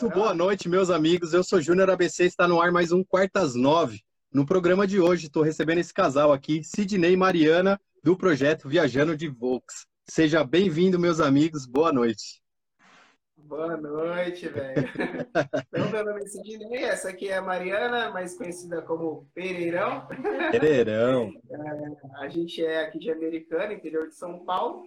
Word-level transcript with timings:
Muito 0.00 0.14
boa 0.14 0.32
noite, 0.32 0.68
meus 0.68 0.90
amigos. 0.90 1.34
Eu 1.34 1.42
sou 1.42 1.60
Júnior 1.60 1.90
ABC, 1.90 2.24
está 2.24 2.46
no 2.46 2.60
ar 2.60 2.70
mais 2.70 2.92
um 2.92 3.02
Quartas 3.02 3.56
Nove. 3.56 4.00
No 4.32 4.46
programa 4.46 4.86
de 4.86 5.00
hoje, 5.00 5.26
estou 5.26 5.42
recebendo 5.42 5.78
esse 5.78 5.92
casal 5.92 6.32
aqui, 6.32 6.62
Sidney 6.62 7.14
e 7.14 7.16
Mariana, 7.16 7.80
do 8.00 8.16
projeto 8.16 8.68
Viajando 8.68 9.16
de 9.16 9.26
Volks. 9.26 9.88
Seja 10.08 10.44
bem-vindo, 10.44 11.00
meus 11.00 11.18
amigos. 11.18 11.66
Boa 11.66 11.92
noite. 11.92 12.40
Boa 13.36 13.76
noite, 13.76 14.46
velho. 14.48 14.86
Então, 15.66 15.90
meu 15.90 16.04
nome 16.04 16.22
é 16.22 16.26
Sidney, 16.26 16.84
essa 16.84 17.08
aqui 17.08 17.28
é 17.28 17.38
a 17.38 17.42
Mariana, 17.42 18.10
mais 18.10 18.36
conhecida 18.36 18.80
como 18.82 19.28
Pereirão. 19.34 20.06
Pereirão. 20.52 21.32
A 22.20 22.28
gente 22.28 22.64
é 22.64 22.84
aqui 22.84 23.00
de 23.00 23.10
Americana, 23.10 23.72
interior 23.72 24.06
de 24.06 24.14
São 24.14 24.44
Paulo. 24.44 24.86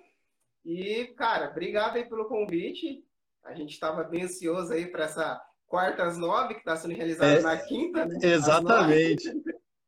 E, 0.64 1.08
cara, 1.18 1.50
obrigado 1.50 1.98
aí 1.98 2.06
pelo 2.06 2.30
convite. 2.30 3.04
A 3.44 3.54
gente 3.54 3.72
estava 3.72 4.04
bem 4.04 4.24
ansioso 4.24 4.72
aí 4.72 4.86
para 4.86 5.06
essa 5.06 5.42
quarta 5.68 6.04
às 6.04 6.18
nove, 6.18 6.54
que 6.54 6.60
está 6.60 6.76
sendo 6.76 6.94
realizada 6.94 7.40
É, 7.40 7.42
na 7.42 7.58
quinta, 7.58 8.06
né? 8.06 8.20
Exatamente. 8.22 9.32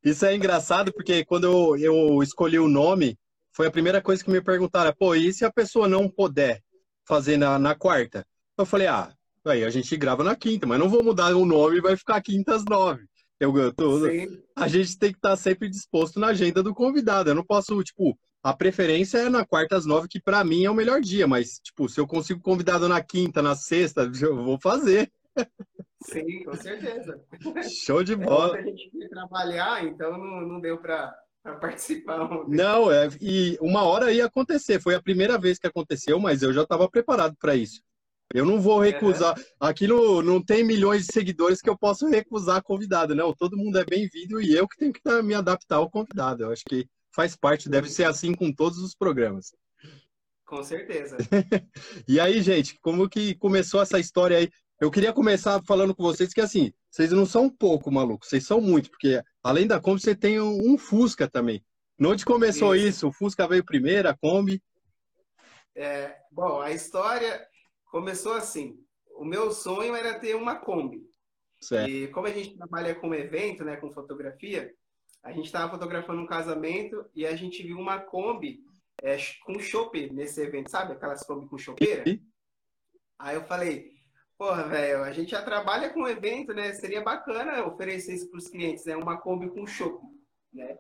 Isso 0.04 0.26
é 0.26 0.36
engraçado 0.36 0.92
porque 0.94 1.24
quando 1.24 1.46
eu, 1.46 1.78
eu 1.78 2.24
escolhi 2.24 2.60
o 2.60 2.68
nome, 2.68 3.18
foi 3.52 3.68
a 3.68 3.72
primeira 3.72 4.02
coisa 4.02 4.24
que 4.24 4.32
me 4.32 4.42
perguntaram: 4.42 4.94
pô, 4.98 5.16
e 5.16 5.32
se 5.32 5.46
a 5.46 5.52
pessoa 5.52 5.88
não 5.88 6.10
puder 6.10 6.62
fazer 7.06 7.38
na, 7.38 7.58
na 7.60 7.76
quarta? 7.76 8.26
Eu 8.58 8.66
falei: 8.66 8.88
ah, 8.88 9.14
aí 9.46 9.64
a 9.64 9.70
gente 9.70 9.96
grava 9.96 10.24
na 10.24 10.36
quinta, 10.36 10.66
mas 10.66 10.80
não 10.80 10.90
vou 10.90 11.04
mudar 11.04 11.36
o 11.36 11.46
nome, 11.46 11.82
vai 11.82 11.96
ficar 11.96 12.22
quinta 12.22 12.56
às 12.56 12.66
nove. 12.66 13.06
Eu, 13.40 13.56
eu 13.58 13.74
tô-. 13.74 14.08
Sim, 14.10 14.42
a 14.56 14.68
gente 14.68 14.98
tem 14.98 15.12
que 15.12 15.18
estar 15.18 15.36
sempre 15.38 15.70
disposto 15.70 16.20
na 16.20 16.28
agenda 16.28 16.64
do 16.64 16.74
convidado. 16.74 17.30
Eu 17.30 17.36
não 17.36 17.46
posso, 17.46 17.82
tipo, 17.84 18.18
a 18.44 18.54
preferência 18.54 19.20
é 19.20 19.30
na 19.30 19.46
quarta 19.46 19.78
às 19.78 19.86
nove, 19.86 20.08
que 20.10 20.20
pra 20.22 20.44
mim 20.44 20.66
é 20.66 20.70
o 20.70 20.76
melhor 20.76 21.00
dia, 21.00 21.26
mas, 21.26 21.60
tipo, 21.60 21.88
se 21.88 22.00
eu 22.00 22.06
consigo 22.06 22.42
convidado 22.42 22.88
na 22.90 23.02
quinta, 23.02 23.42
na 23.42 23.56
sexta, 23.56 24.10
eu 24.22 24.44
vou 24.44 24.60
fazer. 24.60 25.12
sim, 26.04 26.44
com 26.44 26.54
certeza. 26.56 27.20
Show 27.86 28.04
de 28.04 28.14
É, 28.14 28.16
bola. 28.18 28.50
ontem 28.50 28.60
a 28.60 28.66
gente 28.66 28.92
foi 28.92 29.08
trabalhar, 29.08 29.86
então 29.86 30.18
não, 30.18 30.42
não 30.42 30.60
deu 30.60 30.78
para 30.78 31.16
participar 31.62 32.22
ontem. 32.22 32.56
Não, 32.56 32.92
é, 32.92 33.08
e 33.22 33.58
uma 33.62 33.84
hora 33.84 34.12
ia 34.12 34.26
acontecer. 34.26 34.82
Foi 34.82 34.94
a 34.96 35.02
primeira 35.02 35.38
vez 35.38 35.58
que 35.58 35.68
aconteceu, 35.68 36.20
mas 36.20 36.42
eu 36.44 36.52
já 36.54 36.64
estava 36.64 36.90
preparado 36.90 37.36
para 37.40 37.56
isso. 37.56 37.82
Eu 38.34 38.46
não 38.46 38.60
vou 38.60 38.80
recusar. 38.80 39.36
Aqui 39.60 39.88
no, 39.88 40.22
não 40.22 40.44
tem 40.44 40.64
milhões 40.64 41.06
de 41.06 41.14
seguidores 41.14 41.62
que 41.62 41.70
eu 41.70 41.78
posso 41.78 42.08
recusar 42.08 42.64
convidado, 42.64 43.14
não. 43.14 43.34
Todo 43.34 43.58
mundo 43.58 43.78
é 43.78 43.86
bem-vindo 43.86 44.42
e 44.42 44.54
eu 44.56 44.68
que 44.68 44.78
tenho 44.78 44.92
que 44.92 45.02
me 45.22 45.34
adaptar 45.36 45.76
ao 45.78 45.90
convidado. 45.90 46.44
Eu 46.44 46.52
acho 46.52 46.64
que 46.68 46.88
faz 47.14 47.36
parte, 47.36 47.70
deve 47.70 47.90
ser 47.90 48.06
assim 48.06 48.34
com 48.34 48.52
todos 48.52 48.80
os 48.80 48.96
programas. 48.96 49.54
Com 50.46 50.64
certeza. 50.64 51.18
E 52.08 52.20
aí, 52.20 52.42
gente, 52.42 52.78
como 52.80 53.10
que 53.10 53.36
começou 53.36 53.82
essa 53.82 54.00
história 54.00 54.38
aí? 54.38 54.50
Eu 54.80 54.92
queria 54.92 55.14
começar 55.14 55.62
falando 55.66 55.96
com 55.96 56.04
vocês 56.04 56.34
que, 56.34 56.42
assim, 56.42 56.74
vocês 56.92 57.12
não 57.12 57.26
são 57.26 57.50
pouco 57.50 57.90
malucos, 57.92 58.28
vocês 58.28 58.46
são 58.46 58.60
muito, 58.60 58.90
porque 58.90 59.22
além 59.42 59.66
da 59.66 59.80
Kombi, 59.80 60.02
você 60.02 60.16
tem 60.16 60.42
um, 60.42 60.74
um 60.74 60.78
Fusca 60.78 61.30
também. 61.30 61.64
Onde 62.00 62.26
começou 62.26 62.76
Isso. 62.76 62.88
isso? 62.88 63.08
O 63.08 63.14
Fusca 63.14 63.48
veio 63.48 63.64
primeiro, 63.64 64.10
a 64.10 64.18
Kombi? 64.18 64.62
É, 65.76 66.18
bom, 66.32 66.60
a 66.60 66.72
história 66.72 67.48
começou 67.86 68.34
assim. 68.34 68.78
O 69.16 69.24
meu 69.24 69.52
sonho 69.52 69.96
era 69.96 70.20
ter 70.20 70.36
uma 70.36 70.56
Kombi. 70.56 71.02
Certo. 71.62 71.90
E 71.90 72.08
como 72.10 72.28
a 72.28 72.32
gente 72.32 72.58
trabalha 72.58 72.94
com 72.94 73.16
evento, 73.16 73.64
né, 73.64 73.78
com 73.78 73.92
fotografia, 73.92 74.74
a 75.24 75.32
gente 75.32 75.46
estava 75.46 75.72
fotografando 75.72 76.22
um 76.22 76.28
casamento 76.28 77.06
e 77.16 77.26
a 77.26 77.36
gente 77.36 77.64
viu 77.64 77.78
uma 77.80 78.00
Kombi 78.00 78.60
é, 79.02 79.18
com 79.46 79.58
chope 79.60 80.12
nesse 80.14 80.42
evento, 80.42 80.70
sabe? 80.70 80.94
Aquelas 80.94 81.24
Kombi 81.26 81.48
com 81.48 81.58
chopeira. 81.58 82.04
Aí 83.18 83.36
eu 83.36 83.44
falei, 83.46 83.92
porra, 84.38 84.68
velho, 84.68 85.04
a 85.04 85.12
gente 85.14 85.32
já 85.32 85.42
trabalha 85.42 85.90
com 85.90 86.08
evento, 86.08 86.54
né? 86.54 86.74
Seria 86.74 87.02
bacana 87.02 87.66
oferecer 87.66 88.14
isso 88.16 88.30
para 88.30 88.38
os 88.38 88.50
clientes, 88.50 88.86
né? 88.86 88.96
Uma 88.96 89.18
Kombi 89.18 89.50
com 89.50 89.66
chope, 89.66 90.06
né? 90.52 90.78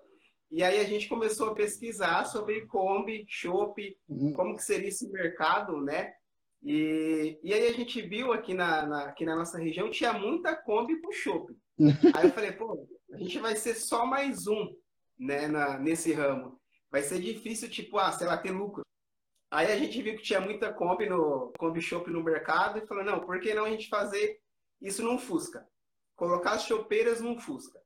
E 0.51 0.61
aí 0.63 0.79
a 0.79 0.83
gente 0.83 1.07
começou 1.09 1.49
a 1.49 1.55
pesquisar 1.55 2.25
sobre 2.25 2.65
Kombi, 2.67 3.25
chope, 3.27 3.97
como 4.35 4.55
que 4.55 4.63
seria 4.63 4.89
esse 4.89 5.09
mercado, 5.09 5.81
né? 5.81 6.13
E, 6.61 7.39
e 7.43 7.53
aí 7.53 7.67
a 7.67 7.73
gente 7.73 8.01
viu 8.01 8.31
aqui 8.31 8.53
na, 8.53 8.85
na- 8.85 9.05
aqui 9.05 9.25
na 9.25 9.35
nossa 9.35 9.57
região 9.57 9.89
tinha 9.89 10.13
muita 10.13 10.55
Kombi 10.55 11.01
com 11.01 11.11
chopp. 11.11 11.53
Aí 12.15 12.25
eu 12.27 12.31
falei, 12.31 12.51
pô, 12.53 12.87
a 13.13 13.17
gente 13.17 13.37
vai 13.39 13.55
ser 13.55 13.75
só 13.75 14.05
mais 14.05 14.47
um, 14.47 14.75
né, 15.19 15.47
na, 15.47 15.77
nesse 15.77 16.11
ramo. 16.11 16.59
Vai 16.89 17.03
ser 17.03 17.21
difícil, 17.21 17.69
tipo, 17.69 17.97
ah, 17.97 18.11
sei 18.11 18.25
lá, 18.25 18.37
ter 18.37 18.51
lucro. 18.51 18.83
Aí 19.51 19.71
a 19.71 19.77
gente 19.77 20.01
viu 20.01 20.15
que 20.15 20.23
tinha 20.23 20.41
muita 20.41 20.73
Kombi 20.73 21.07
no 21.07 21.53
Kombi 21.59 21.79
Shop 21.79 22.09
no 22.09 22.23
mercado 22.23 22.79
e 22.79 22.87
falou, 22.87 23.03
não, 23.03 23.19
por 23.19 23.39
que 23.39 23.53
não 23.53 23.65
a 23.65 23.69
gente 23.69 23.87
fazer 23.87 24.39
isso 24.81 25.03
num 25.03 25.19
Fusca? 25.19 25.67
Colocar 26.15 26.53
as 26.53 26.63
chopeiras 26.63 27.21
num 27.21 27.39
Fusca. 27.39 27.79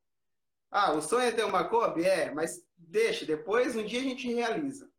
Ah, 0.71 0.93
o 0.93 1.01
sonho 1.01 1.27
é 1.27 1.31
ter 1.31 1.43
uma 1.43 1.67
Kombi? 1.67 2.05
É, 2.05 2.33
mas 2.33 2.65
deixa, 2.77 3.25
depois 3.25 3.75
um 3.75 3.83
dia 3.85 3.99
a 3.99 4.03
gente 4.03 4.31
realiza. 4.31 4.89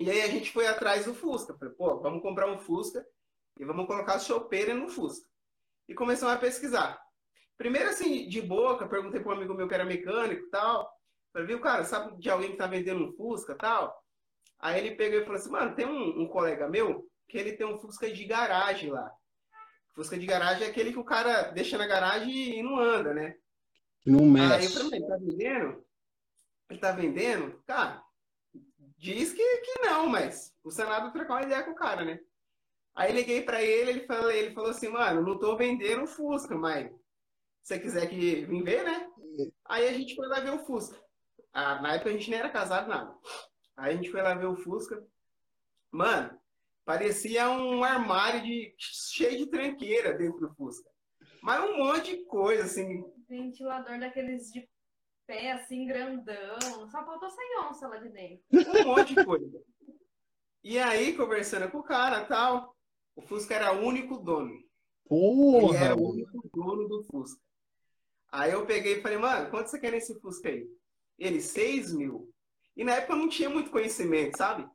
E 0.00 0.10
aí 0.10 0.22
a 0.22 0.28
gente 0.28 0.50
foi 0.50 0.66
atrás 0.66 1.04
do 1.04 1.14
Fusca. 1.14 1.54
Falei, 1.56 1.74
pô, 1.74 2.00
vamos 2.00 2.22
comprar 2.22 2.50
um 2.50 2.58
Fusca 2.58 3.06
e 3.58 3.64
vamos 3.64 3.86
colocar 3.86 4.14
as 4.14 4.26
chopeiras 4.26 4.76
no 4.76 4.88
Fusca. 4.88 5.28
E 5.88 5.94
começamos 5.94 6.34
a 6.34 6.38
pesquisar. 6.38 7.03
Primeiro, 7.56 7.88
assim, 7.88 8.28
de 8.28 8.42
boca, 8.42 8.88
perguntei 8.88 9.20
para 9.20 9.32
um 9.32 9.36
amigo 9.36 9.54
meu 9.54 9.68
que 9.68 9.74
era 9.74 9.84
mecânico 9.84 10.42
e 10.42 10.50
tal. 10.50 10.92
Falei, 11.32 11.48
viu, 11.48 11.60
cara, 11.60 11.84
sabe 11.84 12.16
de 12.18 12.30
alguém 12.30 12.50
que 12.52 12.56
tá 12.56 12.66
vendendo 12.66 13.04
um 13.04 13.12
Fusca 13.12 13.52
e 13.52 13.56
tal? 13.56 14.02
Aí 14.58 14.78
ele 14.78 14.96
pegou 14.96 15.18
e 15.20 15.24
falou 15.24 15.36
assim, 15.36 15.50
mano, 15.50 15.74
tem 15.74 15.86
um, 15.86 16.22
um 16.22 16.28
colega 16.28 16.68
meu 16.68 17.08
que 17.28 17.38
ele 17.38 17.52
tem 17.52 17.66
um 17.66 17.78
Fusca 17.78 18.10
de 18.10 18.24
garagem 18.24 18.90
lá. 18.90 19.10
Fusca 19.94 20.18
de 20.18 20.26
garagem 20.26 20.66
é 20.66 20.70
aquele 20.70 20.92
que 20.92 20.98
o 20.98 21.04
cara 21.04 21.50
deixa 21.50 21.78
na 21.78 21.86
garagem 21.86 22.58
e 22.58 22.62
não 22.62 22.78
anda, 22.78 23.14
né? 23.14 23.36
Não 24.04 24.20
Aí 24.20 24.24
eu 24.24 24.30
mexe. 24.60 24.74
falei, 24.74 24.98
ele 24.98 25.06
tá 25.06 25.16
vendendo? 25.16 25.84
Ele 26.70 26.78
tá 26.80 26.92
vendendo? 26.92 27.62
Cara, 27.66 28.02
diz 28.98 29.32
que, 29.32 29.56
que 29.58 29.80
não, 29.80 30.08
mas 30.08 30.52
custa 30.62 30.84
nada 30.84 31.10
trocar 31.10 31.34
uma 31.34 31.42
ideia 31.42 31.62
com 31.62 31.70
o 31.72 31.76
cara, 31.76 32.04
né? 32.04 32.18
Aí 32.94 33.12
liguei 33.12 33.42
pra 33.42 33.62
ele, 33.62 33.90
ele 33.90 34.06
falou, 34.06 34.30
ele 34.30 34.54
falou 34.54 34.70
assim, 34.70 34.88
mano, 34.88 35.22
não 35.22 35.38
tô 35.38 35.56
vendendo 35.56 36.04
o 36.04 36.06
Fusca, 36.06 36.56
mas 36.56 36.90
você 37.64 37.78
quiser 37.78 38.06
que 38.08 38.44
vim 38.44 38.62
ver, 38.62 38.84
né? 38.84 39.10
Aí 39.64 39.88
a 39.88 39.92
gente 39.94 40.14
foi 40.14 40.28
lá 40.28 40.38
ver 40.38 40.52
o 40.52 40.64
Fusca. 40.66 41.02
Ah, 41.50 41.80
na 41.80 41.94
época 41.94 42.10
a 42.10 42.12
gente 42.12 42.30
nem 42.30 42.38
era 42.38 42.50
casado, 42.50 42.88
nada. 42.88 43.16
Aí 43.74 43.94
a 43.94 43.96
gente 43.96 44.10
foi 44.10 44.20
lá 44.20 44.34
ver 44.34 44.46
o 44.46 44.56
Fusca. 44.56 45.02
Mano, 45.90 46.38
parecia 46.84 47.48
um 47.48 47.82
armário 47.82 48.42
de, 48.42 48.74
cheio 48.78 49.38
de 49.38 49.46
tranqueira 49.46 50.12
dentro 50.12 50.40
do 50.40 50.54
Fusca. 50.54 50.88
Mas 51.42 51.64
um 51.64 51.78
monte 51.78 52.16
de 52.16 52.24
coisa, 52.26 52.64
assim, 52.64 53.02
Ventilador 53.26 53.98
daqueles 53.98 54.52
de 54.52 54.68
pé, 55.26 55.52
assim, 55.52 55.86
grandão. 55.86 56.58
Só 56.90 57.04
faltou 57.04 57.30
sair 57.30 57.66
onça 57.66 57.88
lá 57.88 57.96
de 57.96 58.10
dentro. 58.10 58.44
um 58.52 58.84
monte 58.84 59.14
de 59.14 59.24
coisa. 59.24 59.62
E 60.62 60.78
aí, 60.78 61.16
conversando 61.16 61.70
com 61.70 61.78
o 61.78 61.82
cara 61.82 62.24
tal, 62.26 62.76
o 63.16 63.22
Fusca 63.22 63.54
era 63.54 63.72
o 63.72 63.86
único 63.86 64.18
dono. 64.18 64.52
Ele 64.52 64.64
Porra! 65.06 65.78
era 65.78 65.96
o 65.96 66.10
único 66.10 66.50
dono 66.52 66.88
do 66.88 67.04
Fusca. 67.04 67.43
Aí 68.34 68.50
eu 68.50 68.66
peguei 68.66 68.94
e 68.94 69.00
falei, 69.00 69.16
mano, 69.16 69.48
quanto 69.48 69.70
você 69.70 69.78
quer 69.78 69.92
nesse 69.92 70.18
Fusca 70.18 70.48
aí? 70.48 70.66
Ele, 71.16 71.40
6 71.40 71.92
mil. 71.92 72.28
E 72.76 72.82
na 72.82 72.94
época 72.96 73.12
eu 73.12 73.18
não 73.18 73.28
tinha 73.28 73.48
muito 73.48 73.70
conhecimento, 73.70 74.36
sabe? 74.36 74.68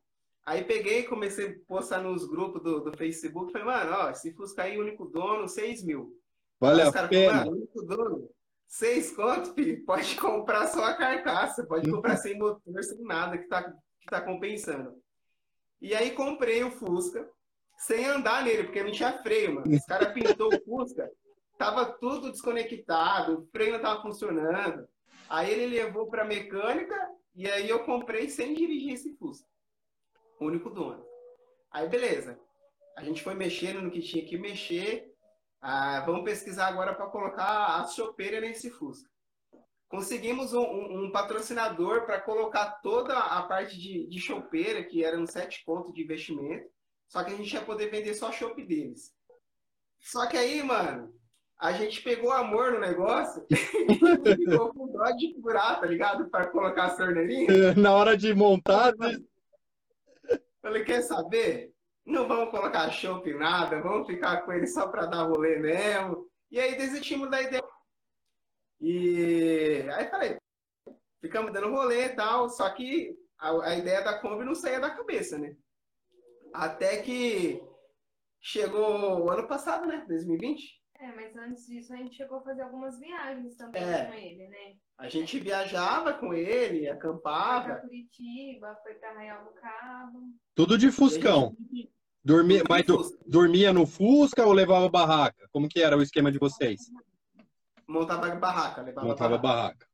Aí 0.46 0.64
peguei 0.64 1.00
e 1.00 1.08
comecei 1.08 1.50
a 1.50 1.56
postar 1.68 2.02
nos 2.02 2.26
grupos 2.26 2.64
do, 2.64 2.80
do 2.80 2.98
Facebook. 2.98 3.52
Falei, 3.52 3.68
mano, 3.68 3.92
ó, 3.92 4.12
esse 4.12 4.34
Fusca 4.34 4.64
aí, 4.64 4.80
único 4.80 5.04
dono, 5.04 5.46
6 5.50 5.84
mil. 5.84 6.18
Vale 6.58 6.84
os 6.84 6.92
caras 6.92 7.10
falaram, 7.10 7.52
único 7.52 7.82
dono, 7.84 8.30
6 8.66 9.12
conto, 9.12 9.54
filho, 9.54 9.84
pode 9.86 10.16
comprar 10.16 10.68
só 10.68 10.86
a 10.86 10.94
carcaça, 10.94 11.66
pode 11.66 11.92
comprar 11.92 12.16
sem 12.16 12.40
motor, 12.40 12.82
sem 12.82 13.02
nada, 13.04 13.38
que 13.38 13.48
tá, 13.50 13.64
que 13.64 14.06
tá 14.10 14.22
compensando. 14.22 14.96
E 15.82 15.94
aí 15.94 16.12
comprei 16.12 16.64
o 16.64 16.72
Fusca, 16.72 17.30
sem 17.78 18.06
andar 18.06 18.46
nele, 18.46 18.64
porque 18.64 18.84
não 18.84 18.92
tinha 18.92 19.22
freio, 19.22 19.56
mano. 19.56 19.76
Os 19.76 19.86
caras 19.86 20.14
pintou 20.14 20.48
o 20.48 20.64
Fusca, 20.64 21.12
tava 21.60 21.86
tudo 21.86 22.32
desconectado, 22.32 23.42
o 23.42 23.46
freio 23.52 23.74
não 23.74 23.82
tava 23.82 24.02
funcionando. 24.02 24.88
Aí 25.30 25.52
ele 25.52 25.78
levou 25.78 26.10
pra 26.10 26.24
mecânica 26.24 26.96
e 27.36 27.52
aí 27.52 27.70
eu 27.70 27.84
comprei 27.84 28.30
sem 28.30 28.54
dirigir 28.54 28.94
esse 28.94 29.14
Fusca. 29.18 29.46
único 30.40 30.70
dono. 30.70 31.06
Aí, 31.70 31.88
beleza. 31.88 32.40
A 32.98 33.04
gente 33.04 33.22
foi 33.22 33.36
mexendo 33.36 33.82
no 33.82 33.92
que 33.92 34.02
tinha 34.02 34.26
que 34.26 34.38
mexer. 34.38 35.14
Ah, 35.62 36.02
vamos 36.06 36.24
pesquisar 36.24 36.68
agora 36.68 36.96
para 36.96 37.08
colocar 37.08 37.76
a 37.76 37.86
chopeira 37.88 38.40
nesse 38.40 38.70
Fusca. 38.72 39.10
Conseguimos 39.90 40.54
um, 40.54 40.62
um, 40.62 41.04
um 41.04 41.12
patrocinador 41.12 42.06
para 42.06 42.22
colocar 42.22 42.80
toda 42.82 43.18
a 43.18 43.44
parte 43.44 43.78
de, 43.78 44.08
de 44.08 44.20
chopeira, 44.20 44.84
que 44.86 45.04
era 45.04 45.20
um 45.20 45.28
sete 45.28 45.66
contos 45.66 45.94
de 45.94 46.04
investimento. 46.04 46.70
Só 47.10 47.22
que 47.22 47.34
a 47.34 47.36
gente 47.36 47.54
ia 47.54 47.62
poder 47.62 47.92
vender 47.92 48.14
só 48.14 48.30
a 48.30 48.32
chope 48.32 48.64
deles. 48.66 49.14
Só 50.00 50.26
que 50.28 50.38
aí, 50.38 50.64
mano, 50.64 51.19
a 51.60 51.74
gente 51.74 52.02
pegou 52.02 52.32
amor 52.32 52.72
no 52.72 52.80
negócio 52.80 53.46
e 53.52 54.36
ficou 54.36 54.74
com 54.74 54.88
dó 54.88 55.12
de 55.12 55.36
furar, 55.42 55.82
tá 55.82 55.86
ligado? 55.86 56.30
Para 56.30 56.48
colocar 56.48 56.86
a 56.86 56.96
torneirinha. 56.96 57.74
Na 57.76 57.94
hora 57.94 58.16
de 58.16 58.34
montar, 58.34 58.94
Falei, 60.62 60.84
quer 60.84 61.02
saber? 61.02 61.74
Não 62.06 62.28
vamos 62.28 62.52
colocar 62.52 62.90
chopp 62.92 63.34
nada, 63.34 63.82
vamos 63.82 64.08
ficar 64.08 64.42
com 64.42 64.52
ele 64.52 64.68
só 64.68 64.88
para 64.88 65.06
dar 65.06 65.24
rolê 65.24 65.58
mesmo. 65.58 66.30
E 66.50 66.60
aí 66.60 66.76
desistimos 66.76 67.30
da 67.30 67.42
ideia. 67.42 67.64
E 68.82 69.86
aí 69.94 70.08
falei, 70.10 70.38
ficamos 71.22 71.52
dando 71.52 71.70
rolê 71.70 72.06
e 72.06 72.10
tal, 72.10 72.50
só 72.50 72.70
que 72.70 73.16
a, 73.38 73.70
a 73.70 73.76
ideia 73.76 74.02
da 74.02 74.18
Kombi 74.20 74.46
não 74.46 74.56
saía 74.56 74.80
da 74.80 74.90
cabeça, 74.90 75.38
né? 75.38 75.56
Até 76.54 77.02
que 77.02 77.62
chegou 78.40 79.26
o 79.26 79.30
ano 79.30 79.48
passado, 79.48 79.86
né? 79.86 80.06
2020. 80.08 80.79
É, 81.00 81.14
mas 81.16 81.36
antes 81.38 81.66
disso 81.66 81.94
a 81.94 81.96
gente 81.98 82.16
chegou 82.16 82.40
a 82.40 82.42
fazer 82.42 82.62
algumas 82.62 83.00
viagens 83.00 83.56
também 83.56 83.82
É. 83.82 84.06
com 84.06 84.14
ele, 84.14 84.48
né? 84.50 84.76
A 84.98 85.08
gente 85.08 85.40
viajava 85.40 86.14
com 86.14 86.34
ele, 86.34 86.80
Foi 86.80 86.86
pra 86.88 86.94
acampava. 86.96 87.76
Curitiba, 87.76 88.78
foi 88.84 88.94
pra 88.96 89.10
Arraial 89.12 89.46
do 89.46 89.52
Cabo. 89.52 90.20
tudo 90.54 90.78
de 90.78 90.92
Fuscão. 90.92 91.56
Dormia, 92.22 92.64
mas 92.68 92.86
du- 92.86 93.18
dormia 93.26 93.72
no 93.72 93.86
Fusca 93.88 94.46
ou 94.46 94.52
levava 94.52 94.90
barraca? 94.90 95.48
Como 95.54 95.70
que 95.70 95.82
era 95.82 95.98
o 95.98 96.02
esquema 96.02 96.30
de 96.32 96.38
vocês? 96.38 96.92
Montava 97.88 98.36
barraca, 98.36 98.82
levava 98.82 99.08
Montava 99.08 99.38
barraca. 99.38 99.88
barraca. 99.88 99.90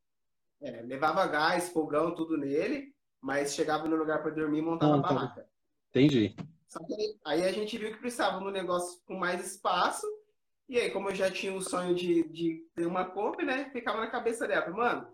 É, 0.59 0.81
levava 0.81 1.27
gás, 1.27 1.69
fogão, 1.69 2.15
tudo 2.15 2.35
nele, 2.35 2.93
mas 3.21 3.53
chegava 3.53 3.87
no 3.87 3.95
lugar 3.95 4.23
para 4.23 4.31
dormir 4.31 4.57
e 4.57 4.61
montava 4.63 4.95
Montava. 4.97 5.13
barraca. 5.13 5.47
Entendi. 5.91 6.35
Só 6.67 6.79
que 6.83 6.93
aí- 6.95 7.15
aí 7.23 7.43
a 7.45 7.51
gente 7.51 7.77
viu 7.77 7.91
que 7.91 7.99
precisava 7.99 8.39
de 8.39 8.45
um 8.45 8.51
negócio 8.51 8.99
com 9.05 9.13
mais 9.15 9.45
espaço. 9.45 10.05
E 10.67 10.79
aí, 10.79 10.89
como 10.91 11.09
eu 11.09 11.15
já 11.15 11.29
tinha 11.29 11.53
o 11.53 11.61
sonho 11.61 11.93
de, 11.93 12.23
de 12.29 12.65
ter 12.75 12.85
uma 12.87 13.05
Kombi, 13.05 13.45
né? 13.45 13.69
Ficava 13.71 13.99
na 13.99 14.07
cabeça 14.07 14.47
dela, 14.47 14.69
mano, 14.71 15.07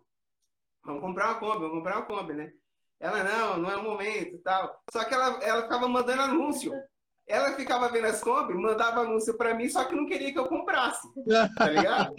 vamos 0.84 1.02
comprar 1.02 1.28
uma 1.32 1.40
Kombi, 1.40 1.60
vamos 1.60 1.74
comprar 1.78 1.98
uma 1.98 2.06
Kombi, 2.06 2.34
né? 2.34 2.54
Ela, 3.00 3.24
não, 3.24 3.58
não 3.58 3.70
é 3.72 3.76
o 3.78 3.84
momento 3.84 4.36
e 4.36 4.38
tal. 4.40 4.80
Só 4.92 5.04
que 5.04 5.14
ela, 5.14 5.44
ela 5.44 5.64
ficava 5.64 5.88
mandando 5.88 6.22
anúncio. 6.22 6.72
Ela 7.28 7.54
ficava 7.56 7.90
vendo 7.90 8.06
as 8.06 8.22
Kombi, 8.22 8.54
mandava 8.54 9.02
anúncio 9.02 9.36
pra 9.38 9.54
mim, 9.54 9.68
só 9.70 9.84
que 9.86 9.96
não 9.96 10.06
queria 10.06 10.32
que 10.32 10.40
eu 10.40 10.48
comprasse, 10.48 11.08
tá 11.56 11.70
ligado? 11.70 12.14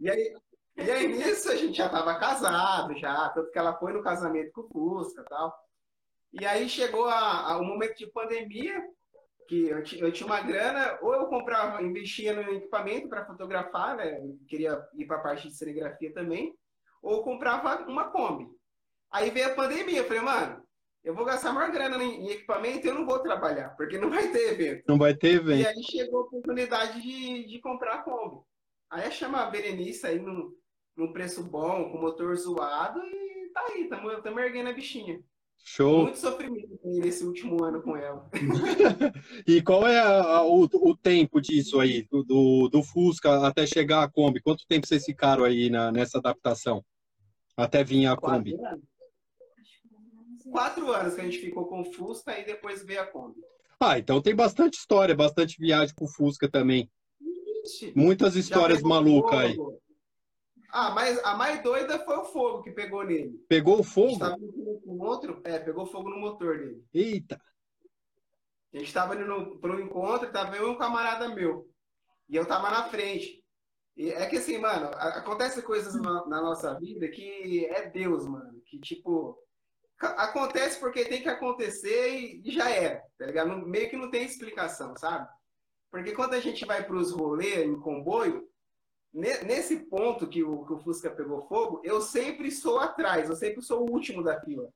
E 0.00 0.10
aí, 0.10 0.34
e 0.76 0.90
aí 0.90 1.06
nisso 1.08 1.50
a 1.50 1.56
gente 1.56 1.76
já 1.76 1.88
tava 1.88 2.18
casado, 2.18 2.96
já, 2.98 3.28
tanto 3.30 3.50
que 3.50 3.58
ela 3.58 3.76
foi 3.78 3.92
no 3.92 4.02
casamento 4.02 4.52
com 4.52 4.62
o 4.62 4.68
Fusca 4.68 5.20
e 5.22 5.24
tal. 5.24 5.54
E 6.40 6.46
aí 6.46 6.68
chegou 6.68 7.06
a, 7.08 7.52
a- 7.52 7.58
o 7.58 7.64
momento 7.64 7.96
de 7.96 8.06
pandemia, 8.10 8.82
que 9.48 9.68
eu, 9.68 9.78
eu 9.78 10.12
tinha 10.12 10.26
uma 10.26 10.40
grana, 10.40 10.98
ou 11.02 11.14
eu 11.14 11.26
comprava, 11.26 11.82
investia 11.82 12.32
no 12.32 12.42
equipamento 12.52 13.08
para 13.08 13.26
fotografar, 13.26 13.96
né? 13.96 14.18
Eu 14.18 14.38
queria 14.46 14.80
ir 14.94 15.06
para 15.06 15.16
a 15.16 15.22
parte 15.22 15.48
de 15.48 15.54
serigrafia 15.54 16.12
também, 16.12 16.54
ou 17.02 17.16
eu 17.16 17.22
comprava 17.22 17.84
uma 17.86 18.10
Kombi. 18.10 18.48
Aí 19.10 19.30
veio 19.30 19.46
a 19.46 19.54
pandemia, 19.54 19.98
eu 19.98 20.04
falei, 20.04 20.22
mano, 20.22 20.62
eu 21.04 21.14
vou 21.14 21.24
gastar 21.24 21.52
mais 21.52 21.72
grana 21.72 22.02
em, 22.02 22.30
equipamento 22.30 22.86
e 22.86 22.90
eu 22.90 22.94
não 22.94 23.04
vou 23.04 23.18
trabalhar, 23.18 23.70
porque 23.70 23.98
não 23.98 24.08
vai 24.08 24.28
ter 24.28 24.52
evento. 24.52 24.84
Não 24.86 24.98
vai 24.98 25.14
ter 25.14 25.32
E 25.32 25.36
evento. 25.36 25.68
aí 25.68 25.82
chegou 25.82 26.20
a 26.20 26.22
oportunidade 26.24 27.02
de, 27.02 27.46
de 27.46 27.60
comprar 27.60 27.94
a 27.94 28.02
Kombi. 28.02 28.40
Aí 28.88 29.10
chama 29.10 29.42
a 29.42 29.50
Berenice 29.50 30.06
aí 30.06 30.18
num, 30.18 30.54
num 30.96 31.12
preço 31.12 31.42
bom, 31.42 31.90
com 31.90 31.98
motor 31.98 32.34
zoado, 32.36 33.00
e 33.00 33.50
tá 33.52 33.60
aí, 33.68 33.84
estamos 33.84 34.42
erguendo 34.42 34.70
a 34.70 34.72
bichinha. 34.72 35.20
Show. 35.64 36.02
Muito 36.02 36.18
sofrimento 36.18 36.78
nesse 36.82 37.24
último 37.24 37.62
ano 37.64 37.80
com 37.82 37.96
ela. 37.96 38.28
E 39.46 39.62
qual 39.62 39.86
é 39.86 39.98
a- 40.00 40.22
a- 40.38 40.44
o, 40.44 40.64
o 40.64 40.96
tempo 40.96 41.40
disso 41.40 41.78
aí, 41.80 42.06
do, 42.10 42.68
do, 42.68 42.82
Fusca 42.82 43.46
até 43.46 43.64
chegar 43.66 44.02
a 44.02 44.10
Kombi? 44.10 44.40
Quanto 44.42 44.66
tempo 44.66 44.86
vocês 44.86 45.04
ficaram 45.04 45.44
aí 45.44 45.70
na, 45.70 45.92
nessa 45.92 46.18
adaptação? 46.18 46.84
Até 47.56 47.84
vir 47.84 48.06
a 48.06 48.16
Kombi? 48.16 48.56
Quatro 48.56 48.66
anos. 48.66 48.84
Menos 49.90 50.40
isso. 50.40 50.50
Quatro 50.50 50.92
anos 50.92 51.14
que 51.14 51.20
a 51.20 51.24
gente 51.24 51.38
ficou 51.38 51.66
com 51.66 51.80
o 51.82 51.84
Fusca 51.84 52.38
e 52.38 52.44
depois 52.44 52.84
veio 52.84 53.00
a 53.02 53.06
Kombi. 53.06 53.40
Ah, 53.78 53.98
então 53.98 54.20
tem 54.20 54.34
bastante 54.34 54.74
história, 54.78 55.14
bastante 55.14 55.56
viagem 55.58 55.94
com 55.94 56.04
o 56.04 56.08
Fusca 56.08 56.48
também. 56.50 56.90
Muitas 57.94 58.34
histórias 58.34 58.82
malucas 58.82 59.38
aí. 59.38 59.56
Ah, 60.72 60.90
mas 60.90 61.22
a 61.22 61.36
mais 61.36 61.62
doida 61.62 61.98
foi 61.98 62.16
o 62.16 62.24
fogo 62.24 62.62
que 62.62 62.70
pegou 62.70 63.04
nele. 63.04 63.44
Pegou 63.46 63.76
o 63.76 63.80
A 63.80 63.82
gente 63.82 63.92
fogo? 63.92 64.18
tava 64.18 64.36
indo 64.36 64.80
com 64.82 64.98
outro, 65.00 65.40
é, 65.44 65.58
pegou 65.58 65.84
fogo 65.84 66.08
no 66.08 66.16
motor 66.18 66.58
dele. 66.58 66.82
Eita. 66.94 67.38
A 68.72 68.78
gente 68.78 68.92
tava 68.92 69.14
indo 69.14 69.58
para 69.58 69.76
um 69.76 69.80
encontro, 69.80 70.32
tava 70.32 70.56
eu 70.56 70.68
e 70.68 70.70
um 70.70 70.78
camarada 70.78 71.28
meu. 71.28 71.68
E 72.26 72.36
eu 72.36 72.46
tava 72.46 72.70
na 72.70 72.84
frente. 72.84 73.44
E 73.94 74.10
é 74.10 74.24
que 74.24 74.38
assim, 74.38 74.56
mano, 74.56 74.86
acontece 74.94 75.60
coisas 75.60 75.94
na, 76.00 76.26
na 76.26 76.40
nossa 76.40 76.78
vida 76.80 77.06
que 77.08 77.66
é 77.66 77.90
Deus, 77.90 78.26
mano. 78.26 78.58
Que 78.64 78.78
tipo, 78.78 79.38
acontece 80.00 80.80
porque 80.80 81.04
tem 81.04 81.20
que 81.22 81.28
acontecer 81.28 82.40
e, 82.42 82.50
já 82.50 82.70
era, 82.70 83.02
tá 83.18 83.26
ligado? 83.26 83.50
Meio 83.66 83.90
que 83.90 83.96
não 83.98 84.10
tem 84.10 84.24
explicação, 84.24 84.96
sabe? 84.96 85.28
Porque 85.90 86.12
quando 86.12 86.32
a 86.32 86.40
gente 86.40 86.64
vai 86.64 86.82
pros 86.82 87.12
rolês 87.12 87.68
em 87.68 87.78
comboio, 87.78 88.48
nesse 89.12 89.76
ponto 89.76 90.26
que 90.26 90.42
o, 90.42 90.64
que 90.64 90.72
o 90.72 90.78
Fusca 90.78 91.10
pegou 91.10 91.46
fogo, 91.46 91.80
eu 91.84 92.00
sempre 92.00 92.50
sou 92.50 92.78
atrás, 92.78 93.28
eu 93.28 93.36
sempre 93.36 93.62
sou 93.62 93.80
o 93.80 93.92
último 93.92 94.22
da 94.22 94.40
fila. 94.40 94.68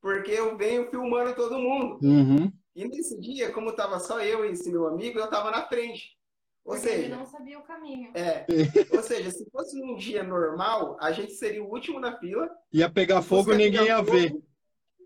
Porque 0.00 0.30
eu 0.30 0.56
venho 0.56 0.90
filmando 0.90 1.34
todo 1.34 1.58
mundo. 1.58 1.98
Uhum. 2.02 2.52
E 2.74 2.86
nesse 2.86 3.18
dia, 3.20 3.52
como 3.52 3.72
tava 3.72 4.00
só 4.00 4.20
eu 4.20 4.44
e 4.44 4.50
esse 4.50 4.70
meu 4.70 4.86
amigo, 4.86 5.18
eu 5.18 5.28
tava 5.28 5.50
na 5.50 5.66
frente. 5.66 6.16
Ou 6.64 6.74
Porque 6.74 6.88
ele 6.88 7.02
seja, 7.02 7.16
não 7.16 7.26
sabia 7.26 7.58
o 7.58 7.62
caminho. 7.62 8.10
é, 8.14 8.46
ou 8.96 9.02
seja, 9.02 9.30
se 9.30 9.48
fosse 9.50 9.78
num 9.80 9.96
dia 9.96 10.22
normal, 10.22 10.96
a 11.00 11.10
gente 11.12 11.32
seria 11.32 11.62
o 11.62 11.70
último 11.70 12.00
da 12.00 12.16
fila. 12.18 12.48
Ia 12.72 12.88
pegar 12.90 13.22
fogo 13.22 13.52
e 13.52 13.56
ninguém 13.56 13.86
ia 13.86 14.02
ver. 14.02 14.30
fogo, 14.30 14.44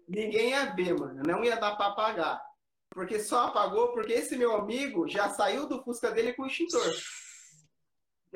Ninguém 0.08 0.50
ia 0.50 0.66
ver, 0.66 0.98
mano. 0.98 1.22
Não 1.26 1.44
ia 1.44 1.56
dar 1.56 1.76
pra 1.76 1.86
apagar. 1.86 2.40
Porque 2.90 3.18
só 3.18 3.46
apagou 3.46 3.92
porque 3.92 4.12
esse 4.12 4.36
meu 4.36 4.54
amigo 4.54 5.08
já 5.08 5.28
saiu 5.28 5.66
do 5.66 5.82
Fusca 5.82 6.10
dele 6.12 6.32
com 6.32 6.42
o 6.42 6.46
extintor. 6.46 6.80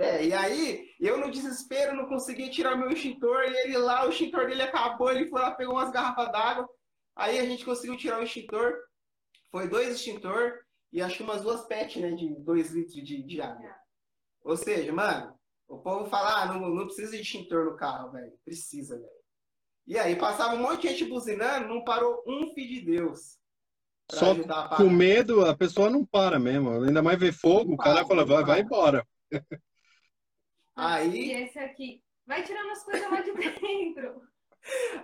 É, 0.00 0.24
e 0.24 0.32
aí, 0.32 0.88
eu 0.98 1.18
no 1.18 1.30
desespero 1.30 1.94
não 1.94 2.06
consegui 2.06 2.48
tirar 2.48 2.74
meu 2.74 2.88
extintor, 2.88 3.42
e 3.44 3.54
ele 3.64 3.76
lá, 3.76 4.06
o 4.06 4.08
extintor 4.08 4.46
dele 4.46 4.62
acabou, 4.62 5.12
ele 5.12 5.28
foi 5.28 5.42
lá, 5.42 5.50
pegou 5.50 5.74
umas 5.74 5.90
garrafas 5.90 6.32
d'água, 6.32 6.66
aí 7.14 7.38
a 7.38 7.44
gente 7.44 7.66
conseguiu 7.66 7.98
tirar 7.98 8.18
o 8.18 8.22
extintor, 8.22 8.78
foi 9.50 9.68
dois 9.68 9.94
extintor, 9.94 10.54
e 10.90 11.02
acho 11.02 11.18
que 11.18 11.22
umas 11.22 11.42
duas 11.42 11.66
PET, 11.66 12.00
né, 12.00 12.12
de 12.12 12.34
dois 12.36 12.70
litros 12.70 12.94
de, 12.94 13.22
de 13.22 13.42
água. 13.42 13.76
Ou 14.42 14.56
seja, 14.56 14.90
mano, 14.90 15.38
o 15.68 15.76
povo 15.80 16.08
fala, 16.08 16.44
ah, 16.44 16.46
não, 16.46 16.70
não 16.70 16.86
precisa 16.86 17.10
de 17.10 17.20
extintor 17.20 17.66
no 17.66 17.76
carro, 17.76 18.10
velho, 18.10 18.32
precisa, 18.42 18.96
velho. 18.96 19.20
E 19.86 19.98
aí, 19.98 20.16
passava 20.16 20.54
um 20.54 20.62
monte 20.62 20.80
de 20.80 20.88
gente 20.88 21.10
buzinando, 21.10 21.68
não 21.68 21.84
parou 21.84 22.24
um 22.26 22.54
filho 22.54 22.80
de 22.80 22.86
Deus. 22.86 23.36
pra 24.08 24.18
Só 24.18 24.30
ajudar 24.30 24.64
a 24.64 24.76
com 24.76 24.88
medo, 24.88 25.44
a 25.44 25.54
pessoa 25.54 25.90
não 25.90 26.06
para 26.06 26.38
mesmo. 26.38 26.70
Ainda 26.84 27.02
mais 27.02 27.18
ver 27.18 27.34
fogo, 27.34 27.74
o 27.74 27.76
cara 27.76 27.96
para, 27.96 28.06
fala, 28.06 28.24
vai, 28.24 28.38
não 28.38 28.46
vai 28.46 28.60
embora. 28.60 29.06
Aí- 30.76 31.28
E 31.30 31.32
esse 31.44 31.58
aqui, 31.58 32.02
vai 32.26 32.42
tirando 32.42 32.70
as 32.70 32.84
coisas 32.84 33.10
lá 33.10 33.20
de 33.20 33.32
dentro. 33.60 34.22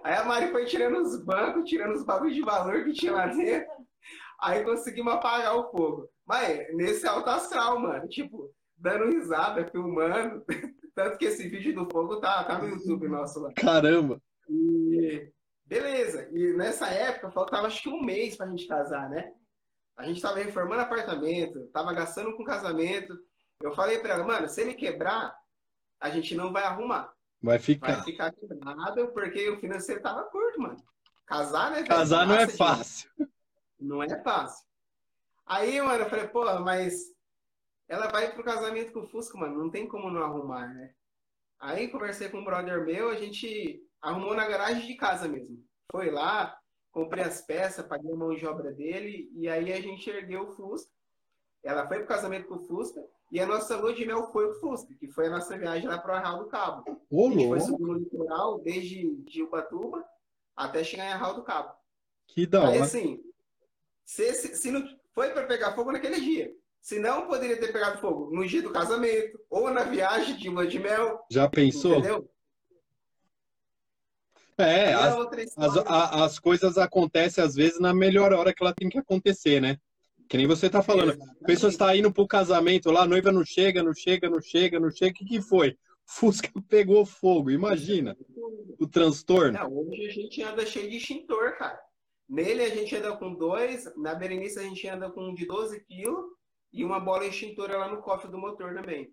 Aí 0.04 0.14
a 0.14 0.24
Mari 0.24 0.50
foi 0.50 0.64
tirando 0.66 0.98
os 0.98 1.22
bancos, 1.24 1.68
tirando 1.68 1.94
os 1.94 2.04
bagulhos 2.04 2.34
de 2.34 2.42
valor 2.42 2.84
que 2.84 2.92
tinha 2.92 3.12
lá 3.12 3.26
dentro. 3.26 3.70
Aí 4.40 4.62
conseguimos 4.64 5.14
apagar 5.14 5.56
o 5.56 5.70
fogo. 5.70 6.08
Mas 6.26 6.74
nesse 6.74 7.06
alto 7.06 7.28
astral, 7.30 7.80
mano. 7.80 8.06
Tipo, 8.08 8.52
dando 8.76 9.06
risada, 9.10 9.66
filmando. 9.70 10.44
Tanto 10.94 11.16
que 11.18 11.24
esse 11.26 11.48
vídeo 11.48 11.74
do 11.74 11.90
fogo 11.90 12.20
tá, 12.20 12.44
tá 12.44 12.58
no 12.58 12.68
YouTube 12.68 13.08
nosso 13.08 13.40
lá. 13.40 13.52
Caramba. 13.54 14.20
E 14.48 15.30
beleza. 15.64 16.28
E 16.32 16.52
nessa 16.52 16.88
época 16.88 17.30
faltava 17.30 17.66
acho 17.66 17.82
que 17.82 17.88
um 17.88 18.02
mês 18.02 18.36
pra 18.36 18.46
gente 18.46 18.66
casar, 18.66 19.08
né? 19.08 19.32
A 19.96 20.04
gente 20.04 20.20
tava 20.20 20.38
reformando 20.38 20.82
apartamento, 20.82 21.66
tava 21.72 21.92
gastando 21.94 22.36
com 22.36 22.44
casamento. 22.44 23.18
Eu 23.62 23.74
falei 23.74 23.98
pra 23.98 24.14
ela, 24.14 24.24
mano, 24.24 24.48
se 24.48 24.60
ele 24.60 24.74
quebrar, 24.74 25.34
a 26.00 26.10
gente 26.10 26.34
não 26.34 26.52
vai 26.52 26.64
arrumar. 26.64 27.12
Vai 27.42 27.58
Vai 27.58 27.58
ficar. 27.58 28.02
ficar 28.02 28.32
quebrado 28.32 29.08
porque 29.12 29.48
o 29.50 29.60
financeiro 29.60 30.02
tava 30.02 30.24
curto, 30.24 30.60
mano. 30.60 30.82
Casar, 31.26 31.70
né? 31.70 31.82
Casar 31.82 32.26
não 32.26 32.34
é 32.34 32.48
fácil. 32.48 33.10
Não 33.78 34.02
é 34.02 34.22
fácil. 34.22 34.64
Aí, 35.44 35.80
mano, 35.80 36.04
eu 36.04 36.10
falei, 36.10 36.26
pô, 36.28 36.44
mas 36.60 37.14
ela 37.88 38.08
vai 38.08 38.32
pro 38.32 38.42
casamento 38.42 38.92
com 38.92 39.00
o 39.00 39.06
Fusca, 39.06 39.38
mano, 39.38 39.58
não 39.58 39.70
tem 39.70 39.86
como 39.86 40.10
não 40.10 40.22
arrumar, 40.22 40.68
né? 40.74 40.92
Aí 41.58 41.88
conversei 41.88 42.28
com 42.28 42.38
um 42.38 42.44
brother 42.44 42.84
meu, 42.84 43.10
a 43.10 43.16
gente 43.16 43.80
arrumou 44.00 44.34
na 44.34 44.46
garagem 44.46 44.86
de 44.86 44.94
casa 44.96 45.28
mesmo. 45.28 45.64
Foi 45.90 46.10
lá, 46.10 46.58
comprei 46.90 47.24
as 47.24 47.42
peças, 47.42 47.86
paguei 47.86 48.12
a 48.12 48.16
mão 48.16 48.34
de 48.34 48.46
obra 48.46 48.72
dele, 48.72 49.30
e 49.34 49.48
aí 49.48 49.72
a 49.72 49.80
gente 49.80 50.08
ergueu 50.10 50.48
o 50.48 50.50
Fusca. 50.50 50.90
Ela 51.62 51.86
foi 51.86 51.98
pro 51.98 52.08
casamento 52.08 52.48
com 52.48 52.56
o 52.56 52.66
Fusca, 52.66 53.00
e 53.30 53.40
a 53.40 53.46
nossa 53.46 53.76
lua 53.76 53.92
de 53.92 54.04
mel 54.06 54.30
foi 54.32 54.46
o 54.46 54.54
Fusca, 54.60 54.94
que 54.94 55.08
foi 55.08 55.26
a 55.26 55.30
nossa 55.30 55.56
viagem 55.58 55.88
lá 55.88 55.98
pro 55.98 56.12
Arraial 56.14 56.38
do 56.38 56.46
Cabo. 56.46 57.00
Ô, 57.10 57.28
A 57.28 57.32
gente 57.32 57.48
foi 57.48 57.60
subir 57.60 57.82
no 57.84 57.94
litoral, 57.94 58.58
desde 58.60 59.14
de 59.22 59.42
Ubatuba 59.42 60.04
até 60.54 60.82
chegar 60.84 61.04
em 61.06 61.12
Arraial 61.12 61.34
do 61.34 61.42
Cabo. 61.42 61.72
que 62.28 62.46
da 62.46 62.68
Aí 62.68 62.76
hora. 62.76 62.84
assim, 62.84 63.20
se, 64.04 64.32
se, 64.34 64.56
se 64.56 64.70
não 64.70 64.86
foi 65.12 65.30
para 65.30 65.46
pegar 65.46 65.74
fogo 65.74 65.92
naquele 65.92 66.20
dia. 66.20 66.52
Se 66.80 67.00
não, 67.00 67.26
poderia 67.26 67.58
ter 67.58 67.72
pegado 67.72 67.98
fogo 67.98 68.30
no 68.32 68.46
dia 68.46 68.62
do 68.62 68.70
casamento, 68.70 69.40
ou 69.50 69.70
na 69.70 69.82
viagem 69.82 70.36
de 70.36 70.48
lua 70.48 70.66
de 70.66 70.78
mel, 70.78 71.24
Já 71.28 71.48
pensou? 71.48 71.98
entendeu? 71.98 72.30
É, 74.58 74.94
a 74.94 75.08
as, 75.08 75.76
as, 75.76 75.86
as 75.86 76.38
coisas 76.38 76.78
acontecem 76.78 77.44
às 77.44 77.54
vezes 77.54 77.78
na 77.78 77.92
melhor 77.92 78.32
hora 78.32 78.54
que 78.54 78.62
ela 78.62 78.72
tem 78.74 78.88
que 78.88 78.96
acontecer, 78.98 79.60
né? 79.60 79.78
Que 80.28 80.36
nem 80.36 80.46
você 80.46 80.68
tá 80.68 80.82
falando. 80.82 81.10
Exatamente. 81.12 81.42
A 81.42 81.46
pessoa 81.46 81.70
está 81.70 81.96
indo 81.96 82.12
pro 82.12 82.26
casamento 82.26 82.90
lá, 82.90 83.02
a 83.02 83.06
noiva 83.06 83.30
não 83.30 83.44
chega, 83.44 83.82
não 83.82 83.94
chega, 83.94 84.28
não 84.28 84.40
chega, 84.40 84.80
não 84.80 84.90
chega. 84.90 85.12
O 85.12 85.14
que 85.14 85.24
que 85.24 85.40
foi? 85.40 85.76
Fusca 86.06 86.50
pegou 86.68 87.04
fogo, 87.04 87.50
imagina 87.50 88.16
o 88.78 88.86
transtorno. 88.86 89.58
Não, 89.58 89.72
hoje 89.72 90.06
a 90.06 90.10
gente 90.10 90.42
anda 90.42 90.64
cheio 90.64 90.88
de 90.88 90.98
extintor, 90.98 91.56
cara. 91.58 91.80
Nele 92.28 92.62
a 92.62 92.68
gente 92.68 92.94
anda 92.94 93.16
com 93.16 93.34
dois, 93.34 93.84
na 93.96 94.14
Berenice 94.14 94.58
a 94.58 94.62
gente 94.62 94.86
anda 94.88 95.10
com 95.10 95.30
um 95.30 95.34
de 95.34 95.46
12 95.46 95.80
quilos 95.84 96.24
e 96.72 96.84
uma 96.84 97.00
bola 97.00 97.26
extintora 97.26 97.76
lá 97.76 97.88
no 97.88 98.02
cofre 98.02 98.30
do 98.30 98.38
motor 98.38 98.74
também. 98.74 99.10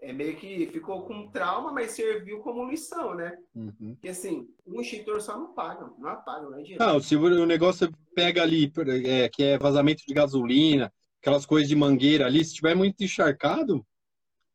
É 0.00 0.12
meio 0.12 0.36
que 0.36 0.66
ficou 0.66 1.06
com 1.06 1.30
trauma, 1.30 1.72
mas 1.72 1.92
serviu 1.92 2.40
como 2.40 2.68
lição, 2.68 3.14
né? 3.14 3.38
Uhum. 3.54 3.94
Porque 3.94 4.08
assim, 4.08 4.48
um 4.66 4.80
extintor 4.80 5.20
só 5.20 5.38
não 5.38 5.54
paga, 5.54 5.90
não 5.98 6.08
apaga, 6.10 6.42
não 6.42 6.58
é 6.58 6.62
dinheiro. 6.62 6.84
Não, 6.84 7.00
se 7.00 7.16
o 7.16 7.46
negócio 7.46 7.90
pega 8.14 8.42
ali, 8.42 8.70
é, 9.06 9.28
que 9.28 9.42
é 9.42 9.58
vazamento 9.58 10.02
de 10.06 10.12
gasolina, 10.12 10.92
aquelas 11.22 11.46
coisas 11.46 11.68
de 11.68 11.74
mangueira 11.74 12.26
ali, 12.26 12.44
se 12.44 12.54
tiver 12.54 12.74
muito 12.74 13.02
encharcado, 13.02 13.84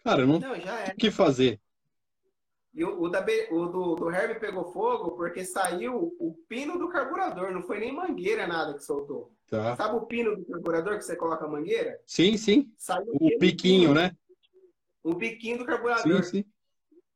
cara, 0.04 0.26
não 0.26 0.40
Não, 0.40 0.60
já 0.60 0.80
é. 0.82 0.94
o 0.94 0.96
que 0.96 1.10
fazer. 1.10 1.60
E 2.74 2.84
o, 2.84 3.02
o 3.02 3.10
da 3.10 3.26
o 3.52 3.66
do, 3.66 3.96
do 3.96 4.12
Herb 4.12 4.40
pegou 4.40 4.72
fogo 4.72 5.12
porque 5.12 5.44
saiu 5.44 6.16
o 6.20 6.34
pino 6.48 6.78
do 6.78 6.90
carburador, 6.90 7.52
não 7.52 7.64
foi 7.64 7.80
nem 7.80 7.92
mangueira 7.92 8.46
nada 8.46 8.76
que 8.76 8.84
soltou. 8.84 9.34
Tá? 9.50 9.76
Sabe 9.76 9.96
o 9.96 10.02
pino 10.02 10.36
do 10.36 10.46
carburador 10.46 10.98
que 10.98 11.04
você 11.04 11.16
coloca 11.16 11.46
a 11.46 11.50
mangueira? 11.50 12.00
Sim, 12.06 12.38
sim. 12.38 12.72
Saiu 12.78 13.12
O 13.14 13.40
piquinho, 13.40 13.90
pino, 13.90 13.94
né? 13.96 14.16
O 15.04 15.14
biquinho 15.16 15.58
do 15.58 15.64
Sim, 15.64 15.70
carburador. 15.70 16.24
sim. 16.24 16.44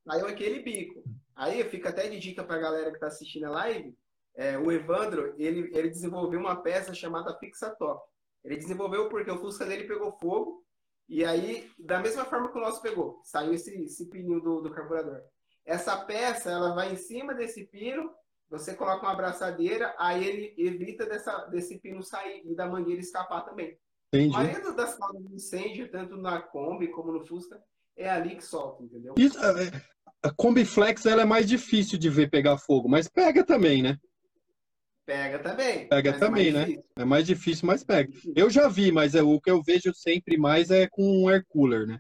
Saiu 0.05 0.27
aquele 0.27 0.61
bico. 0.61 1.03
Aí 1.35 1.63
fica 1.65 1.89
até 1.89 2.07
de 2.07 2.19
dica 2.19 2.43
pra 2.43 2.57
galera 2.57 2.91
que 2.91 2.99
tá 2.99 3.07
assistindo 3.07 3.45
a 3.45 3.49
live. 3.51 3.95
é, 4.35 4.57
o 4.57 4.71
Evandro, 4.71 5.35
ele, 5.37 5.69
ele 5.77 5.89
desenvolveu 5.89 6.39
uma 6.39 6.61
peça 6.61 6.93
chamada 6.93 7.37
Fixa 7.37 7.69
Top. 7.75 8.03
Ele 8.43 8.57
desenvolveu 8.57 9.07
porque 9.09 9.29
o 9.31 9.37
Fusca 9.37 9.65
dele 9.65 9.83
pegou 9.87 10.11
fogo. 10.19 10.63
E 11.07 11.23
aí, 11.23 11.69
da 11.77 11.99
mesma 11.99 12.25
forma 12.25 12.51
que 12.51 12.57
o 12.57 12.61
nosso 12.61 12.81
pegou, 12.81 13.19
saiu 13.23 13.53
esse, 13.53 13.83
esse 13.83 14.09
pininho 14.09 14.39
do, 14.41 14.61
do 14.61 14.71
carburador. 14.71 15.21
Essa 15.65 15.97
peça, 16.05 16.49
ela 16.49 16.73
vai 16.73 16.91
em 16.93 16.95
cima 16.95 17.33
desse 17.35 17.65
pino, 17.67 18.09
você 18.49 18.73
coloca 18.75 19.03
uma 19.05 19.11
abraçadeira, 19.13 19.93
aí 19.97 20.25
ele 20.25 20.55
evita 20.57 21.05
dessa, 21.05 21.45
desse 21.47 21.79
pino 21.79 22.01
sair 22.03 22.41
e 22.45 22.55
da 22.55 22.67
mangueira 22.67 23.01
escapar 23.01 23.41
também. 23.45 23.77
A 24.13 24.17
Entendi. 24.17 24.33
maioria 24.33 24.71
das 24.73 24.97
causas 24.97 25.21
de 25.23 25.35
incêndio, 25.35 25.91
tanto 25.91 26.17
na 26.17 26.41
Kombi 26.41 26.87
como 26.89 27.11
no 27.11 27.25
Fusca, 27.25 27.61
é 27.95 28.09
ali 28.09 28.35
que 28.35 28.43
solta, 28.43 28.83
entendeu? 28.83 29.13
Isso, 29.17 29.37
é, 29.37 29.71
a 30.23 30.31
Kombi 30.31 30.65
Flex 30.65 31.05
ela 31.05 31.23
é 31.23 31.25
mais 31.25 31.47
difícil 31.47 31.97
de 31.97 32.09
ver 32.09 32.29
pegar 32.29 32.57
fogo, 32.57 32.87
mas 32.87 33.07
pega 33.07 33.43
também, 33.43 33.81
né? 33.81 33.97
Pega 35.05 35.39
também. 35.39 35.87
Pega 35.89 36.09
é 36.11 36.13
também, 36.13 36.51
mais 36.51 36.53
né? 36.53 36.65
difícil. 36.65 36.91
É 36.95 37.05
mais 37.05 37.25
difícil, 37.25 37.67
mas 37.67 37.83
pega. 37.83 38.11
Eu 38.35 38.49
já 38.49 38.69
vi, 38.69 38.91
mas 38.91 39.15
é, 39.15 39.21
o 39.21 39.39
que 39.39 39.51
eu 39.51 39.61
vejo 39.61 39.93
sempre 39.93 40.37
mais 40.37 40.71
é 40.71 40.87
com 40.87 41.03
um 41.03 41.27
air 41.27 41.45
cooler, 41.49 41.85
né? 41.85 41.99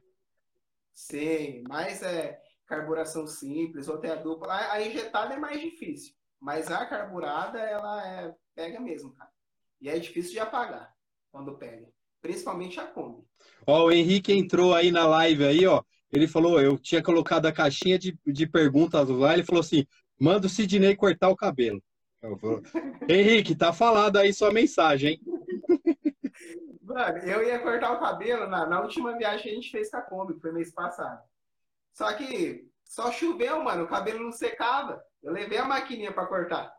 Sim, 0.93 1.63
mas 1.67 2.01
é 2.01 2.39
carburação 2.65 3.27
simples, 3.27 3.89
ou 3.89 3.95
até 3.95 4.11
a 4.11 4.15
dupla. 4.15 4.53
A, 4.53 4.73
a 4.73 4.81
injetada 4.81 5.33
é 5.33 5.37
mais 5.37 5.59
difícil, 5.59 6.15
mas 6.39 6.71
a 6.71 6.85
carburada, 6.85 7.59
ela 7.59 8.07
é, 8.07 8.33
pega 8.55 8.79
mesmo, 8.79 9.13
cara. 9.13 9.29
E 9.81 9.89
é 9.89 9.99
difícil 9.99 10.31
de 10.31 10.39
apagar 10.39 10.95
quando 11.29 11.57
pega. 11.57 11.91
Principalmente 12.23 12.79
a 12.79 12.87
Kombi. 12.87 13.21
Ó, 13.67 13.87
o 13.87 13.91
Henrique 13.91 14.31
entrou 14.31 14.73
aí 14.73 14.91
na 14.91 15.05
live 15.05 15.43
aí, 15.43 15.67
ó. 15.67 15.83
Ele 16.09 16.25
falou, 16.25 16.61
eu 16.61 16.77
tinha 16.77 17.03
colocado 17.03 17.47
a 17.47 17.51
caixinha 17.51 17.99
de, 17.99 18.17
de 18.25 18.47
perguntas 18.47 19.09
lá, 19.09 19.33
ele 19.33 19.43
falou 19.43 19.59
assim, 19.59 19.85
manda 20.17 20.47
o 20.47 20.49
Sidney 20.49 20.95
cortar 20.95 21.27
o 21.27 21.35
cabelo. 21.35 21.83
Henrique, 23.09 23.53
tá 23.53 23.73
falado 23.73 24.17
aí 24.17 24.33
sua 24.33 24.53
mensagem, 24.53 25.11
hein? 25.11 25.21
Mano, 26.81 27.17
eu 27.19 27.43
ia 27.43 27.59
cortar 27.59 27.91
o 27.91 27.99
cabelo 27.99 28.47
na, 28.47 28.65
na 28.65 28.81
última 28.81 29.17
viagem 29.17 29.43
que 29.43 29.49
a 29.49 29.53
gente 29.55 29.71
fez 29.71 29.89
com 29.89 29.97
a 29.97 30.01
Kombi, 30.01 30.35
que 30.35 30.39
foi 30.39 30.51
mês 30.53 30.71
passado. 30.71 31.21
Só 31.93 32.13
que 32.13 32.69
só 32.85 33.11
choveu, 33.11 33.63
mano, 33.63 33.83
o 33.83 33.87
cabelo 33.87 34.23
não 34.23 34.31
secava. 34.31 35.03
Eu 35.21 35.33
levei 35.33 35.57
a 35.57 35.65
maquininha 35.65 36.11
pra 36.11 36.27
cortar. 36.27 36.73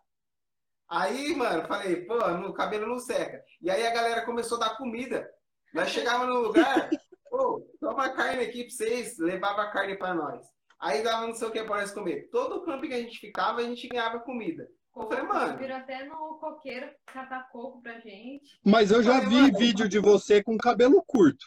Aí, 0.88 1.34
mano, 1.34 1.66
falei, 1.66 1.96
pô, 2.04 2.14
o 2.16 2.52
cabelo 2.52 2.86
não 2.86 2.98
seca. 2.98 3.42
E 3.60 3.70
aí 3.70 3.86
a 3.86 3.92
galera 3.92 4.24
começou 4.24 4.56
a 4.58 4.68
dar 4.68 4.76
comida. 4.76 5.28
Nós 5.72 5.88
chegava 5.90 6.26
no 6.26 6.40
lugar, 6.40 6.88
pô, 7.30 7.66
toma 7.80 8.10
carne 8.10 8.44
aqui 8.44 8.64
pra 8.64 8.70
vocês, 8.72 9.18
levava 9.18 9.70
carne 9.70 9.96
pra 9.96 10.14
nós. 10.14 10.44
Aí 10.78 11.02
dava 11.02 11.26
não 11.26 11.34
sei 11.34 11.48
o 11.48 11.50
que 11.50 11.62
pra 11.64 11.80
nós 11.80 11.90
comer. 11.92 12.28
Todo 12.30 12.62
campo 12.64 12.86
que 12.86 12.92
a 12.94 12.98
gente 13.00 13.18
ficava, 13.18 13.60
a 13.60 13.64
gente 13.64 13.88
ganhava 13.88 14.20
comida. 14.20 14.68
Eu 14.96 15.08
falei, 15.08 15.24
mano, 15.24 15.58
Viram 15.58 15.76
até 15.76 16.04
no 16.04 16.38
coqueiro 16.38 16.88
catar 17.06 17.48
coco 17.50 17.82
pra 17.82 17.98
gente. 18.00 18.60
Mas 18.64 18.90
eu 18.92 19.02
já 19.02 19.18
vi 19.20 19.34
mano. 19.42 19.58
vídeo 19.58 19.88
de 19.88 19.98
você 19.98 20.42
com 20.42 20.56
cabelo 20.56 21.02
curto. 21.04 21.44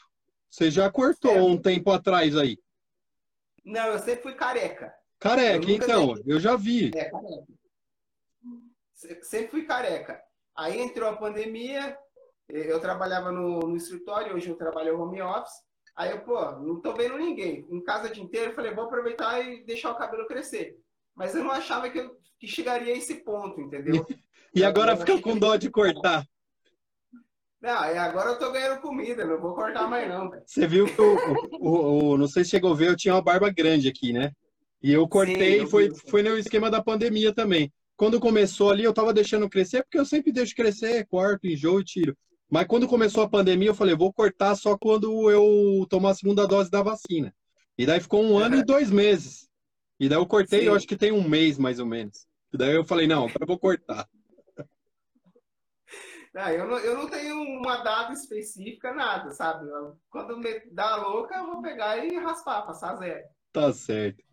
Você 0.50 0.70
já 0.72 0.92
cortou 0.92 1.32
É. 1.32 1.42
um 1.42 1.58
tempo 1.58 1.92
atrás 1.92 2.36
aí. 2.36 2.58
não, 3.64 3.88
eu 3.88 4.00
sempre 4.00 4.24
fui 4.24 4.34
careca. 4.34 4.94
Careca, 5.20 5.66
Eu 5.66 5.76
então, 5.76 6.16
eu 6.26 6.40
já 6.40 6.56
vi. 6.58 6.92
É, 6.96 7.10
careca. 7.10 7.46
Se- 8.98 9.20
Sempre 9.24 9.48
fui 9.52 9.64
careca. 9.66 10.20
Aí 10.58 10.80
entrou 10.82 11.08
a 11.08 11.16
pandemia, 11.16 11.96
eu 12.50 12.80
trabalhava 12.80 13.32
no, 13.32 13.60
no 13.60 13.76
escritório, 13.78 14.36
hoje 14.36 14.50
eu 14.50 14.56
trabalho 14.58 15.00
home 15.00 15.22
office. 15.22 15.54
Aí 15.96 16.12
eu, 16.12 16.22
pô, 16.22 16.52
não 16.54 16.82
tô 16.82 16.94
vendo 16.94 17.18
ninguém. 17.18 17.66
Em 17.70 17.84
casa 17.84 18.10
o 18.10 18.12
dia 18.12 18.24
inteiro, 18.24 18.52
eu 18.52 18.56
falei, 18.56 18.74
vou 18.74 18.86
aproveitar 18.86 19.40
e 19.42 19.64
deixar 19.66 19.92
o 19.92 19.98
cabelo 19.98 20.28
crescer. 20.28 20.78
Mas 21.16 21.36
eu 21.36 21.44
não 21.44 21.52
achava 21.52 21.90
que, 21.90 22.00
eu, 22.00 22.18
que 22.40 22.48
chegaria 22.48 22.94
a 22.94 22.98
esse 22.98 23.24
ponto, 23.24 23.62
entendeu? 23.62 24.06
E 24.54 24.64
agora 24.64 24.94
Eu 24.94 24.98
fica 24.98 25.20
com 25.22 25.38
dó 25.38 25.56
de 25.56 25.70
cortar. 25.70 26.26
Não, 27.62 27.86
e 27.92 27.98
agora 27.98 28.30
eu 28.32 28.40
tô 28.40 28.52
ganhando 28.52 28.82
comida, 28.82 29.26
não 29.26 29.40
vou 29.40 29.56
cortar 29.56 29.88
mais 29.88 30.08
não, 30.08 30.30
cara. 30.30 30.44
Você 30.46 30.68
viu 30.68 30.86
que 30.86 31.02
o, 31.02 31.16
o- 31.60 32.10
o- 32.14 32.18
não 32.18 32.28
sei 32.28 32.44
se 32.44 32.52
chegou 32.52 32.72
a 32.72 32.76
ver, 32.76 32.90
eu 32.90 32.96
tinha 32.96 33.16
uma 33.16 33.22
barba 33.22 33.50
grande 33.52 33.88
aqui, 33.90 34.14
né? 34.14 34.32
E 34.82 34.92
eu 34.94 35.08
cortei, 35.08 35.56
Sim, 35.56 35.62
eu 35.62 35.68
foi, 35.68 35.90
vi. 35.90 36.00
foi 36.10 36.22
no 36.22 36.38
esquema 36.38 36.70
da 36.70 36.84
pandemia 36.84 37.34
também. 37.34 37.72
Quando 37.98 38.20
começou 38.20 38.70
ali, 38.70 38.84
eu 38.84 38.94
tava 38.94 39.12
deixando 39.12 39.50
crescer, 39.50 39.82
porque 39.82 39.98
eu 39.98 40.06
sempre 40.06 40.32
deixo 40.32 40.56
crescer, 40.56 41.08
corto, 41.08 41.48
enjoo 41.48 41.82
e 41.82 41.84
tiro. 41.84 42.16
Mas 42.50 42.68
quando 42.68 42.88
começou 42.88 43.24
a 43.24 43.30
pandemia, 43.30 43.70
eu 43.70 43.76
falei, 43.76 43.96
vou 43.96 44.14
cortar 44.14 44.56
só 44.56 44.78
quando 44.78 45.32
eu 45.32 45.86
tomar 45.90 46.12
a 46.12 46.14
segunda 46.14 46.48
dose 46.48 46.70
da 46.70 46.84
vacina. 46.84 47.34
E 47.76 47.88
daí 47.88 48.00
ficou 48.00 48.24
um 48.24 48.38
ano 48.38 48.56
e 48.56 48.64
dois 48.64 48.92
meses. 48.92 49.50
E 50.00 50.08
daí 50.08 50.20
eu 50.20 50.28
cortei, 50.28 50.62
Sim. 50.62 50.66
eu 50.68 50.76
acho 50.76 50.88
que 50.88 50.96
tem 50.96 51.12
um 51.12 51.28
mês 51.28 51.58
mais 51.58 51.80
ou 51.80 51.88
menos. 51.88 52.28
E 52.54 52.58
daí 52.58 52.76
eu 52.76 52.86
falei, 52.86 53.08
não, 53.08 53.24
agora 53.24 53.40
eu 53.42 53.48
vou 53.48 53.60
cortar. 53.60 54.08
Não, 56.34 56.50
eu, 56.54 56.68
não, 56.68 56.78
eu 56.78 56.98
não 57.00 57.10
tenho 57.10 57.36
uma 57.42 57.78
data 57.78 58.14
específica, 58.14 58.94
nada, 58.94 59.32
sabe? 59.32 59.68
Quando 60.08 60.38
me 60.38 60.60
dá 60.72 60.98
louca, 60.98 61.36
eu 61.36 61.48
vou 61.48 61.64
pegar 61.64 61.98
e 61.98 62.16
raspar, 62.16 62.62
passar 62.62 62.96
zero. 62.98 63.26
Tá 63.58 63.74
certo. 63.74 64.24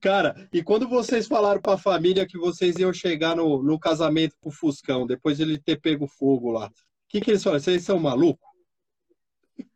Cara, 0.00 0.48
e 0.52 0.60
quando 0.60 0.88
vocês 0.88 1.28
falaram 1.28 1.60
pra 1.60 1.78
família 1.78 2.26
que 2.26 2.36
vocês 2.36 2.74
iam 2.78 2.92
chegar 2.92 3.36
no, 3.36 3.62
no 3.62 3.78
casamento 3.78 4.34
com 4.40 4.48
o 4.48 4.52
Fuscão, 4.52 5.06
depois 5.06 5.36
de 5.36 5.44
ele 5.44 5.56
ter 5.56 5.80
pego 5.80 6.08
fogo 6.08 6.50
lá, 6.50 6.66
o 6.66 6.72
que, 7.08 7.20
que 7.20 7.30
eles 7.30 7.44
falaram? 7.44 7.62
Vocês 7.62 7.84
são 7.84 7.96
malucos? 8.00 8.44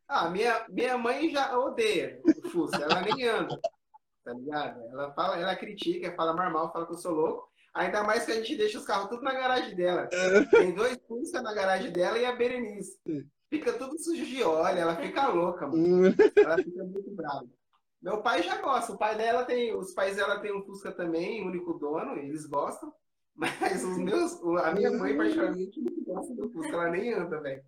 Ah, 0.08 0.28
minha, 0.28 0.66
minha 0.68 0.98
mãe 0.98 1.30
já 1.30 1.56
odeia 1.56 2.20
o 2.24 2.48
Fusca, 2.48 2.82
ela 2.82 3.00
nem 3.00 3.28
anda, 3.28 3.60
tá 4.24 4.32
ligado? 4.32 4.82
Ela 4.82 5.12
fala, 5.12 5.38
ela 5.38 5.54
critica, 5.54 6.12
fala 6.16 6.34
normal, 6.34 6.72
fala 6.72 6.84
que 6.84 6.94
eu 6.94 6.98
sou 6.98 7.12
louco. 7.12 7.48
Ainda 7.72 8.02
mais 8.02 8.26
que 8.26 8.32
a 8.32 8.34
gente 8.34 8.56
deixa 8.56 8.76
os 8.76 8.84
carros 8.84 9.08
tudo 9.08 9.22
na 9.22 9.32
garagem 9.32 9.76
dela. 9.76 10.08
Tem 10.50 10.74
dois 10.74 10.98
Fusca 11.06 11.40
na 11.40 11.54
garagem 11.54 11.92
dela 11.92 12.18
e 12.18 12.24
a 12.24 12.32
Berenice. 12.32 12.98
Fica 13.48 13.72
tudo 13.72 13.96
sujo 14.02 14.26
de 14.26 14.42
óleo, 14.42 14.78
ela 14.78 14.96
fica 14.96 15.28
louca, 15.28 15.68
mano. 15.68 16.12
Ela 16.36 16.56
fica 16.56 16.82
muito 16.82 17.08
brava. 17.12 17.46
Meu 18.02 18.22
pai 18.22 18.42
já 18.42 18.56
gosta, 18.60 18.92
o 18.92 18.98
pai 18.98 19.14
dela 19.16 19.44
tem, 19.44 19.74
os 19.76 19.92
pais 19.92 20.16
dela 20.16 20.40
tem 20.40 20.54
um 20.56 20.62
Fusca 20.64 20.90
também, 20.92 21.46
único 21.46 21.74
dono, 21.74 22.16
eles 22.16 22.46
gostam. 22.46 22.92
Mas 23.34 23.84
os 23.84 23.96
meus, 23.98 24.32
a 24.64 24.72
minha 24.72 24.90
mãe 24.90 25.16
particularmente 25.16 25.80
não 25.80 26.04
gosta 26.14 26.34
do 26.34 26.50
Fusca, 26.50 26.72
ela 26.72 26.90
nem 26.90 27.12
anda, 27.12 27.40
velho. 27.40 27.62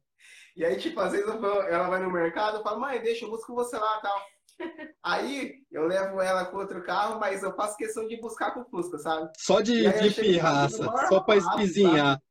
E 0.56 0.64
aí, 0.64 0.76
tipo, 0.78 1.00
às 1.00 1.12
vezes 1.12 1.26
vou- 1.26 1.62
ela 1.62 1.88
vai 1.88 2.02
no 2.02 2.10
mercado, 2.10 2.58
eu 2.58 2.62
falo, 2.62 2.80
mãe, 2.80 3.00
deixa, 3.00 3.24
eu 3.24 3.30
busco 3.30 3.54
você 3.54 3.76
lá 3.76 4.00
tal. 4.00 4.18
Aí 5.02 5.54
eu 5.72 5.86
levo 5.86 6.20
ela 6.20 6.44
com 6.44 6.58
outro 6.58 6.82
carro, 6.84 7.18
mas 7.18 7.42
eu 7.42 7.54
faço 7.56 7.76
questão 7.76 8.06
de 8.06 8.20
buscar 8.20 8.52
com 8.52 8.60
o 8.60 8.64
Fusca, 8.70 8.98
sabe? 8.98 9.30
Só 9.38 9.60
de, 9.60 9.84
E 9.86 9.90
de 9.90 9.98
casa, 10.14 10.22
pirraça, 10.22 10.84
só 11.08 11.20
pra 11.20 11.36
espizinhar. 11.36 12.22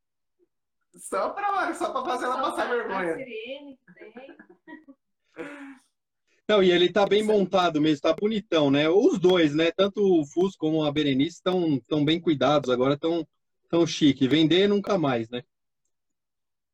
Só 0.97 1.29
pra, 1.31 1.73
só 1.73 1.91
pra 1.91 2.03
fazer 2.05 2.25
ela 2.25 2.35
Só 2.35 2.41
passar 2.51 2.61
a- 2.61 2.65
a 2.65 2.69
vergonha. 2.69 3.15
sirene. 3.15 3.79
Não, 6.51 6.61
e 6.61 6.69
ele 6.69 6.91
tá 6.91 7.05
bem 7.05 7.23
montado 7.23 7.79
mesmo, 7.79 8.01
tá 8.01 8.13
bonitão, 8.13 8.69
né? 8.69 8.89
Os 8.89 9.17
dois, 9.17 9.55
né? 9.55 9.71
Tanto 9.71 10.01
o 10.03 10.25
Fusco 10.25 10.57
como 10.59 10.83
a 10.83 10.91
Berenice 10.91 11.37
estão 11.37 11.79
tão 11.87 12.03
bem 12.03 12.19
cuidados, 12.19 12.69
agora 12.69 12.95
estão 12.95 13.25
tão 13.69 13.87
chique. 13.87 14.27
Vender 14.27 14.67
nunca 14.67 14.97
mais, 14.97 15.29
né? 15.29 15.43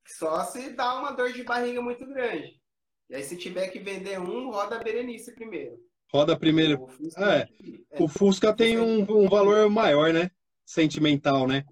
Só 0.07 0.43
se 0.45 0.71
dá 0.71 0.97
uma 0.99 1.11
dor 1.11 1.31
de 1.31 1.43
barriga 1.43 1.79
muito 1.79 2.07
grande. 2.07 2.59
E 3.07 3.13
aí, 3.13 3.23
se 3.23 3.37
tiver 3.37 3.67
que 3.67 3.77
vender 3.77 4.19
um, 4.19 4.49
roda 4.49 4.77
a 4.77 4.83
Berenice 4.83 5.35
primeiro. 5.35 5.77
Roda 6.11 6.35
primeiro. 6.35 6.81
O 6.81 6.87
Fusca- 6.87 7.35
É. 7.35 7.47
é, 7.91 8.01
O 8.03 8.07
Fusca 8.07 8.55
tem 8.55 8.79
um, 8.79 9.01
um 9.01 9.29
valor 9.29 9.69
maior, 9.69 10.11
né? 10.11 10.31
Sentimental, 10.65 11.47
né? 11.47 11.63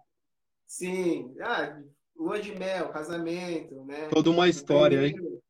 Sim. 0.67 1.33
Ah, 1.41 1.81
lua 2.15 2.39
de 2.39 2.53
mel, 2.53 2.89
casamento, 2.89 3.83
né? 3.83 4.09
Toda 4.09 4.29
uma 4.29 4.47
história 4.47 4.99
aí. 4.99 5.11
Primeiro, 5.11 5.41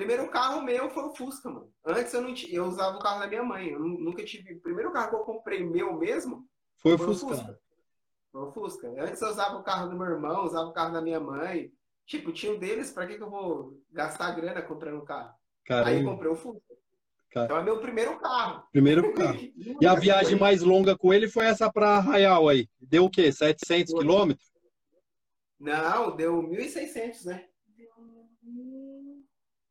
primeiro 0.00 0.30
carro 0.30 0.62
meu 0.62 0.88
foi 0.90 1.02
o 1.04 1.14
Fusca, 1.14 1.50
mano. 1.50 1.70
Antes 1.84 2.12
eu 2.14 2.22
não 2.22 2.32
tinha, 2.32 2.54
eu 2.56 2.64
usava 2.64 2.96
o 2.96 3.00
carro 3.00 3.20
da 3.20 3.26
minha 3.26 3.42
mãe. 3.44 3.68
Eu 3.68 3.78
nu- 3.78 4.00
nunca 4.00 4.24
tive. 4.24 4.54
O 4.54 4.60
primeiro 4.60 4.90
carro 4.92 5.10
que 5.10 5.14
eu 5.16 5.20
comprei 5.20 5.62
meu 5.62 5.92
mesmo 5.98 6.46
Foi 6.78 6.94
o 6.94 6.98
foi 6.98 7.06
o 7.08 7.14
Fusca. 7.14 7.28
Fusca. 7.36 7.60
Foi 8.32 8.42
o 8.42 8.52
Fusca. 8.52 8.88
Antes 8.98 9.20
eu 9.20 9.28
usava 9.28 9.56
o 9.58 9.62
carro 9.62 9.90
do 9.90 9.96
meu 9.98 10.06
irmão, 10.06 10.44
usava 10.44 10.68
o 10.68 10.72
carro 10.72 10.92
da 10.94 11.02
minha 11.02 11.20
mãe. 11.20 11.70
Tipo, 12.06 12.32
tinha 12.32 12.52
um 12.52 12.58
deles, 12.58 12.90
pra 12.90 13.06
que, 13.06 13.16
que 13.16 13.22
eu 13.22 13.30
vou 13.30 13.78
gastar 13.92 14.30
grana 14.32 14.62
comprando 14.62 15.00
um 15.02 15.04
carro? 15.04 15.28
Aí 15.68 15.76
eu 15.78 15.84
Caramba, 15.84 16.10
comprei 16.12 16.30
o 16.32 16.34
Fusca. 16.36 16.74
Cara. 17.30 17.44
Então 17.46 17.58
é 17.58 17.62
meu 17.62 17.78
primeiro 17.80 18.18
carro. 18.18 18.64
primeiro 18.72 19.14
carro. 19.14 19.38
E 19.80 19.86
a 19.86 19.94
viagem 19.94 20.36
mais 20.38 20.62
longa 20.62 20.96
com 20.96 21.12
ele 21.14 21.28
foi 21.28 21.44
essa 21.46 21.70
pra 21.70 21.96
Arraial 21.98 22.48
aí. 22.48 22.68
Deu 22.80 23.04
o 23.04 23.10
quê? 23.10 23.30
700 23.30 23.92
Foi. 23.92 24.00
quilômetros? 24.00 24.50
Não, 25.60 26.16
deu 26.16 26.42
1.600, 26.42 27.24
né? 27.26 27.46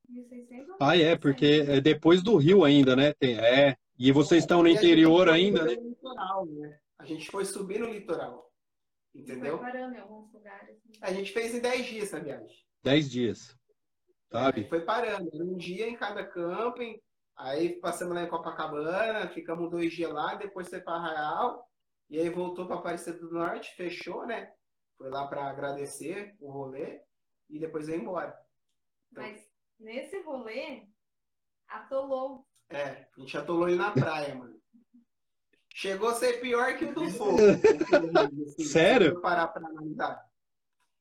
Deu 0.10 0.24
1.600. 0.26 0.76
Ah, 0.80 0.98
é, 0.98 1.16
porque 1.16 1.66
é 1.68 1.80
depois 1.82 2.22
do 2.24 2.36
Rio 2.38 2.64
ainda, 2.64 2.96
né? 2.96 3.14
Tem- 3.14 3.38
é. 3.40 3.76
E 3.98 4.12
vocês 4.12 4.44
estão 4.44 4.64
no 4.64 4.70
interior 4.70 5.30
ainda, 5.30 5.64
né? 5.66 5.74
litoral, 5.76 6.46
né? 6.46 6.80
A 6.98 7.06
gente 7.06 7.30
foi 7.30 7.46
subir 7.46 7.80
no 7.80 7.88
litoral. 7.92 8.50
Entendeu? 9.14 9.58
Foi 9.58 9.72
parando 9.72 9.96
em 9.96 10.00
alguns 10.00 10.32
lugares. 10.32 10.78
né? 10.86 10.94
A 11.02 11.12
gente 11.12 11.32
fez 11.32 11.54
em 11.54 11.60
10 11.60 11.86
dias 11.86 12.04
essa 12.06 12.20
viagem. 12.20 12.58
10 12.84 13.10
dias. 13.10 13.58
A 14.32 14.44
Sabe? 14.46 14.68
foi 14.70 14.82
parando. 14.82 15.30
Um 15.34 15.58
dia 15.58 15.88
em 15.90 15.96
cada 15.96 16.24
camping. 16.26 17.00
Aí 17.36 17.80
passamos 17.80 18.14
lá 18.14 18.24
em 18.24 18.30
Copacabana, 18.30 19.28
ficamos 19.30 19.70
dois 19.72 19.94
dias 19.94 20.12
lá, 20.12 20.36
depois 20.36 20.70
foi 20.70 20.82
para 20.82 20.94
Arraial. 20.96 21.66
E 22.10 22.20
aí 22.20 22.30
voltou 22.30 22.68
para 22.68 22.76
Aparecida 22.78 23.18
do 23.18 23.32
Norte, 23.32 23.74
fechou, 23.76 24.26
né? 24.26 24.52
Foi 24.98 25.10
lá 25.10 25.28
para 25.28 25.50
agradecer 25.50 26.36
o 26.40 26.52
rolê 26.52 27.02
e 27.50 27.60
depois 27.60 27.88
veio 27.88 28.02
embora. 28.02 28.36
Então- 29.12 29.24
Mas 29.24 29.49
nesse 29.80 30.22
rolê, 30.22 30.84
atolou. 31.68 32.46
É, 32.70 33.08
a 33.18 33.20
gente 33.20 33.38
atolou 33.38 33.68
ele 33.68 33.78
na 33.78 33.92
praia, 33.92 34.36
mano. 34.36 34.60
Chegou 35.74 36.10
a 36.10 36.14
ser 36.16 36.42
pior 36.42 36.76
que 36.78 36.86
o 36.86 36.94
do 36.94 37.10
fogo. 37.12 37.38
Sério? 38.64 39.22
parar 39.22 39.48
pra 39.48 39.66
analisar. 39.68 40.22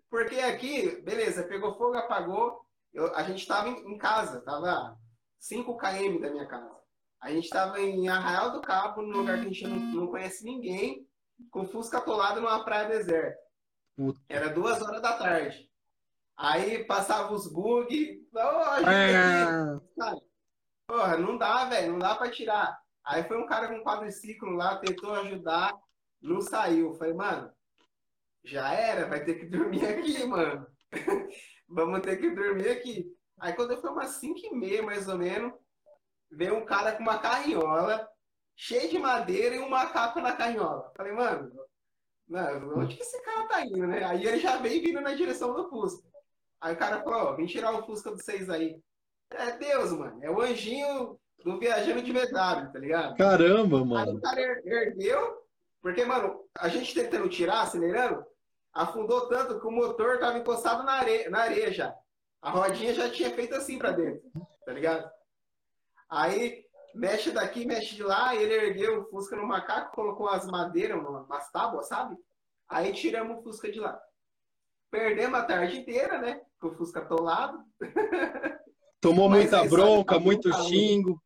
Porque 0.09 0.37
aqui, 0.37 1.01
beleza, 1.03 1.43
pegou 1.45 1.75
fogo, 1.77 1.97
apagou. 1.97 2.65
Eu- 2.93 3.15
a 3.15 3.23
gente 3.25 3.47
tava 3.47 3.69
em, 3.69 3.93
em 3.95 3.99
casa, 3.99 4.41
tava 4.43 4.97
5 5.39 5.77
km 5.77 6.21
da 6.21 6.31
minha 6.31 6.47
casa. 6.47 6.79
A 7.21 7.31
gente 7.33 7.49
tava 7.51 7.81
em 7.81 8.09
Arraial 8.09 8.53
do 8.53 8.61
Cabo, 8.61 9.03
num 9.03 9.19
lugar 9.19 9.39
que 9.41 9.47
a 9.47 9.49
gente 9.49 9.67
não, 9.67 9.77
não 9.77 10.07
conhece 10.07 10.45
ninguém, 10.45 11.07
com 11.51 11.67
Fusca 11.67 11.99
atolado 11.99 12.41
numa 12.41 12.65
praia 12.65 12.89
deserta. 12.89 13.39
Puta. 13.97 14.21
Era 14.29 14.49
duas 14.49 14.81
horas 14.81 15.03
da 15.03 15.19
tarde. 15.19 15.68
Aí 16.39 16.85
passava 16.85 17.33
os 17.35 17.53
bug. 17.53 18.25
Oh, 18.33 18.39
aqui, 18.39 18.85
Cara, 19.99 20.21
porra, 20.87 21.19
não 21.19 21.37
dá, 21.37 21.65
velho, 21.65 21.93
não 21.93 21.99
dá 21.99 22.15
pra 22.15 22.31
tirar. 22.31 22.79
Aí 23.05 23.25
foi 23.25 23.37
um 23.37 23.47
cara 23.47 23.67
com 23.67 23.83
quadriciclo 23.83 24.53
lá, 24.53 24.77
tentou 24.77 25.13
ajudar, 25.15 25.75
não 26.23 26.41
saiu. 26.41 26.95
Falei, 26.95 27.13
mano, 27.13 27.53
já 28.45 28.73
era, 28.73 29.09
vai 29.09 29.25
ter 29.25 29.35
que 29.35 29.47
dormir 29.47 29.85
aqui, 29.85 30.25
mano. 30.27 30.65
Vamos 31.69 32.01
ter 32.03 32.17
que 32.19 32.31
dormir 32.31 32.69
aqui. 32.69 33.13
Aí 33.41 33.53
quando 33.55 33.81
foi 33.81 33.91
umas 33.91 34.11
5 34.11 34.39
e 34.39 34.55
meia, 34.55 34.83
mais 34.83 35.09
ou 35.09 35.19
menos, 35.19 35.53
veio 36.31 36.57
um 36.57 36.65
cara 36.65 36.93
com 36.93 37.03
uma 37.03 37.19
carrinhola, 37.19 38.09
cheio 38.55 38.89
de 38.89 38.99
madeira 38.99 39.57
e 39.57 39.61
um 39.61 39.69
macaco 39.69 40.21
na 40.21 40.37
carrinhola. 40.37 40.93
Falei, 40.97 41.13
mano, 41.13 41.51
mano, 42.29 42.79
onde 42.79 42.95
que 42.95 43.03
esse 43.03 43.21
cara 43.25 43.49
tá 43.49 43.67
indo, 43.67 43.87
né? 43.89 44.05
Aí 44.05 44.25
ele 44.25 44.39
já 44.39 44.57
veio 44.59 44.83
vindo 44.83 45.01
na 45.01 45.15
direção 45.15 45.53
do 45.53 45.69
Fusca. 45.69 46.08
Aí 46.61 46.75
o 46.75 46.79
cara 46.79 47.03
falou, 47.03 47.29
ó, 47.31 47.33
vem 47.35 47.47
tirar 47.47 47.73
o 47.73 47.85
Fusca 47.87 48.11
de 48.11 48.23
vocês 48.23 48.49
aí. 48.51 48.81
É 49.31 49.53
Deus, 49.53 49.93
mano. 49.93 50.19
É 50.23 50.31
o 50.31 50.41
anjinho 50.41 51.19
do 51.45 51.59
viajando 51.59 52.03
de 52.03 52.13
VW, 52.13 52.33
tá 52.73 52.79
ligado? 52.79 53.17
Caramba, 53.17 53.77
Aí 53.77 53.83
o 53.83 53.87
mano. 53.87 54.21
cara 54.21 54.41
er- 54.41 54.67
ergueu, 54.67 55.47
porque, 55.81 56.05
mano, 56.05 56.45
a 56.59 56.69
gente 56.69 56.95
tentando 56.95 57.29
tirar, 57.29 57.61
acelerando, 57.63 58.25
afundou 58.73 59.29
tanto 59.29 59.61
que 59.61 59.67
o 59.67 59.71
motor 59.71 60.19
tava 60.19 60.39
encostado 60.39 60.83
na 60.85 60.93
areia, 60.93 61.31
na 61.31 61.41
areia 61.43 61.73
já. 61.73 61.95
A 62.43 62.51
rodinha 62.51 62.93
já 62.95 63.09
tinha 63.11 63.31
feito 63.31 63.55
assim 63.55 63.79
pra 63.79 63.91
dentro, 63.93 64.23
tá 64.65 64.73
ligado? 64.73 65.09
Aí 66.09 66.65
mexe 66.95 67.31
daqui, 67.31 67.67
mexe 67.67 67.95
de 67.95 68.03
lá, 68.03 68.35
ele 68.35 68.55
ergueu 68.55 69.03
o 69.03 69.05
Fusca 69.11 69.37
no 69.37 69.47
macaco, 69.47 69.95
colocou 69.95 70.29
as 70.29 70.47
madeiras, 70.47 70.99
uma- 70.99 71.23
umas 71.23 71.51
tábuas, 71.51 71.87
sabe? 71.89 72.17
Aí 72.69 72.93
tiramos 72.93 73.39
o 73.39 73.43
Fusca 73.43 73.71
de 73.71 73.79
lá. 73.79 74.01
Perdemos 74.91 75.39
a 75.39 75.45
tarde 75.45 75.79
inteira, 75.81 76.19
né? 76.19 76.41
Com 76.61 76.69
o 76.69 76.75
Fusca 76.75 77.01
atolado. 77.01 77.63
Tomou 79.01 79.29
Mas 79.29 79.43
muita 79.43 79.65
bronca, 79.65 80.19
muito 80.19 80.53
xingo. 80.65 81.23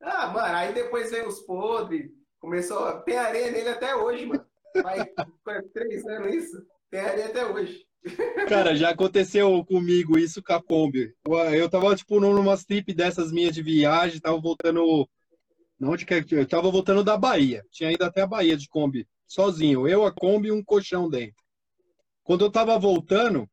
Ah, 0.00 0.26
mano, 0.28 0.54
aí 0.56 0.74
depois 0.74 1.10
veio 1.10 1.28
os 1.28 1.40
podres, 1.40 2.10
começou. 2.38 3.00
Tem 3.02 3.16
areia 3.16 3.50
nele 3.50 3.68
até 3.68 3.94
hoje, 3.94 4.26
mano. 4.26 4.44
Faz 4.82 5.04
quase 5.42 5.68
três 5.72 6.06
anos 6.06 6.34
isso. 6.34 6.66
Tem 6.90 7.00
areia 7.00 7.26
até 7.26 7.46
hoje. 7.46 7.86
Cara, 8.48 8.76
já 8.76 8.90
aconteceu 8.90 9.64
comigo 9.64 10.18
isso 10.18 10.42
com 10.42 10.52
a 10.52 10.62
Kombi. 10.62 11.14
Eu 11.54 11.70
tava, 11.70 11.94
tipo, 11.96 12.20
numa 12.20 12.56
trip 12.56 12.92
dessas 12.92 13.32
minhas 13.32 13.54
de 13.54 13.62
viagem, 13.62 14.20
tava 14.20 14.38
voltando. 14.38 15.08
Onde 15.80 16.06
é 16.08 16.22
que 16.22 16.34
eu 16.34 16.46
tava 16.46 16.70
voltando 16.70 17.02
da 17.02 17.16
Bahia. 17.16 17.64
Tinha 17.70 17.92
ido 17.92 18.04
até 18.04 18.22
a 18.22 18.26
Bahia 18.26 18.56
de 18.56 18.68
Kombi, 18.68 19.06
sozinho. 19.26 19.88
Eu, 19.88 20.04
a 20.04 20.12
Kombi 20.12 20.48
e 20.48 20.52
um 20.52 20.62
colchão 20.62 21.08
dentro. 21.08 21.42
Quando 22.22 22.44
eu 22.44 22.50
tava 22.50 22.78
voltando, 22.78 23.48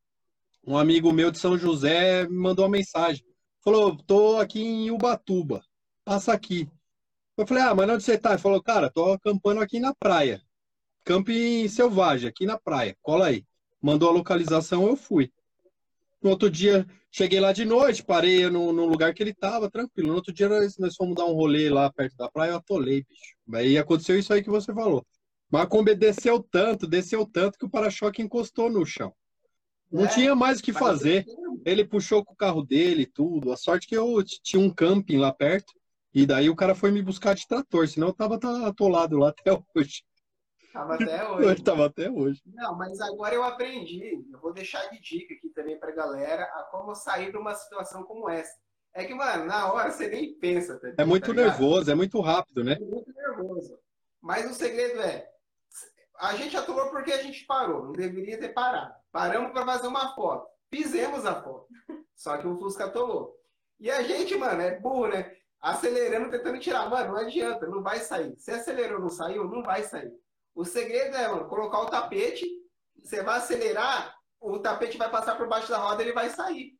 um 0.66 0.78
amigo 0.78 1.12
meu 1.12 1.32
de 1.32 1.40
São 1.40 1.58
José 1.58 2.28
me 2.28 2.38
mandou 2.38 2.66
uma 2.66 2.72
mensagem. 2.72 3.26
Falou: 3.64 3.96
tô 3.96 4.38
aqui 4.38 4.62
em 4.62 4.92
Ubatuba, 4.92 5.64
passa 6.06 6.34
aqui. 6.34 6.70
Eu 7.38 7.48
falei: 7.48 7.64
ah, 7.64 7.76
mas 7.76 7.90
onde 7.90 8.04
você 8.04 8.18
tá? 8.18 8.32
Ele 8.32 8.42
falou: 8.42 8.62
cara, 8.62 8.90
tô 8.90 9.14
acampando 9.14 9.62
aqui 9.62 9.80
na 9.80 9.94
praia. 9.96 10.42
Camping 11.04 11.68
selvagem, 11.68 12.30
aqui 12.30 12.46
na 12.46 12.60
praia. 12.60 12.96
Cola 13.02 13.28
aí 13.28 13.46
mandou 13.82 14.10
a 14.10 14.14
localização, 14.14 14.88
eu 14.88 14.96
fui. 14.96 15.32
No 16.22 16.30
outro 16.30 16.50
dia, 16.50 16.86
cheguei 17.10 17.40
lá 17.40 17.52
de 17.52 17.66
noite, 17.66 18.04
parei 18.04 18.48
no, 18.50 18.72
no 18.72 18.86
lugar 18.86 19.14
que 19.14 19.24
ele 19.24 19.34
tava, 19.34 19.72
tranquilo. 19.72 20.10
No 20.10 20.16
outro 20.16 20.32
dia, 20.32 20.48
nós, 20.48 20.78
nós 20.78 20.96
fomos 20.96 21.16
dar 21.16 21.26
um 21.26 21.34
rolê 21.34 21.70
lá 21.70 21.92
perto 21.92 22.16
da 22.16 22.30
praia, 22.30 22.52
eu 22.52 22.58
atolei, 22.58 23.04
bicho. 23.04 23.36
Aí 23.54 23.78
aconteceu 23.78 24.18
isso 24.20 24.32
aí 24.32 24.44
que 24.44 24.50
você 24.50 24.72
falou. 24.74 25.06
Mas 25.50 25.64
a 25.64 25.68
Kombi 25.68 25.96
desceu 25.96 26.42
tanto, 26.44 26.88
desceu 26.88 27.26
tanto 27.26 27.58
que 27.58 27.66
o 27.66 27.70
para-choque 27.70 28.22
encostou 28.22 28.70
no 28.70 28.86
chão. 28.86 29.14
Não 29.92 30.06
É, 30.06 30.08
tinha 30.08 30.34
mais 30.34 30.60
o 30.60 30.64
que 30.64 30.72
fazer. 30.72 31.26
Ele 31.66 31.86
puxou 31.86 32.24
com 32.24 32.34
o 32.34 32.38
carro 32.38 32.64
dele 32.64 33.04
e 33.04 33.06
tudo. 33.06 33.52
A 33.52 33.58
sorte 33.58 33.88
que 33.88 33.96
eu 33.96 34.24
tinha 34.24 34.62
um 34.62 34.74
camping 34.74 35.18
lá 35.18 35.34
perto. 35.34 35.74
E 36.14 36.26
daí 36.26 36.50
o 36.50 36.56
cara 36.56 36.76
foi 36.76 36.92
me 36.92 37.02
buscar 37.02 37.34
de 37.34 37.48
trator, 37.48 37.88
senão 37.88 38.08
eu 38.08 38.14
tava 38.14 38.38
atolado 38.68 39.18
lá 39.18 39.30
até 39.38 39.52
hoje. 39.76 40.04
Tava 40.74 40.96
até 40.96 41.22
Eu 41.22 41.36
hoje. 41.36 41.64
tava 41.64 41.86
até 41.86 42.10
hoje. 42.10 42.42
Não, 42.46 42.78
mas 42.78 43.00
agora 43.02 43.36
eu 43.36 43.44
aprendi. 43.44 44.26
Eu 44.32 44.40
vou 44.40 44.54
deixar 44.54 44.90
de 44.90 45.00
dica 45.02 45.34
aqui 45.34 45.50
também 45.50 45.78
pra 45.80 45.92
galera 45.92 46.44
a 46.44 46.64
como 46.72 46.96
sair 46.96 47.32
de 47.32 47.38
uma 47.38 47.54
situação 47.56 48.04
como 48.04 48.30
essa. 48.30 48.54
É 48.94 49.06
que, 49.06 49.14
mano, 49.14 49.46
na 49.46 49.72
hora 49.72 49.90
você 49.90 50.10
nem 50.10 50.34
pensa. 50.38 50.78
Tá, 50.80 50.94
É 50.98 51.06
muito 51.06 51.28
tá 51.28 51.34
nervoso, 51.34 51.90
é 51.90 51.96
muito 51.96 52.20
rápido, 52.20 52.64
né? 52.64 52.74
É 52.74 52.80
muito 52.80 53.14
nervoso. 53.14 53.78
Mas 54.22 54.50
o 54.50 54.54
segredo 54.54 55.02
é, 55.02 55.30
a 56.20 56.36
gente 56.36 56.56
atolou 56.58 56.90
porque 56.90 57.12
a 57.12 57.24
gente 57.24 57.46
parou, 57.46 57.86
não 57.86 57.94
deveria 57.94 58.38
ter 58.38 58.50
parado. 58.50 58.94
Paramos 59.12 59.52
para 59.52 59.66
fazer 59.66 59.88
uma 59.88 60.16
foto. 60.16 60.48
Fizemos 60.70 61.26
a 61.26 61.42
foto. 61.42 61.68
Só 62.16 62.38
que 62.38 62.48
o 62.48 62.58
Fusca 62.58 62.86
atolou. 62.86 63.36
E 63.80 63.90
a 63.90 64.02
gente, 64.04 64.36
mano, 64.38 64.62
é 64.62 64.80
burro, 64.80 65.08
né? 65.08 65.36
Acelerando, 65.60 66.30
tentando 66.30 66.60
tirar. 66.60 66.90
Mano, 66.90 67.14
não 67.14 67.20
adianta, 67.20 67.68
não 67.68 67.82
vai 67.82 68.00
sair. 68.00 68.36
Se 68.38 68.52
acelerou, 68.52 69.00
não 69.00 69.10
saiu, 69.10 69.48
não 69.48 69.64
vai 69.64 69.84
sair. 69.84 70.12
O 70.56 70.64
segredo 70.64 71.16
é, 71.16 71.28
mano, 71.28 71.48
colocar 71.48 71.80
o 71.80 71.90
tapete, 71.90 72.48
você 73.02 73.24
vai 73.24 73.38
acelerar, 73.38 74.16
o 74.40 74.60
tapete 74.60 74.98
vai 74.98 75.10
passar 75.10 75.36
por 75.36 75.48
baixo 75.48 75.70
da 75.70 75.78
roda 75.78 76.02
ele 76.02 76.14
vai 76.14 76.30
sair. 76.30 76.74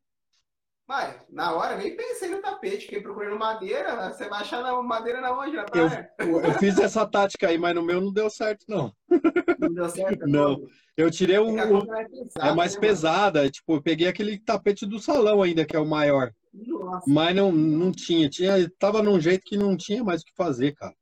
Mas, 0.86 1.24
na 1.30 1.54
hora, 1.54 1.76
nem 1.76 1.96
pensei 1.96 2.28
no 2.28 2.42
tapete, 2.42 2.82
fiquei 2.82 3.00
procurando 3.00 3.38
madeira. 3.38 4.10
Você 4.10 4.28
vai 4.28 4.40
achar 4.40 4.62
na 4.62 4.80
madeira 4.82 5.20
na 5.20 5.32
onde? 5.32 5.56
Eu, 5.56 6.40
eu 6.40 6.52
fiz 6.58 6.78
essa 6.78 7.06
tática 7.06 7.48
aí, 7.48 7.56
mas 7.56 7.74
no 7.74 7.82
meu 7.82 8.00
não 8.00 8.12
deu 8.12 8.28
certo, 8.28 8.64
não. 8.68 8.92
Não 9.62 9.74
deu 9.74 9.88
certo? 9.88 10.26
Não. 10.28 10.60
Eu 10.96 11.10
tirei 11.10 11.38
o, 11.38 11.58
É, 11.58 11.62
é, 11.62 12.04
pesada, 12.08 12.48
é 12.48 12.54
mais 12.54 12.74
né, 12.74 12.80
pesada, 12.80 13.50
tipo, 13.50 13.74
eu 13.76 13.82
peguei 13.82 14.06
aquele 14.08 14.38
tapete 14.38 14.84
do 14.84 14.98
salão 14.98 15.42
ainda, 15.42 15.64
que 15.64 15.74
é 15.74 15.78
o 15.80 15.86
maior. 15.86 16.30
mano? 16.52 16.78
Nossa. 16.84 17.04
Mas 17.10 17.34
não, 17.34 17.50
não 17.50 17.90
tinha, 17.90 18.28
tinha, 18.28 18.70
tava 18.78 19.02
num 19.02 19.18
jeito 19.18 19.42
que 19.44 19.56
não 19.56 19.74
tinha 19.76 20.04
mais 20.04 20.20
o 20.20 20.24
que 20.24 20.32
fazer, 20.36 20.72
cara. 20.74 20.94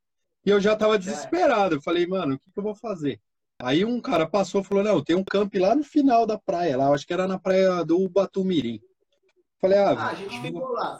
E 0.47 0.51
eu 0.51 0.61
já 0.61 0.77
tava 0.77 0.99
desesperado. 0.99 1.75
Eu 1.75 1.83
falei, 1.83 2.07
mano, 2.07 2.35
o 2.35 2.39
que 2.39 2.51
que 2.53 2.59
eu 2.59 2.63
vou 2.63 2.75
fazer? 2.75 3.21
Aí 3.61 3.85
um 3.85 4.01
cara 4.01 4.27
passou 4.27 4.61
e 4.61 4.65
falou, 4.65 4.83
não, 4.85 5.03
tem 5.05 5.17
um 5.17 5.25
camp 5.25 5.53
lá 5.57 5.75
no 5.75 5.83
final 5.85 6.25
da 6.25 6.39
praia, 6.39 6.77
lá, 6.79 6.89
acho 6.95 7.07
que 7.07 7.13
era 7.13 7.27
na 7.29 7.39
praia 7.39 7.85
do 7.85 8.09
Batumirim. 8.09 8.81
Falei, 9.61 9.79
Ah, 9.79 9.91
ah, 9.91 10.11
a 10.11 10.15
gente 10.15 10.41
ficou 10.41 10.69
lá. 10.71 10.99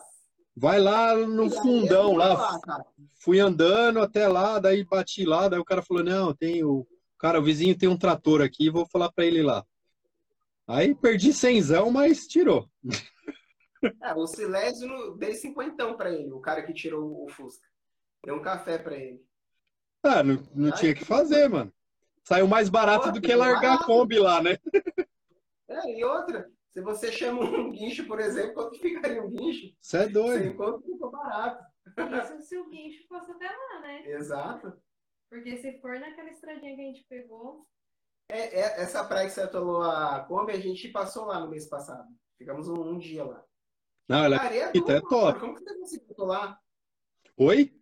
vai 0.55 0.79
lá 0.79 1.15
no 1.17 1.47
E 1.47 1.51
fundão 1.51 2.17
lá. 2.17 2.59
cara. 2.61 2.85
Fui 3.23 3.39
andando 3.41 4.01
até 4.01 4.29
lá, 4.29 4.59
daí 4.59 4.85
bati 4.85 5.25
lá, 5.25 5.49
daí 5.49 5.59
o 5.61 5.65
cara 5.65 5.81
falou, 5.81 6.03
não, 6.05 6.35
tem 6.35 6.63
o... 6.65 6.87
Cara, 7.21 7.39
o 7.39 7.43
vizinho 7.43 7.77
tem 7.77 7.87
um 7.87 7.99
trator 7.99 8.41
aqui, 8.41 8.71
vou 8.71 8.87
falar 8.87 9.13
pra 9.13 9.27
ele 9.27 9.43
lá. 9.43 9.65
Aí 10.67 10.95
perdi 10.95 11.33
cenzão, 11.33 11.91
mas 11.91 12.27
tirou. 12.27 12.69
É, 14.03 14.13
o 14.13 14.27
Silésio 14.27 15.17
dei 15.17 15.33
cinquentão 15.33 15.97
pra 15.97 16.13
ele, 16.13 16.31
o 16.31 16.39
cara 16.39 16.63
que 16.63 16.75
tirou 16.75 17.25
o 17.25 17.29
Fusca. 17.31 17.67
Deu 18.23 18.35
um 18.35 18.43
café 18.43 18.77
pra 18.77 18.95
ele. 18.95 19.25
Ah, 20.03 20.23
não, 20.23 20.39
não 20.55 20.71
tinha 20.71 20.93
o 20.93 20.95
que 20.95 21.03
fazer, 21.03 21.49
mano. 21.49 21.73
Saiu 22.23 22.47
mais 22.47 22.69
barato 22.69 23.07
Pô, 23.07 23.13
do 23.13 23.23
que 23.23 23.35
largar 23.35 23.57
a 23.57 23.79
barato. 23.79 23.87
Kombi 23.87 24.19
lá, 24.19 24.43
né? 24.43 24.59
É, 25.67 25.99
e 25.99 26.05
outra, 26.05 26.51
se 26.73 26.83
você 26.83 27.11
chama 27.11 27.43
um 27.43 27.71
guincho, 27.71 28.07
por 28.07 28.21
exemplo, 28.21 28.53
quanto 28.53 28.79
ficaria 28.79 29.23
um 29.23 29.31
guincho? 29.31 29.75
Você 29.81 29.97
é 29.97 30.09
doido. 30.09 30.55
conto 30.57 30.83
ficou 30.83 31.11
barato. 31.11 31.65
Isso 32.35 32.49
se 32.49 32.59
o 32.59 32.69
guincho 32.69 33.09
fosse 33.09 33.31
até 33.31 33.49
lá, 33.49 33.81
né? 33.81 34.03
Exato. 34.11 34.77
Porque 35.31 35.57
se 35.59 35.81
for 35.81 35.99
naquela 35.99 36.29
estradinha 36.29 36.75
que 36.75 36.83
a 36.83 36.85
gente 36.85 37.07
pegou, 37.09 37.67
É, 38.33 38.61
é- 38.61 38.83
essa 38.83 39.03
praia 39.05 39.27
que 39.27 39.35
você 39.35 39.41
atolou 39.41 39.83
a 39.83 40.21
Kombi, 40.21 40.53
a 40.53 40.61
gente 40.61 40.87
passou 40.91 41.25
lá 41.25 41.41
no 41.41 41.49
mês 41.51 41.69
passado. 41.69 42.09
Ficamos 42.39 42.69
um, 42.69 42.81
um 42.81 42.97
dia 42.97 43.25
lá. 43.25 43.45
Não, 44.07 44.23
ela 44.25 44.37
A 44.37 44.43
areia 44.45 44.63
é 44.63 44.73
bonita, 44.73 44.85
dura, 44.85 44.99
é 44.99 45.01
top. 45.01 45.41
Como 45.41 45.55
que 45.57 45.65
você 45.65 45.75
conseguiu 45.77 46.07
atolar? 46.13 46.61
Oi? 47.37 47.75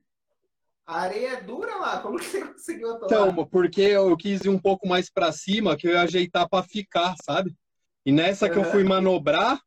A 0.86 1.00
areia 1.00 1.28
é 1.34 1.40
dura 1.42 1.76
lá. 1.76 2.00
Como 2.00 2.18
que 2.18 2.24
você 2.24 2.46
conseguiu 2.46 2.92
atolar? 2.96 3.28
Então, 3.28 3.46
porque 3.46 3.82
eu 3.82 4.16
quis 4.16 4.40
ir 4.42 4.48
um 4.48 4.58
pouco 4.58 4.88
mais 4.88 5.10
pra 5.10 5.32
cima, 5.32 5.76
que 5.76 5.86
eu 5.86 5.92
ia 5.92 6.00
ajeitar 6.00 6.48
pra 6.48 6.62
ficar, 6.62 7.14
sabe? 7.22 7.54
E 8.06 8.10
nessa 8.10 8.48
que 8.48 8.56
eu 8.56 8.64
fui 8.64 8.84
manobrar, 8.84 9.60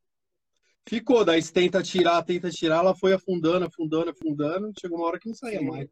ficou. 0.90 1.24
Daí 1.24 1.44
você 1.44 1.54
tenta 1.54 1.84
tirar, 1.84 2.24
tenta 2.24 2.50
tirar, 2.50 2.78
ela 2.78 2.96
foi 2.96 3.14
afundando, 3.14 3.68
afundando, 3.68 4.10
afundando. 4.10 4.72
Chegou 4.82 4.98
uma 4.98 5.08
hora 5.08 5.20
que 5.20 5.28
não 5.28 5.36
saía 5.36 5.60
Sim. 5.60 5.68
mais. 5.68 5.88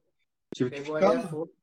Tive 0.56 0.72
que 0.72 0.82
Pegou 0.82 0.96
a 0.96 1.20
ficar. 1.20 1.59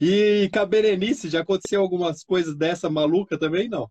E 0.00 0.50
com 0.52 0.60
a 0.60 0.66
Berenice, 0.66 1.28
já 1.28 1.40
aconteceu 1.40 1.80
algumas 1.80 2.22
coisas 2.22 2.54
dessa 2.54 2.90
maluca 2.90 3.38
também? 3.38 3.68
Não. 3.68 3.90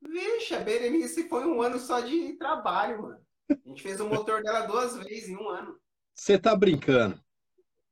Vixe, 0.00 0.54
a 0.54 0.60
Berenice 0.60 1.28
foi 1.28 1.44
um 1.46 1.60
ano 1.60 1.78
só 1.78 2.00
de 2.00 2.34
trabalho, 2.34 3.02
mano. 3.02 3.26
A 3.50 3.68
gente 3.68 3.82
fez 3.82 4.00
o 4.00 4.08
motor 4.08 4.42
dela 4.42 4.66
duas 4.66 4.96
vezes 4.98 5.28
em 5.28 5.36
um 5.36 5.48
ano. 5.48 5.76
Você 6.14 6.38
tá 6.38 6.54
brincando. 6.54 7.20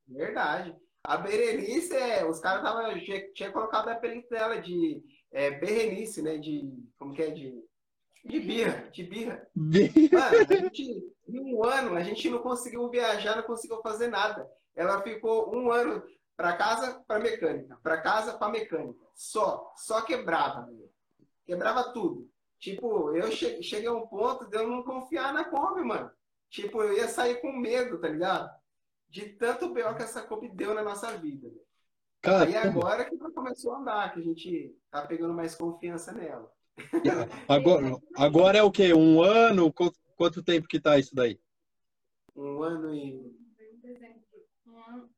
Verdade. 0.07 0.75
A 1.03 1.17
Berenice, 1.17 1.95
é, 1.95 2.25
os 2.27 2.41
caras 2.41 2.63
tava, 2.63 2.99
tinha, 2.99 3.33
tinha 3.33 3.53
colocado 3.53 3.87
o 3.87 3.91
apelido 3.91 4.29
dela 4.29 4.61
de 4.61 5.03
é, 5.31 5.51
Berenice, 5.51 6.23
né? 6.23 6.39
De. 6.39 6.73
Como 6.97 7.13
que 7.13 7.23
é? 7.23 7.31
De. 7.31 7.63
De 8.25 8.41
birra, 8.41 8.89
de 8.91 9.03
birra. 9.03 9.47
Mano, 9.55 10.39
a 10.49 10.55
gente, 10.55 10.83
em 11.29 11.41
um 11.41 11.63
ano, 11.63 11.95
a 11.95 12.03
gente 12.03 12.31
não 12.31 12.39
conseguiu 12.39 12.89
viajar, 12.89 13.37
não 13.37 13.43
conseguiu 13.43 13.83
fazer 13.83 14.09
nada. 14.09 14.49
Ela 14.75 15.03
ficou 15.03 15.55
um 15.55 15.71
ano 15.71 16.03
para 16.37 16.57
casa, 16.57 17.03
para 17.07 17.21
mecânica, 17.21 17.79
para 17.83 18.01
casa, 18.01 18.37
para 18.37 18.53
mecânica. 18.53 19.05
Só, 19.15 19.73
só 19.77 20.03
quebrava, 20.03 20.67
velho. 20.67 20.91
Quebrava 21.45 21.93
tudo. 21.93 22.29
Tipo, 22.59 23.15
eu 23.15 23.31
che- 23.31 23.63
cheguei 23.63 23.89
a 23.89 23.93
um 23.93 24.07
ponto 24.07 24.47
de 24.47 24.57
eu 24.57 24.69
não 24.69 24.83
confiar 24.83 25.33
na 25.33 25.45
Kombi, 25.45 25.83
mano. 25.83 26.11
Tipo, 26.49 26.83
eu 26.83 26.95
ia 26.97 27.09
sair 27.09 27.41
com 27.41 27.53
medo, 27.53 28.01
tá 28.01 28.09
ligado? 28.09 28.51
De 29.09 29.29
tanto 29.35 29.69
BO 29.69 29.95
que 29.95 30.03
essa 30.03 30.23
Kombi 30.23 30.49
deu 30.49 30.75
na 30.75 30.83
nossa 30.83 31.17
vida. 31.19 31.51
Cara, 32.23 32.45
Aí 32.45 32.57
agora 32.57 33.05
que 33.05 33.15
ela 33.15 33.31
começou 33.33 33.75
a 33.75 33.79
andar, 33.79 34.15
que 34.15 34.21
a 34.21 34.23
gente 34.23 34.75
tá 34.91 35.07
pegando 35.07 35.35
mais 35.35 35.55
confiança 35.55 36.11
nela. 36.13 36.51
agora, 37.49 37.97
agora 38.17 38.59
é 38.59 38.63
o 38.63 38.71
quê? 38.73 38.95
Um 38.95 39.23
ano? 39.23 39.73
Quanto, 39.73 39.99
quanto 40.17 40.43
tempo 40.43 40.67
que 40.67 40.81
tá 40.81 40.99
isso 40.99 41.15
daí? 41.15 41.39
Um 42.35 42.63
ano 42.63 42.95
e. 42.95 43.11
em 43.61 43.79
dezembro, 43.81 44.23
um 44.67 44.79
ano, 44.79 45.11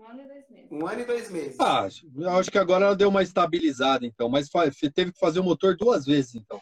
um 0.00 0.08
ano 0.08 0.22
e 0.22 0.26
dois 0.26 0.48
meses. 0.48 0.72
Um 0.72 0.86
ano 0.86 1.00
e 1.00 1.04
dois 1.04 1.30
meses. 1.30 1.60
Ah, 1.60 1.88
eu 2.16 2.30
acho 2.30 2.50
que 2.50 2.58
agora 2.58 2.86
ela 2.86 2.96
deu 2.96 3.08
uma 3.08 3.22
estabilizada, 3.22 4.06
então. 4.06 4.28
Mas 4.28 4.48
teve 4.94 5.12
que 5.12 5.18
fazer 5.18 5.40
o 5.40 5.44
motor 5.44 5.76
duas 5.76 6.04
vezes, 6.04 6.34
então. 6.34 6.60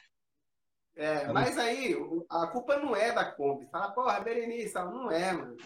É, 0.97 1.33
mas 1.33 1.57
aí 1.57 1.95
a 2.29 2.49
culpa 2.49 2.77
não 2.77 2.97
é 2.97 3.13
da 3.13 3.25
Kombi. 3.25 3.69
Fala, 3.71 3.93
porra, 3.93 4.19
Berenice, 4.21 4.77
ela 4.77 4.91
não 4.91 5.11
é, 5.11 5.33
mano. 5.33 5.57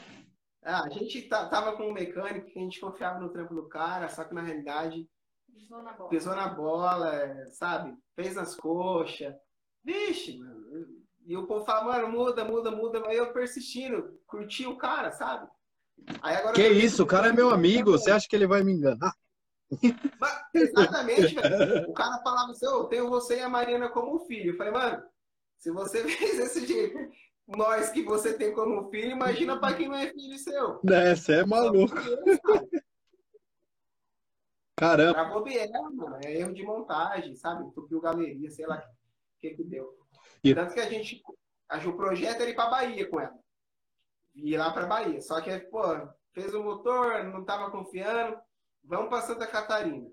Ah, 0.62 0.84
a 0.84 0.90
gente 0.90 1.22
tava 1.22 1.76
com 1.76 1.88
um 1.88 1.92
mecânico 1.92 2.46
que 2.46 2.58
a 2.58 2.62
gente 2.62 2.78
confiava 2.78 3.18
no 3.18 3.30
trampo 3.30 3.54
do 3.54 3.68
cara, 3.68 4.08
só 4.08 4.24
que 4.24 4.34
na 4.34 4.42
realidade 4.42 5.08
Pisou 5.52 5.82
na 5.82 5.92
bola. 5.92 6.10
pisou 6.10 6.36
na 6.36 6.48
bola, 6.48 7.14
é, 7.14 7.50
sabe? 7.50 7.96
Fez 8.14 8.36
nas 8.36 8.54
coxas. 8.54 9.34
Vixe, 9.82 10.38
mano. 10.38 10.62
E 11.24 11.36
o 11.36 11.46
povo 11.46 11.64
fala, 11.64 11.84
mano, 11.84 12.08
muda, 12.08 12.44
muda, 12.44 12.70
muda. 12.70 13.02
Aí 13.08 13.16
eu 13.16 13.32
persistindo, 13.32 14.20
curti 14.26 14.66
o 14.66 14.76
cara, 14.76 15.12
sabe? 15.12 15.48
Que 16.54 16.68
isso, 16.68 17.02
o 17.02 17.06
cara 17.06 17.28
é 17.28 17.32
meu 17.32 17.50
amigo. 17.50 17.92
Você 17.92 18.10
acha 18.10 18.28
que 18.28 18.34
ele 18.36 18.46
vai 18.46 18.62
me 18.62 18.72
enganar? 18.72 19.14
Mas, 20.20 20.40
Exatamente, 20.54 21.34
velho. 21.34 21.88
O 21.90 21.94
cara 21.94 22.18
falava 22.22 22.50
assim, 22.52 22.66
eu 22.66 22.84
tenho 22.84 23.08
você 23.08 23.36
e 23.38 23.40
a 23.40 23.48
Mariana 23.48 23.88
como 23.88 24.18
filho. 24.26 24.52
Eu 24.52 24.56
falei, 24.56 24.72
mano, 24.72 25.02
se 25.58 25.70
você 25.70 26.02
fez 26.08 26.36
desse 26.36 26.66
jeito, 26.66 26.98
nós 27.46 27.90
que 27.90 28.02
você 28.02 28.34
tem 28.34 28.52
como 28.52 28.90
filho, 28.90 29.12
imagina 29.12 29.58
pra 29.58 29.74
quem 29.74 29.88
não 29.88 29.96
é 29.96 30.08
filho 30.08 30.38
seu. 30.38 30.80
Né, 30.84 31.14
você 31.14 31.36
é 31.40 31.46
maluco. 31.46 31.94
Caramba. 34.76 35.14
Pra 35.14 35.24
bobeira, 35.24 35.80
mano, 35.90 36.18
é 36.24 36.34
erro 36.38 36.52
de 36.52 36.62
montagem, 36.62 37.36
sabe? 37.36 37.70
Tupiu 37.72 38.00
galeria, 38.00 38.50
sei 38.50 38.66
lá 38.66 38.76
o 38.78 39.40
que 39.40 39.50
que 39.50 39.64
deu. 39.64 39.96
E- 40.42 40.54
Tanto 40.54 40.74
que 40.74 40.80
a 40.80 40.88
gente, 40.88 41.22
a- 41.68 41.78
o 41.78 41.96
projeto 41.96 42.40
era 42.40 42.50
ir 42.50 42.54
pra 42.54 42.68
Bahia 42.70 43.08
com 43.08 43.20
ela. 43.20 43.34
Ir 44.34 44.56
lá 44.56 44.70
pra 44.72 44.86
Bahia. 44.86 45.20
Só 45.20 45.40
que, 45.40 45.56
pô, 45.58 45.82
fez 46.32 46.54
o 46.54 46.62
motor, 46.62 47.24
não 47.24 47.44
tava 47.44 47.70
confiando, 47.70 48.36
vamos 48.84 49.08
pra 49.08 49.20
Santa 49.22 49.46
Catarina. 49.46 50.08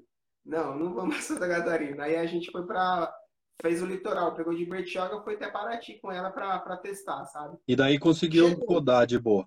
Não, 0.46 0.76
não 0.78 0.94
vamos 0.94 1.16
pra 1.16 1.24
Santa 1.24 1.48
Catarina. 1.48 2.04
Aí 2.04 2.16
a 2.16 2.26
gente 2.26 2.52
foi 2.52 2.66
pra. 2.66 3.14
Fez 3.62 3.82
o 3.82 3.86
litoral, 3.86 4.34
pegou 4.36 4.56
de 4.56 4.66
Bertioga, 4.66 5.22
foi 5.22 5.36
até 5.36 5.50
Paraty 5.52 6.00
com 6.00 6.10
ela 6.10 6.32
pra 6.32 6.78
testar, 6.78 7.26
sabe? 7.26 7.58
E 7.68 7.76
daí 7.76 8.00
conseguiu 8.00 8.48
Chegou. 8.48 8.76
rodar 8.76 9.06
de 9.06 9.20
boa. 9.20 9.46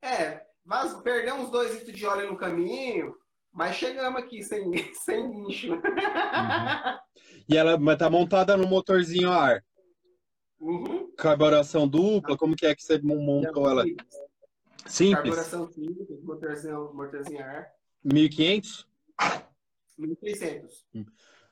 É, 0.00 0.40
vaz, 0.64 0.94
perdeu 1.02 1.34
uns 1.34 1.50
dois 1.50 1.74
litros 1.74 1.96
de 1.96 2.06
óleo 2.06 2.30
no 2.30 2.36
caminho, 2.36 3.12
mas 3.52 3.74
chegamos 3.74 4.22
aqui 4.22 4.40
sem, 4.44 4.70
sem 4.94 5.28
guincho. 5.30 5.82
E 7.48 7.56
ela 7.56 7.76
mas 7.76 7.98
tá 7.98 8.08
montada 8.08 8.56
no 8.56 8.68
motorzinho 8.68 9.30
a 9.32 9.36
ar. 9.36 9.64
Uhum. 10.60 11.01
Carburação 11.22 11.86
dupla, 11.86 12.36
como 12.36 12.56
que 12.56 12.66
é 12.66 12.74
que 12.74 12.82
você 12.82 13.00
montou 13.00 13.70
ela? 13.70 13.84
Simples. 14.86 15.36
Carburação 15.36 15.68
simples, 15.68 16.20
motorzinho, 16.24 17.44
ar. 17.44 17.70
1500? 18.02 18.88
1600. 19.96 20.84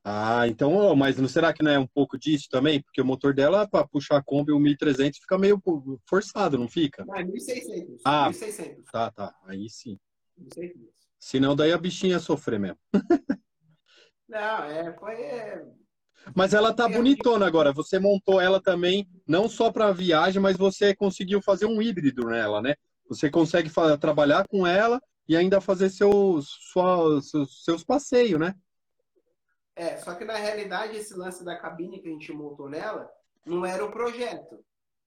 Ah, 0.03 0.49
então, 0.49 0.75
ó, 0.75 0.97
mas 0.97 1.19
não 1.19 1.29
será 1.29 1.53
que 1.53 1.63
não 1.63 1.71
é 1.71 1.79
um 1.79 1.87
pouco 1.87 2.19
disso 2.19 2.49
também? 2.51 2.83
Porque 2.83 3.01
o 3.01 3.05
motor 3.05 3.33
dela, 3.33 3.69
para 3.69 3.87
puxar 3.87 4.17
a 4.17 4.23
Kombi, 4.23 4.51
o 4.51 4.59
1300 4.59 5.21
fica 5.21 5.39
meio 5.39 5.63
forçado, 6.05 6.59
não 6.59 6.69
fica? 6.69 7.05
É 7.15 7.23
1600. 7.23 8.03
Ah. 8.05 8.25
1600. 8.25 8.91
Tá, 8.91 9.13
tá. 9.13 9.33
Aí 9.45 9.71
sim. 9.71 10.01
1600. 10.37 10.91
Senão 11.17 11.55
daí 11.55 11.71
a 11.71 11.79
bichinha 11.79 12.15
ia 12.15 12.19
sofrer 12.19 12.59
mesmo. 12.59 12.79
Não, 14.29 14.65
é, 14.65 14.93
foi. 14.97 15.15
é, 15.15 15.67
Mas 16.35 16.55
ela 16.55 16.73
tá 16.75 16.89
bonitona 16.89 17.47
agora. 17.47 17.73
Você 17.73 17.99
montou 17.99 18.41
ela 18.41 18.61
também, 18.61 19.09
não 19.27 19.49
só 19.49 19.71
para 19.73 19.93
viagem, 19.93 20.41
mas 20.41 20.57
você 20.57 20.95
conseguiu 20.95 21.43
fazer 21.43 21.67
um 21.67 21.81
híbrido 21.81 22.27
nela, 22.27 22.61
né? 22.63 22.75
Você 23.09 23.31
consegue 23.31 23.71
trabalhar 24.01 24.47
com 24.49 24.67
ela 24.67 25.01
e 25.29 25.37
ainda 25.37 25.61
fazer 25.61 25.91
seus, 25.91 26.49
sua- 26.73 27.21
seus, 27.23 27.65
seus 27.65 27.85
passeios, 27.85 28.39
né? 28.39 28.55
É, 29.77 29.97
só 29.99 30.15
que 30.15 30.25
na 30.25 30.35
realidade 30.35 30.97
esse 30.97 31.15
lance 31.15 31.45
da 31.45 31.57
cabine 31.57 32.01
que 32.01 32.09
a 32.09 32.13
gente 32.13 32.33
montou 32.33 32.69
nela 32.69 33.11
não 33.47 33.65
era 33.65 33.85
o 33.85 33.91
projeto. 33.91 34.65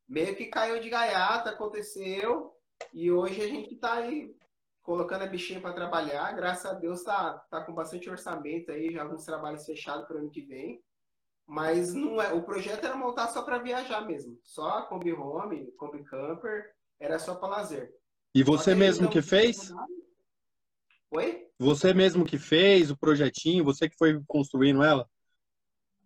Meio 0.07 0.35
que 0.35 0.47
caiu 0.47 0.79
de 0.79 0.89
gaiata, 0.89 1.51
aconteceu, 1.51 2.51
e 2.93 3.11
hoje 3.11 3.41
a 3.41 3.47
gente 3.47 3.75
tá 3.75 3.93
aí 3.93 4.35
colocando 4.81 5.23
a 5.23 5.27
bichinha 5.27 5.61
para 5.61 5.73
trabalhar. 5.73 6.31
Graças 6.33 6.65
a 6.65 6.73
Deus 6.73 7.03
tá, 7.03 7.33
tá 7.49 7.61
com 7.61 7.73
bastante 7.73 8.09
orçamento 8.09 8.71
aí, 8.71 8.91
já 8.91 9.03
alguns 9.03 9.23
trabalhos 9.25 9.65
fechados 9.65 10.05
para 10.07 10.17
o 10.17 10.19
ano 10.19 10.29
que 10.29 10.41
vem. 10.41 10.81
Mas 11.45 11.93
não 11.93 12.21
é, 12.21 12.33
o 12.33 12.41
projeto 12.41 12.85
era 12.85 12.95
montar 12.95 13.27
só 13.27 13.41
para 13.43 13.57
viajar 13.57 14.01
mesmo. 14.01 14.39
Só 14.43 14.79
a 14.79 14.81
Kombi 14.83 15.13
Home, 15.13 15.71
Kombi 15.77 16.03
Camper, 16.03 16.71
era 16.99 17.19
só 17.19 17.35
para 17.35 17.49
lazer. 17.49 17.93
E 18.33 18.43
você 18.43 18.73
mesmo 18.73 19.09
que 19.09 19.21
fez? 19.21 19.71
Oi? 21.11 21.47
Você 21.59 21.93
mesmo 21.93 22.25
que 22.25 22.37
fez 22.37 22.89
o 22.89 22.97
projetinho, 22.97 23.63
você 23.63 23.87
que 23.87 23.97
foi 23.97 24.19
construindo 24.27 24.83
ela? 24.83 25.07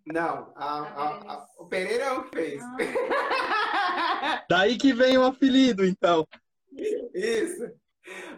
Não, 0.05 0.53
a, 0.55 0.79
a, 0.79 1.33
a, 1.33 1.47
o 1.59 1.65
Pereira 1.65 2.05
é 2.05 2.11
o 2.13 2.23
que 2.23 2.35
fez. 2.35 2.61
Ah. 2.63 4.45
Daí 4.49 4.77
que 4.77 4.93
vem 4.93 5.17
o 5.17 5.25
apelido, 5.25 5.85
então. 5.85 6.25
Isso. 7.13 7.63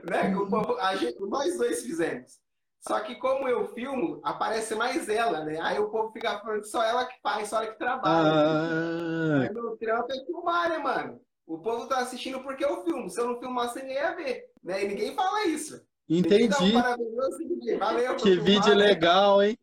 Né? 0.04 0.36
O, 0.36 0.98
gente, 0.98 1.20
nós 1.22 1.58
dois 1.58 1.84
fizemos. 1.84 2.40
Só 2.80 3.00
que 3.02 3.16
como 3.16 3.48
eu 3.48 3.68
filmo, 3.74 4.22
aparece 4.24 4.74
mais 4.74 5.10
ela, 5.10 5.44
né? 5.44 5.60
Aí 5.62 5.78
o 5.80 5.90
povo 5.90 6.12
fica 6.12 6.40
falando 6.40 6.62
que 6.62 6.68
só 6.68 6.82
ela 6.84 7.06
que 7.06 7.20
faz, 7.22 7.50
só 7.50 7.58
ela 7.58 7.72
que 7.72 7.78
trabalha. 7.78 8.30
Ah. 8.30 9.42
Aí 9.42 9.54
meu 9.54 9.78
trampo 9.78 10.12
é 10.12 10.26
filmar, 10.26 10.70
né, 10.70 10.78
mano? 10.78 11.22
O 11.46 11.58
povo 11.60 11.88
tá 11.88 12.00
assistindo 12.00 12.42
porque 12.42 12.64
eu 12.64 12.84
filmo. 12.84 13.10
Se 13.10 13.20
eu 13.20 13.28
não 13.28 13.40
filmasse, 13.40 13.82
ninguém 13.82 13.96
ia 13.96 14.16
ver. 14.16 14.46
Né? 14.64 14.84
E 14.84 14.88
ninguém 14.88 15.16
fala 15.16 15.46
isso. 15.48 15.82
Entendi. 16.08 16.76
Um 16.76 17.78
Valeu, 17.78 18.16
que 18.16 18.24
filmar, 18.24 18.46
vídeo 18.46 18.76
né? 18.76 18.76
legal, 18.76 19.44
hein? 19.44 19.58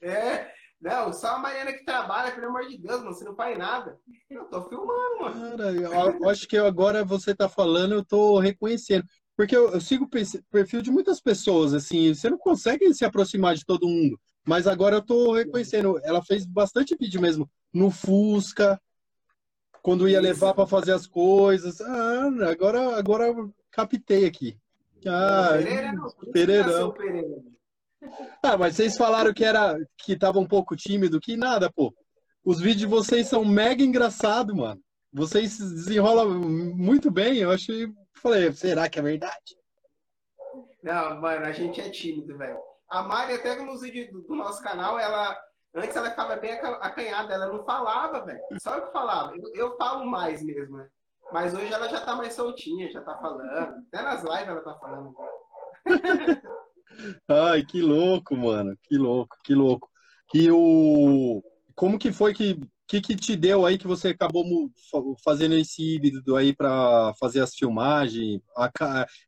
É. 0.00 0.50
Não, 0.80 1.12
só 1.12 1.36
a 1.36 1.38
Mariana 1.38 1.74
que 1.74 1.84
trabalha, 1.84 2.32
pelo 2.32 2.46
amor 2.46 2.66
de 2.66 2.78
Deus, 2.78 3.02
mano, 3.02 3.12
você 3.12 3.24
não 3.24 3.34
faz 3.34 3.58
nada. 3.58 3.98
Eu 4.30 4.44
tô 4.46 4.62
filmando, 4.66 5.20
mano. 5.20 5.58
Cara, 5.58 5.72
eu 5.72 6.28
acho 6.30 6.48
que 6.48 6.56
agora 6.56 7.04
você 7.04 7.34
tá 7.34 7.50
falando, 7.50 7.92
eu 7.92 8.04
tô 8.04 8.38
reconhecendo. 8.38 9.04
Porque 9.40 9.56
eu, 9.56 9.70
eu 9.70 9.80
sigo 9.80 10.04
o 10.04 10.08
perfil 10.50 10.82
de 10.82 10.90
muitas 10.90 11.18
pessoas, 11.18 11.72
assim, 11.72 12.12
você 12.12 12.28
não 12.28 12.36
consegue 12.36 12.92
se 12.92 13.06
aproximar 13.06 13.54
de 13.54 13.64
todo 13.64 13.88
mundo. 13.88 14.20
Mas 14.46 14.66
agora 14.66 14.96
eu 14.96 15.02
tô 15.02 15.32
reconhecendo, 15.32 15.98
ela 16.04 16.22
fez 16.22 16.44
bastante 16.44 16.94
vídeo 16.94 17.22
mesmo 17.22 17.50
no 17.72 17.90
Fusca, 17.90 18.78
quando 19.80 20.06
ia 20.06 20.20
levar 20.20 20.52
para 20.52 20.66
fazer 20.66 20.92
as 20.92 21.06
coisas. 21.06 21.80
Ah, 21.80 22.28
agora, 22.50 22.98
agora 22.98 23.34
captei 23.70 24.26
aqui. 24.26 24.58
Ah, 25.06 25.52
Pereira, 25.54 25.92
não. 25.94 26.10
Pereirão. 26.30 26.94
Ah, 28.42 28.58
mas 28.58 28.76
vocês 28.76 28.96
falaram 28.96 29.32
que 29.32 29.44
era 29.44 29.78
que 29.98 30.16
tava 30.16 30.38
um 30.38 30.46
pouco 30.46 30.76
tímido, 30.76 31.20
que 31.20 31.34
nada, 31.34 31.70
pô. 31.70 31.94
Os 32.44 32.58
vídeos 32.58 32.80
de 32.80 32.86
vocês 32.86 33.26
são 33.26 33.42
mega 33.42 33.82
engraçados, 33.82 34.54
mano. 34.54 34.80
Vocês 35.12 35.58
desenrolam 35.58 36.40
muito 36.40 37.10
bem. 37.10 37.38
Eu 37.38 37.50
achei. 37.50 37.88
Falei, 38.14 38.52
será 38.52 38.88
que 38.88 38.98
é 38.98 39.02
verdade? 39.02 39.56
Não, 40.82 41.20
mano, 41.20 41.46
a 41.46 41.52
gente 41.52 41.80
é 41.80 41.90
tímido, 41.90 42.36
velho. 42.36 42.58
A 42.88 43.02
Mari, 43.02 43.34
até 43.34 43.54
nos 43.62 43.82
vídeos 43.82 44.10
do, 44.10 44.22
do 44.22 44.34
nosso 44.34 44.62
canal, 44.62 44.98
ela. 44.98 45.38
Antes 45.72 45.94
ela 45.94 46.10
ficava 46.10 46.34
bem 46.34 46.52
acanhada, 46.52 47.32
ela 47.32 47.46
não 47.46 47.64
falava, 47.64 48.24
velho. 48.24 48.40
Só 48.60 48.74
eu 48.74 48.86
que 48.86 48.92
falava. 48.92 49.36
Eu, 49.36 49.54
eu 49.54 49.76
falo 49.76 50.04
mais 50.04 50.42
mesmo, 50.42 50.76
né? 50.76 50.88
Mas 51.32 51.54
hoje 51.54 51.72
ela 51.72 51.88
já 51.88 52.00
tá 52.00 52.16
mais 52.16 52.34
soltinha, 52.34 52.90
já 52.90 53.00
tá 53.02 53.16
falando. 53.18 53.48
Até 53.48 54.02
nas 54.02 54.22
lives 54.24 54.48
ela 54.48 54.60
tá 54.62 54.74
falando. 54.74 55.14
Ai, 57.28 57.64
que 57.64 57.80
louco, 57.80 58.36
mano. 58.36 58.76
Que 58.82 58.96
louco, 58.96 59.36
que 59.44 59.54
louco. 59.54 59.88
E 60.34 60.50
o. 60.50 61.42
Como 61.74 61.98
que 61.98 62.12
foi 62.12 62.34
que. 62.34 62.60
Que, 62.90 63.00
que 63.00 63.14
te 63.14 63.36
deu 63.36 63.64
aí 63.64 63.78
que 63.78 63.86
você 63.86 64.08
acabou 64.08 64.44
fazendo 65.22 65.54
esse 65.54 65.94
híbrido 65.94 66.34
aí 66.34 66.52
para 66.54 67.14
fazer 67.20 67.40
as 67.40 67.54
filmagens? 67.54 68.42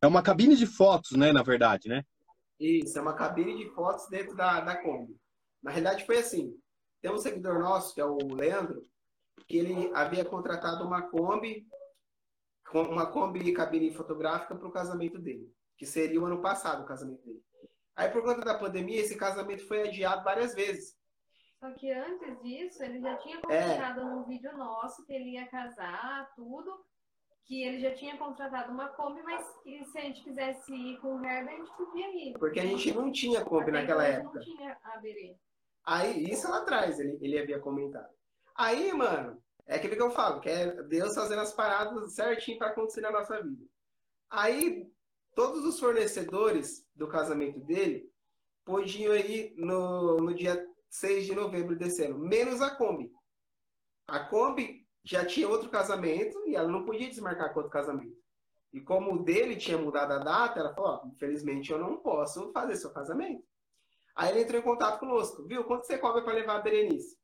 É 0.02 0.06
uma 0.06 0.20
cabine 0.20 0.56
de 0.56 0.66
fotos, 0.66 1.12
né, 1.12 1.30
na 1.30 1.44
verdade, 1.44 1.88
né? 1.88 2.02
Isso, 2.58 2.98
é 2.98 3.00
uma 3.00 3.14
cabine 3.14 3.56
de 3.56 3.72
fotos 3.72 4.08
dentro 4.08 4.34
da, 4.34 4.60
da 4.60 4.76
Kombi. 4.76 5.16
Na 5.62 5.70
realidade 5.70 6.04
foi 6.04 6.18
assim. 6.18 6.52
Tem 7.00 7.12
um 7.12 7.18
seguidor 7.18 7.60
nosso, 7.60 7.94
que 7.94 8.00
é 8.00 8.04
o 8.04 8.18
Leandro, 8.34 8.82
que 9.46 9.58
ele 9.58 9.92
havia 9.94 10.24
contratado 10.24 10.84
uma 10.84 11.02
Kombi, 11.02 11.64
uma 12.74 13.06
Kombi 13.06 13.52
cabine 13.52 13.92
fotográfica 13.92 14.56
para 14.56 14.66
o 14.66 14.72
casamento 14.72 15.20
dele, 15.20 15.48
que 15.76 15.86
seria 15.86 16.20
o 16.20 16.26
ano 16.26 16.42
passado 16.42 16.82
o 16.82 16.86
casamento 16.86 17.24
dele. 17.24 17.42
Aí, 17.94 18.08
por 18.08 18.22
conta 18.22 18.40
da 18.40 18.58
pandemia, 18.58 19.02
esse 19.02 19.16
casamento 19.16 19.66
foi 19.68 19.86
adiado 19.86 20.24
várias 20.24 20.52
vezes. 20.52 20.96
Só 21.62 21.70
que 21.74 21.92
antes 21.92 22.42
disso, 22.42 22.82
ele 22.82 23.00
já 23.00 23.16
tinha 23.18 23.40
comentado 23.40 24.00
é. 24.00 24.04
num 24.04 24.24
vídeo 24.24 24.52
nosso 24.56 25.06
que 25.06 25.12
ele 25.12 25.34
ia 25.34 25.46
casar, 25.46 26.28
tudo, 26.34 26.84
que 27.44 27.62
ele 27.62 27.78
já 27.78 27.94
tinha 27.94 28.18
contratado 28.18 28.72
uma 28.72 28.88
Kombi, 28.88 29.22
mas 29.22 29.46
que 29.62 29.84
se 29.84 29.96
a 29.96 30.00
gente 30.00 30.24
quisesse 30.24 30.74
ir 30.74 30.98
com 30.98 31.14
o 31.14 31.24
Herbert, 31.24 31.54
a 31.54 31.58
gente 31.58 31.76
podia 31.76 32.10
ir. 32.16 32.32
Porque 32.36 32.58
a 32.58 32.66
gente 32.66 32.92
não 32.92 33.12
tinha 33.12 33.44
Kombi 33.44 33.70
Até 33.70 33.80
naquela 33.80 34.04
época. 34.04 34.40
não 34.40 34.44
tinha 34.44 34.76
a 34.82 34.96
Berê. 34.96 35.36
Aí, 35.84 36.24
isso 36.24 36.50
lá 36.50 36.58
atrás, 36.58 36.98
ele, 36.98 37.16
ele 37.20 37.38
havia 37.38 37.60
comentado. 37.60 38.12
Aí, 38.56 38.92
mano, 38.92 39.40
é 39.64 39.76
aquilo 39.76 39.94
que 39.94 40.02
eu 40.02 40.10
falo, 40.10 40.40
que 40.40 40.48
é 40.48 40.82
Deus 40.82 41.14
fazendo 41.14 41.42
as 41.42 41.52
paradas 41.54 42.12
certinho 42.12 42.58
para 42.58 42.70
acontecer 42.70 43.02
na 43.02 43.12
nossa 43.12 43.40
vida. 43.40 43.64
Aí, 44.28 44.90
todos 45.36 45.64
os 45.64 45.78
fornecedores 45.78 46.84
do 46.92 47.06
casamento 47.06 47.60
dele 47.60 48.10
podiam 48.64 49.14
ir 49.14 49.54
no, 49.56 50.16
no 50.16 50.34
dia 50.34 50.71
6 50.92 51.26
de 51.26 51.34
novembro 51.34 51.74
desse 51.74 52.04
ano, 52.04 52.18
menos 52.18 52.60
a 52.60 52.70
Kombi. 52.70 53.10
A 54.06 54.20
Kombi 54.20 54.86
já 55.02 55.24
tinha 55.24 55.48
outro 55.48 55.70
casamento 55.70 56.38
e 56.46 56.54
ela 56.54 56.68
não 56.68 56.84
podia 56.84 57.08
desmarcar 57.08 57.52
com 57.52 57.60
outro 57.60 57.72
casamento. 57.72 58.16
E 58.72 58.80
como 58.80 59.14
o 59.14 59.24
dele 59.24 59.56
tinha 59.56 59.78
mudado 59.78 60.12
a 60.12 60.18
data, 60.18 60.60
ela 60.60 60.74
falou: 60.74 61.00
oh, 61.02 61.08
infelizmente 61.08 61.72
eu 61.72 61.78
não 61.78 61.96
posso 61.98 62.52
fazer 62.52 62.76
seu 62.76 62.92
casamento. 62.92 63.42
Aí 64.14 64.30
ele 64.30 64.42
entrou 64.42 64.60
em 64.60 64.64
contato 64.64 65.00
conosco, 65.00 65.46
viu? 65.46 65.64
Quanto 65.64 65.86
você 65.86 65.96
cobra 65.96 66.22
para 66.22 66.34
levar 66.34 66.56
a 66.56 66.60
Berenice? 66.60 67.16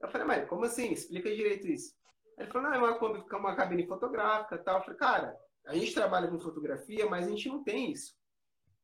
Eu 0.00 0.08
falei, 0.08 0.26
mas 0.26 0.48
como 0.48 0.64
assim? 0.64 0.92
Explica 0.92 1.34
direito 1.34 1.66
isso. 1.66 1.92
Ele 2.38 2.48
falou, 2.52 2.68
não, 2.68 2.74
é 2.74 2.78
uma, 2.78 2.98
Kombi, 3.00 3.24
uma 3.32 3.56
cabine 3.56 3.84
fotográfica 3.84 4.56
tal. 4.58 4.78
Eu 4.78 4.84
falei, 4.84 4.98
cara, 4.98 5.36
a 5.66 5.74
gente 5.74 5.92
trabalha 5.92 6.28
com 6.28 6.38
fotografia, 6.38 7.06
mas 7.10 7.26
a 7.26 7.30
gente 7.30 7.48
não 7.48 7.64
tem 7.64 7.90
isso. 7.90 8.16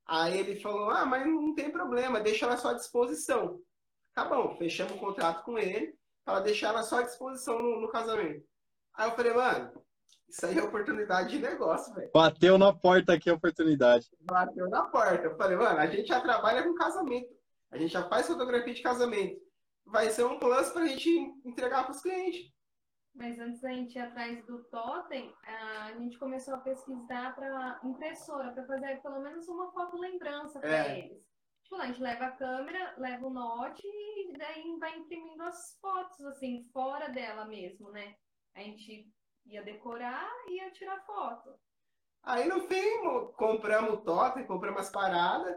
Aí 0.07 0.39
ele 0.39 0.61
falou: 0.61 0.91
Ah, 0.91 1.07
mas 1.07 1.27
não 1.27 1.55
tem 1.55 1.71
problema, 1.71 2.21
deixa 2.21 2.45
ela 2.45 2.71
à 2.71 2.75
disposição. 2.75 3.61
Tá 4.15 4.25
bom, 4.25 4.57
fechamos 4.57 4.95
o 4.95 4.99
contrato 4.99 5.45
com 5.45 5.59
ele 5.59 5.99
para 6.25 6.41
deixar 6.41 6.69
ela 6.69 6.83
só 6.83 7.01
à 7.01 7.03
disposição 7.03 7.59
no, 7.59 7.81
no, 7.81 7.89
casamento. 7.89 8.47
Aí 8.95 9.09
eu 9.09 9.17
falei, 9.17 9.35
mano, 9.35 9.73
isso 10.29 10.47
aí 10.47 10.57
é 10.57 10.63
oportunidade 10.63 11.31
de 11.31 11.39
negócio, 11.41 11.93
velho. 11.95 12.11
Bateu 12.15 12.57
na 12.57 12.73
porta 12.73 13.15
aqui 13.15 13.29
a 13.29 13.35
oportunidade. 13.35 14.09
Bateu 14.21 14.69
na 14.71 14.85
porta. 14.85 15.25
Eu 15.25 15.37
falei, 15.37 15.57
mano, 15.57 15.81
a 15.81 15.87
gente 15.87 16.07
já 16.07 16.21
trabalha 16.21 16.63
com 16.63 16.75
casamento. 16.75 17.35
A 17.73 17.77
gente 17.77 17.93
já 17.93 18.09
faz 18.09 18.27
fotografia 18.27 18.73
de 18.73 18.83
casamento. 18.83 19.37
Vai 19.85 20.09
ser 20.11 20.25
um 20.25 20.39
plus 20.39 20.71
para 20.71 20.83
a 20.83 20.87
gente 20.87 21.11
entregar 21.45 21.83
para 21.83 21.93
os 21.93 22.01
clientes. 22.01 22.53
Mas 23.15 23.39
antes 23.39 23.61
da 23.61 23.71
gente 23.71 23.97
ir 23.97 24.01
atrás 24.01 24.45
do 24.47 24.65
totem, 24.65 25.35
a 25.45 25.93
gente 25.99 26.19
começou 26.19 26.55
a 26.55 26.59
pesquisar 26.59 27.35
para 27.35 27.81
impressora, 27.85 28.53
para 28.53 28.65
fazer 28.65 29.03
pelo 29.03 29.21
menos 29.21 29.47
uma 29.49 29.71
foto 29.73 29.97
lembrança 29.97 30.59
para 30.59 30.89
é. 30.89 30.99
eles. 31.01 31.34
Tipo, 31.65 31.77
a 31.77 31.87
gente 31.87 32.01
leva 32.01 32.27
a 32.27 32.33
câmera, 32.33 32.95
leva 32.99 33.27
o 33.27 33.31
note 33.31 33.83
e 33.87 34.37
daí 34.37 34.77
vai 34.79 34.97
imprimindo 34.99 35.43
as 35.43 35.77
fotos, 35.81 36.25
assim, 36.27 36.63
fora 36.73 37.09
dela 37.09 37.47
mesmo, 37.47 37.91
né? 37.91 38.15
A 38.55 38.61
gente 38.61 39.11
ia 39.47 39.63
decorar 39.63 40.31
e 40.49 40.57
ia 40.57 40.71
tirar 40.71 41.05
foto. 41.05 41.51
Aí 42.23 42.47
no 42.49 42.63
fim, 42.69 43.33
compramos 43.37 43.95
o 43.95 43.97
totem, 43.99 44.47
compramos 44.47 44.83
as 44.83 44.91
paradas, 44.91 45.57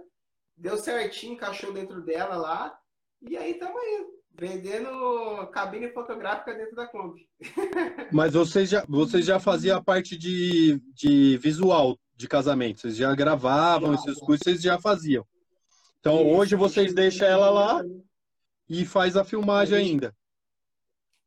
deu 0.55 0.77
certinho, 0.77 1.33
encaixou 1.33 1.71
dentro 1.71 2.01
dela 2.01 2.35
lá, 2.35 2.77
e 3.21 3.37
aí 3.37 3.51
estamos 3.51 3.81
aí 3.81 4.05
vendendo 4.33 5.47
cabine 5.51 5.91
fotográfica 5.91 6.53
dentro 6.53 6.75
da 6.75 6.87
Kombi. 6.87 7.27
Mas 8.11 8.33
vocês 8.33 8.69
já, 8.69 8.85
vocês 8.87 9.25
já 9.25 9.39
faziam 9.39 9.77
a 9.77 9.83
parte 9.83 10.17
de, 10.17 10.79
de 10.93 11.37
visual 11.37 11.97
de 12.15 12.27
casamento, 12.27 12.81
vocês 12.81 12.95
já 12.95 13.13
gravavam 13.15 13.93
já, 13.93 13.99
esses 13.99 14.19
cursos, 14.19 14.43
vocês 14.43 14.61
já 14.61 14.79
faziam. 14.79 15.25
Então 16.07 16.21
Isso, 16.21 16.37
hoje 16.37 16.55
vocês 16.55 16.93
deixam 16.93 17.27
ela 17.27 17.49
lá 17.49 17.83
e 18.69 18.85
faz 18.85 19.17
a 19.17 19.25
filmagem 19.25 19.75
a 19.75 19.81
gente, 19.81 19.91
ainda. 19.91 20.15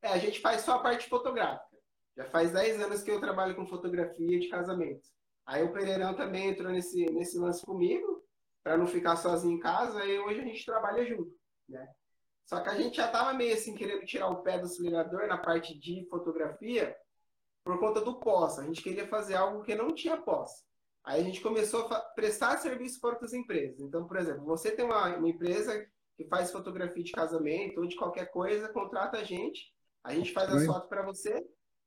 É, 0.00 0.08
a 0.08 0.16
gente 0.16 0.40
faz 0.40 0.62
só 0.62 0.76
a 0.76 0.78
parte 0.78 1.06
fotográfica. 1.06 1.76
Já 2.16 2.24
faz 2.24 2.50
10 2.50 2.80
anos 2.80 3.02
que 3.02 3.10
eu 3.10 3.20
trabalho 3.20 3.54
com 3.54 3.66
fotografia 3.66 4.40
de 4.40 4.48
casamento. 4.48 5.06
Aí 5.44 5.62
o 5.62 5.70
Pereirão 5.70 6.14
também 6.14 6.48
entrou 6.48 6.72
nesse, 6.72 7.04
nesse 7.12 7.38
lance 7.38 7.62
comigo, 7.62 8.24
para 8.64 8.78
não 8.78 8.86
ficar 8.86 9.16
sozinho 9.16 9.58
em 9.58 9.60
casa, 9.60 10.02
e 10.06 10.18
hoje 10.18 10.40
a 10.40 10.44
gente 10.44 10.64
trabalha 10.64 11.04
junto, 11.04 11.30
né? 11.68 11.86
Só 12.46 12.60
que 12.60 12.70
a 12.70 12.74
gente 12.74 12.96
já 12.96 13.06
estava 13.06 13.34
meio 13.34 13.52
assim 13.52 13.74
querendo 13.74 14.06
tirar 14.06 14.28
o 14.28 14.42
pé 14.42 14.58
do 14.58 14.64
acelerador 14.64 15.26
na 15.26 15.36
parte 15.36 15.78
de 15.78 16.06
fotografia 16.08 16.96
por 17.62 17.78
conta 17.78 18.00
do 18.00 18.18
pós. 18.18 18.58
A 18.58 18.64
gente 18.64 18.82
queria 18.82 19.06
fazer 19.06 19.34
algo 19.34 19.62
que 19.62 19.74
não 19.74 19.94
tinha 19.94 20.16
pós. 20.16 20.64
Aí 21.04 21.20
a 21.20 21.24
gente 21.24 21.40
começou 21.40 21.86
a 21.86 22.00
prestar 22.00 22.58
serviço 22.58 23.00
para 23.00 23.10
outras 23.10 23.32
empresas. 23.32 23.80
Então, 23.80 24.06
por 24.06 24.16
exemplo, 24.16 24.44
você 24.44 24.70
tem 24.70 24.84
uma, 24.84 25.16
uma 25.16 25.28
empresa 25.28 25.86
que 26.16 26.24
faz 26.26 26.52
fotografia 26.52 27.02
de 27.02 27.12
casamento 27.12 27.80
ou 27.80 27.86
de 27.86 27.96
qualquer 27.96 28.30
coisa, 28.30 28.68
contrata 28.68 29.18
a 29.18 29.24
gente, 29.24 29.72
a 30.04 30.14
gente 30.14 30.32
faz 30.32 30.52
as 30.52 30.66
fotos 30.66 30.88
para 30.88 31.02
você, 31.02 31.46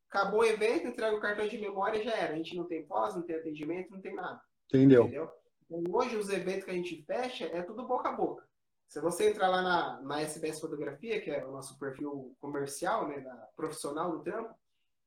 acabou 0.10 0.42
o 0.42 0.46
evento, 0.46 0.88
entrega 0.88 1.16
o 1.16 1.22
cartão 1.22 1.48
de 1.48 1.58
memória 1.58 2.00
e 2.00 2.04
já 2.04 2.16
era. 2.16 2.34
A 2.34 2.38
gente 2.38 2.56
não 2.56 2.66
tem 2.66 2.86
pós, 2.86 3.16
não 3.16 3.24
tem 3.24 3.36
atendimento, 3.36 3.92
não 3.92 4.02
tem 4.02 4.16
nada. 4.16 4.42
Entendeu? 4.68 5.04
Entendeu? 5.04 5.32
Então, 5.70 5.84
hoje 5.94 6.16
os 6.18 6.30
eventos 6.30 6.66
que 6.66 6.72
a 6.72 6.76
gente 6.76 7.04
fecha 7.04 7.46
é 7.46 7.62
tudo 7.62 7.88
boca 7.88 8.10
a 8.10 8.14
boca. 8.14 8.44
Se 8.88 9.00
você 9.02 9.30
entrar 9.30 9.50
lá 9.50 9.62
na, 9.62 10.02
na 10.02 10.22
SBS 10.22 10.60
Fotografia, 10.60 11.20
que 11.22 11.32
é 11.32 11.44
o 11.46 11.52
nosso 11.52 11.80
perfil 11.80 12.36
comercial, 12.40 13.08
né, 13.08 13.22
da, 13.22 13.34
profissional 13.56 14.12
do 14.12 14.24
trampo, 14.24 14.54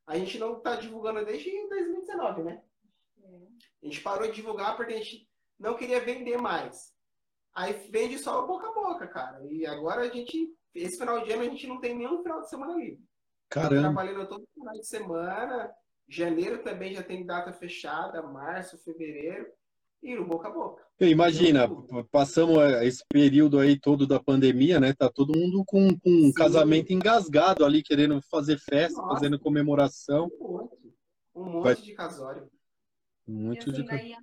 a 0.06 0.16
gente 0.16 0.38
não 0.38 0.58
está 0.58 0.76
divulgando 0.76 1.24
desde 1.24 1.50
2019, 1.68 2.42
né? 2.42 2.62
A 3.82 3.86
gente 3.86 4.00
parou 4.00 4.28
de 4.28 4.34
divulgar 4.34 4.76
porque 4.76 4.94
a 4.94 4.98
gente 4.98 5.28
não 5.58 5.76
queria 5.76 6.00
vender 6.00 6.36
mais. 6.36 6.92
Aí 7.54 7.72
vende 7.90 8.18
só 8.18 8.46
boca 8.46 8.68
a 8.68 8.72
boca, 8.72 9.06
cara. 9.06 9.40
E 9.50 9.64
agora 9.64 10.02
a 10.02 10.08
gente, 10.08 10.52
esse 10.74 10.98
final 10.98 11.24
de 11.24 11.32
ano, 11.32 11.42
a 11.42 11.48
gente 11.48 11.66
não 11.66 11.80
tem 11.80 11.96
nenhum 11.96 12.22
final 12.22 12.42
de 12.42 12.50
semana 12.50 12.74
livre. 12.74 13.02
Caramba. 13.48 13.82
Trabalhando 13.82 14.28
todo 14.28 14.48
final 14.54 14.74
de 14.74 14.86
semana. 14.86 15.72
Janeiro 16.08 16.62
também 16.62 16.92
já 16.94 17.02
tem 17.02 17.24
data 17.24 17.52
fechada, 17.52 18.22
março, 18.22 18.78
fevereiro. 18.78 19.46
E 20.02 20.14
no 20.14 20.26
boca 20.26 20.48
a 20.48 20.50
boca. 20.52 20.84
Imagina, 21.00 21.68
passamos 22.12 22.58
esse 22.82 23.02
período 23.08 23.58
aí 23.58 23.80
todo 23.80 24.06
da 24.06 24.20
pandemia, 24.20 24.78
né? 24.78 24.92
Tá 24.92 25.10
todo 25.10 25.36
mundo 25.36 25.64
com, 25.66 25.88
com 25.98 26.10
um 26.10 26.32
casamento 26.32 26.92
engasgado 26.92 27.64
ali, 27.64 27.82
querendo 27.82 28.20
fazer 28.30 28.58
festa, 28.58 29.00
Nossa. 29.00 29.14
fazendo 29.14 29.38
comemoração. 29.38 30.30
Um 30.38 30.52
monte, 30.52 30.94
um 31.34 31.44
monte 31.44 31.64
Vai... 31.64 31.74
de 31.76 31.94
casório. 31.94 32.48
Muito 33.26 33.68
e 33.68 33.72
assim, 33.72 33.82
de 33.82 33.88
daí 33.88 34.12
a 34.14 34.18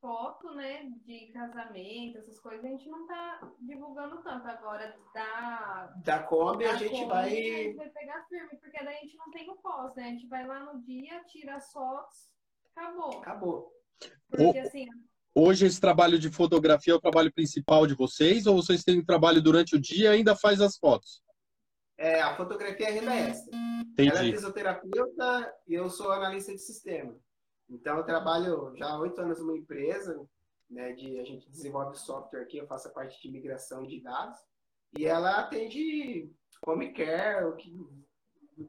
foto, 0.00 0.54
né, 0.54 0.90
de 1.04 1.26
casamento, 1.32 2.18
essas 2.18 2.40
coisas, 2.40 2.64
a 2.64 2.68
gente 2.68 2.88
não 2.88 3.06
tá 3.06 3.52
divulgando 3.60 4.22
tanto. 4.22 4.46
Agora 4.48 4.96
da. 5.14 5.92
Da 6.02 6.22
Kombi 6.22 6.64
a 6.64 6.76
gente 6.76 6.90
Kombi, 6.90 7.06
vai. 7.06 7.28
A 7.28 7.30
gente 7.30 7.76
vai 7.76 7.90
pegar 7.90 8.24
firme, 8.28 8.56
porque 8.58 8.84
daí 8.84 8.96
a 8.96 9.00
gente 9.00 9.16
não 9.16 9.30
tem 9.30 9.50
o 9.50 9.56
pós, 9.56 9.94
né? 9.94 10.04
A 10.04 10.10
gente 10.10 10.26
vai 10.26 10.46
lá 10.46 10.60
no 10.60 10.80
dia, 10.82 11.22
tira 11.24 11.56
as 11.56 11.70
fotos, 11.70 12.30
acabou. 12.74 13.18
Acabou. 13.18 13.72
Porque 14.28 14.58
assim. 14.58 14.86
Hoje 15.32 15.64
esse 15.66 15.80
trabalho 15.80 16.18
de 16.18 16.28
fotografia 16.28 16.92
é 16.92 16.96
o 16.96 17.00
trabalho 17.00 17.32
principal 17.32 17.86
de 17.86 17.94
vocês, 17.94 18.46
ou 18.46 18.56
vocês 18.56 18.82
têm 18.82 19.04
trabalho 19.04 19.40
durante 19.40 19.76
o 19.76 19.80
dia 19.80 20.10
e 20.10 20.16
ainda 20.16 20.34
faz 20.34 20.60
as 20.60 20.76
fotos? 20.76 21.22
É, 21.96 22.20
a 22.20 22.34
fotografia 22.34 22.88
é 22.88 22.90
renda 22.90 23.14
extra. 23.14 23.56
Entendi. 23.56 24.08
Ela 24.10 24.26
é 24.26 24.32
fisioterapeuta 24.32 25.54
e 25.68 25.74
eu 25.74 25.88
sou 25.88 26.10
analista 26.10 26.52
de 26.52 26.58
sistema. 26.58 27.16
Então, 27.70 27.98
eu 27.98 28.04
trabalho 28.04 28.72
já 28.76 28.86
há 28.86 28.98
oito 28.98 29.20
anos 29.20 29.38
numa 29.38 29.56
empresa, 29.56 30.20
né, 30.68 30.92
de, 30.92 31.18
a 31.20 31.24
gente 31.24 31.48
desenvolve 31.50 31.96
software 31.96 32.42
aqui, 32.42 32.58
eu 32.58 32.66
faço 32.66 32.88
a 32.88 32.92
parte 32.92 33.20
de 33.22 33.30
migração 33.30 33.86
de 33.86 34.00
dados, 34.00 34.36
e 34.98 35.06
ela 35.06 35.38
atende 35.38 36.30
home 36.66 36.92
care, 36.92 37.44
o 37.46 37.56
que 37.56 37.72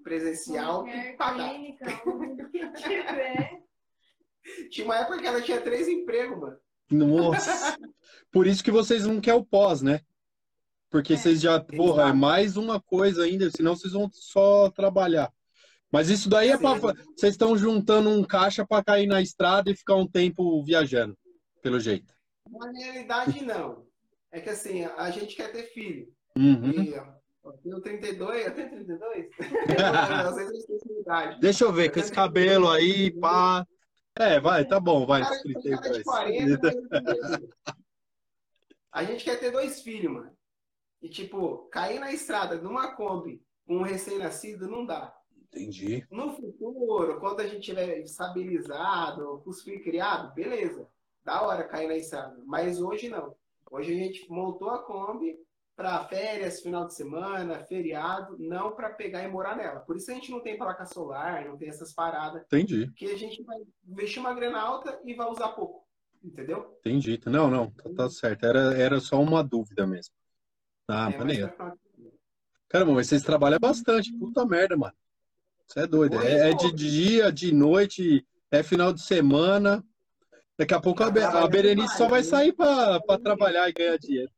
presencial, 0.03 0.81
home 0.81 0.91
care, 0.91 1.17
pagar. 1.17 1.49
clínica, 1.49 1.85
o 2.05 2.49
que 2.49 2.71
tiver. 2.73 3.63
Tinha 4.71 4.85
uma 4.85 4.97
época 4.97 5.19
que 5.19 5.27
ela 5.27 5.41
tinha 5.41 5.61
três 5.61 5.87
empregos, 5.87 6.39
mano. 6.39 6.57
Nossa! 6.89 7.77
Por 8.31 8.47
isso 8.47 8.63
que 8.63 8.71
vocês 8.71 9.05
não 9.05 9.21
querem 9.21 9.39
o 9.39 9.45
pós, 9.45 9.83
né? 9.83 10.01
Porque 10.89 11.13
É, 11.13 11.17
vocês 11.17 11.39
já, 11.39 11.59
porra, 11.59 12.09
é 12.09 12.13
mais 12.13 12.57
uma 12.57 12.81
coisa 12.81 13.23
ainda, 13.23 13.49
senão 13.51 13.75
vocês 13.75 13.93
vão 13.93 14.09
só 14.11 14.69
trabalhar. 14.71 15.31
Mas 15.91 16.09
isso 16.09 16.29
daí 16.29 16.49
é 16.49 16.57
para 16.57 16.75
vocês 16.75 17.33
estão 17.33 17.57
juntando 17.57 18.09
um 18.09 18.23
caixa 18.23 18.65
para 18.65 18.83
cair 18.83 19.07
na 19.07 19.21
estrada 19.21 19.69
e 19.69 19.75
ficar 19.75 19.95
um 19.95 20.07
tempo 20.07 20.63
viajando, 20.63 21.17
pelo 21.61 21.79
jeito. 21.79 22.13
Na 22.49 22.71
realidade, 22.71 23.43
não. 23.43 23.85
É 24.31 24.39
que 24.39 24.49
assim, 24.49 24.85
a 24.85 25.11
gente 25.11 25.35
quer 25.35 25.51
ter 25.51 25.63
filho. 25.73 26.07
Uhum. 26.37 26.71
E 26.71 26.93
ó, 26.97 27.05
eu 27.65 27.81
tenho 27.81 27.99
32, 27.99 28.45
eu 28.45 28.55
tenho 28.55 28.69
32? 28.69 29.29
Às 30.25 30.35
vezes 30.35 30.51
eu 30.51 30.57
esqueço 30.57 30.85
a 30.89 31.01
idade. 31.01 31.39
Deixa 31.41 31.63
eu 31.65 31.73
ver, 31.73 31.91
com 31.91 31.99
esse 31.99 32.11
cabelo 32.11 32.69
aí, 32.69 33.11
pá. 33.19 33.65
É, 34.17 34.39
vai, 34.39 34.65
tá 34.65 34.79
bom, 34.79 35.05
vai. 35.05 35.21
Cara, 35.23 35.35
esse 35.35 35.43
tem 35.43 35.61
tempo 35.61 35.81
cara 35.81 35.91
de 35.91 35.97
aí. 35.97 36.03
40, 36.03 36.41
mas 36.41 36.51
eu 36.51 36.59
tenho 36.59 36.87
32. 36.87 37.49
A 38.93 39.03
gente 39.03 39.23
quer 39.23 39.39
ter 39.39 39.51
dois 39.51 39.81
filhos, 39.81 40.11
mano. 40.11 40.31
E, 41.01 41.09
tipo, 41.09 41.69
cair 41.69 41.99
na 41.99 42.11
estrada 42.11 42.61
numa 42.61 42.95
Kombi 42.95 43.41
com 43.65 43.77
um 43.77 43.83
recém-nascido 43.83 44.67
não 44.67 44.85
dá. 44.85 45.13
Entendi. 45.53 46.05
No 46.09 46.33
futuro, 46.33 47.19
quando 47.19 47.41
a 47.41 47.47
gente 47.47 47.61
tiver 47.61 47.99
estabilizado, 47.99 49.41
filhos 49.63 49.83
criados, 49.83 50.33
beleza. 50.33 50.87
Da 51.23 51.41
hora 51.41 51.63
cair 51.67 51.87
na 51.87 51.95
estrada. 51.97 52.41
Mas 52.45 52.79
hoje 52.81 53.09
não. 53.09 53.35
Hoje 53.69 53.91
a 53.93 53.95
gente 53.95 54.29
montou 54.29 54.69
a 54.69 54.79
Kombi 54.83 55.37
para 55.75 56.03
férias, 56.05 56.61
final 56.61 56.85
de 56.87 56.95
semana, 56.95 57.63
feriado, 57.65 58.37
não 58.39 58.71
para 58.71 58.89
pegar 58.91 59.23
e 59.23 59.27
morar 59.27 59.55
nela. 59.55 59.79
Por 59.81 59.95
isso 59.97 60.09
a 60.11 60.13
gente 60.13 60.31
não 60.31 60.39
tem 60.41 60.57
placa 60.57 60.85
solar, 60.85 61.45
não 61.45 61.57
tem 61.57 61.69
essas 61.69 61.93
paradas. 61.93 62.43
Entendi, 62.43 62.87
Porque 62.87 63.05
a 63.05 63.17
gente 63.17 63.43
vai 63.43 63.57
investir 63.87 64.19
uma 64.19 64.33
grana 64.33 64.59
alta 64.61 64.99
e 65.05 65.13
vai 65.13 65.27
usar 65.29 65.49
pouco. 65.49 65.85
Entendeu? 66.23 66.77
entendi. 66.79 67.19
Não, 67.25 67.49
não, 67.49 67.71
tá, 67.71 67.89
tá 67.95 68.09
certo. 68.09 68.45
Era, 68.45 68.77
era 68.79 68.99
só 68.99 69.19
uma 69.19 69.43
dúvida 69.43 69.87
mesmo. 69.87 70.13
Ah, 70.87 71.09
É, 71.11 71.17
maneiro. 71.17 71.49
pra- 71.53 71.73
Caramba, 72.69 72.93
mas 72.93 73.07
vocês 73.07 73.23
trabalham 73.23 73.59
bastante. 73.59 74.13
Puta 74.17 74.45
merda, 74.45 74.77
mano. 74.77 74.93
Você 75.71 75.79
é 75.79 75.87
doido. 75.87 76.19
É, 76.21 76.49
é 76.49 76.51
pô. 76.51 76.57
de 76.57 76.71
dia, 76.73 77.31
de 77.31 77.53
noite, 77.53 78.27
é 78.51 78.61
final 78.61 78.91
de 78.91 79.01
semana. 79.01 79.81
Daqui 80.57 80.73
a 80.73 80.81
pouco 80.81 81.01
a, 81.01 81.09
Be- 81.09 81.23
a 81.23 81.47
Berenice 81.47 81.97
só 81.97 82.09
vai 82.09 82.23
sair 82.23 82.51
pra 82.51 82.99
trabalhar 83.23 83.69
e 83.69 83.71
ganhar 83.73 83.97
dinheiro. 83.97 84.29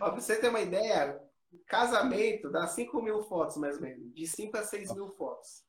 Ó, 0.00 0.10
pra 0.10 0.20
você 0.20 0.40
ter 0.40 0.48
uma 0.48 0.60
ideia, 0.60 1.20
casamento 1.66 2.50
dá 2.50 2.66
5 2.66 3.02
mil 3.02 3.22
fotos, 3.24 3.58
mais 3.58 3.76
ou 3.76 3.82
menos. 3.82 4.10
De 4.14 4.26
5 4.26 4.56
a 4.56 4.62
6 4.62 4.94
mil 4.94 5.10
fotos. 5.10 5.62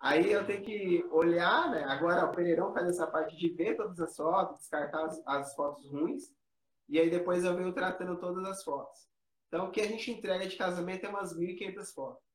Aí 0.00 0.30
eu 0.30 0.44
tenho 0.44 0.62
que 0.64 1.04
olhar, 1.12 1.70
né? 1.70 1.84
Agora 1.84 2.24
o 2.26 2.32
Pereirão 2.32 2.74
faz 2.74 2.88
essa 2.88 3.06
parte 3.06 3.36
de 3.36 3.50
ver 3.50 3.76
todas 3.76 4.00
as 4.00 4.16
fotos, 4.16 4.58
descartar 4.58 5.04
as, 5.06 5.22
as 5.26 5.54
fotos 5.54 5.88
ruins. 5.88 6.24
E 6.88 6.98
aí 6.98 7.08
depois 7.08 7.44
eu 7.44 7.56
venho 7.56 7.72
tratando 7.72 8.18
todas 8.18 8.44
as 8.46 8.64
fotos. 8.64 9.06
Então 9.46 9.68
o 9.68 9.70
que 9.70 9.80
a 9.80 9.86
gente 9.86 10.10
entrega 10.10 10.46
de 10.46 10.56
casamento 10.56 11.06
é 11.06 11.08
umas 11.08 11.36
1.500 11.36 11.94
fotos. 11.94 12.27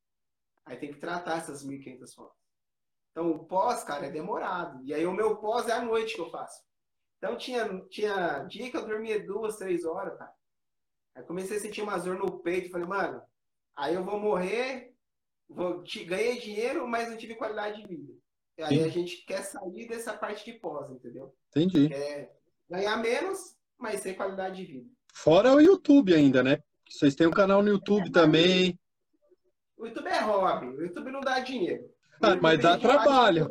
Aí 0.65 0.77
tem 0.77 0.91
que 0.91 0.99
tratar 0.99 1.37
essas 1.37 1.65
1.500 1.65 2.13
fotos. 2.13 2.37
Então 3.11 3.31
o 3.31 3.45
pós, 3.45 3.83
cara, 3.83 4.07
é 4.07 4.11
demorado. 4.11 4.83
E 4.83 4.93
aí 4.93 5.05
o 5.05 5.13
meu 5.13 5.37
pós 5.37 5.67
é 5.67 5.73
à 5.73 5.81
noite 5.81 6.15
que 6.15 6.21
eu 6.21 6.29
faço. 6.29 6.61
Então 7.17 7.37
tinha, 7.37 7.67
tinha 7.89 8.39
dia 8.49 8.69
que 8.69 8.75
eu 8.75 8.85
dormia 8.85 9.23
duas, 9.25 9.57
três 9.57 9.85
horas, 9.85 10.17
cara. 10.17 10.33
Aí 11.15 11.23
comecei 11.23 11.57
a 11.57 11.59
sentir 11.59 11.81
uma 11.81 11.97
dor 11.97 12.17
no 12.17 12.39
peito. 12.39 12.71
Falei, 12.71 12.87
mano, 12.87 13.21
aí 13.75 13.93
eu 13.93 14.03
vou 14.03 14.19
morrer, 14.19 14.93
vou, 15.47 15.83
te, 15.83 16.03
ganhei 16.03 16.39
dinheiro, 16.39 16.87
mas 16.87 17.09
não 17.09 17.17
tive 17.17 17.35
qualidade 17.35 17.81
de 17.81 17.87
vida. 17.87 18.13
E 18.57 18.63
aí 18.63 18.83
a 18.83 18.87
gente 18.87 19.25
quer 19.25 19.43
sair 19.43 19.87
dessa 19.87 20.13
parte 20.13 20.45
de 20.45 20.59
pós, 20.59 20.89
entendeu? 20.89 21.33
Entendi. 21.49 21.89
Quer 21.89 22.35
ganhar 22.69 22.97
menos, 22.97 23.55
mas 23.77 24.01
ter 24.01 24.15
qualidade 24.15 24.57
de 24.57 24.71
vida. 24.71 24.89
Fora 25.13 25.53
o 25.53 25.61
YouTube 25.61 26.13
ainda, 26.13 26.43
né? 26.43 26.61
Vocês 26.89 27.15
têm 27.15 27.27
um 27.27 27.31
canal 27.31 27.61
no 27.61 27.69
YouTube 27.69 28.11
também. 28.11 28.77
O 29.77 29.85
YouTube 29.87 30.07
é 30.07 30.19
hobby, 30.19 30.67
o 30.67 30.81
YouTube 30.83 31.11
não 31.11 31.21
dá 31.21 31.39
dinheiro. 31.39 31.89
Ah, 32.21 32.35
mas 32.41 32.59
dá 32.61 32.77
trabalho. 32.77 33.49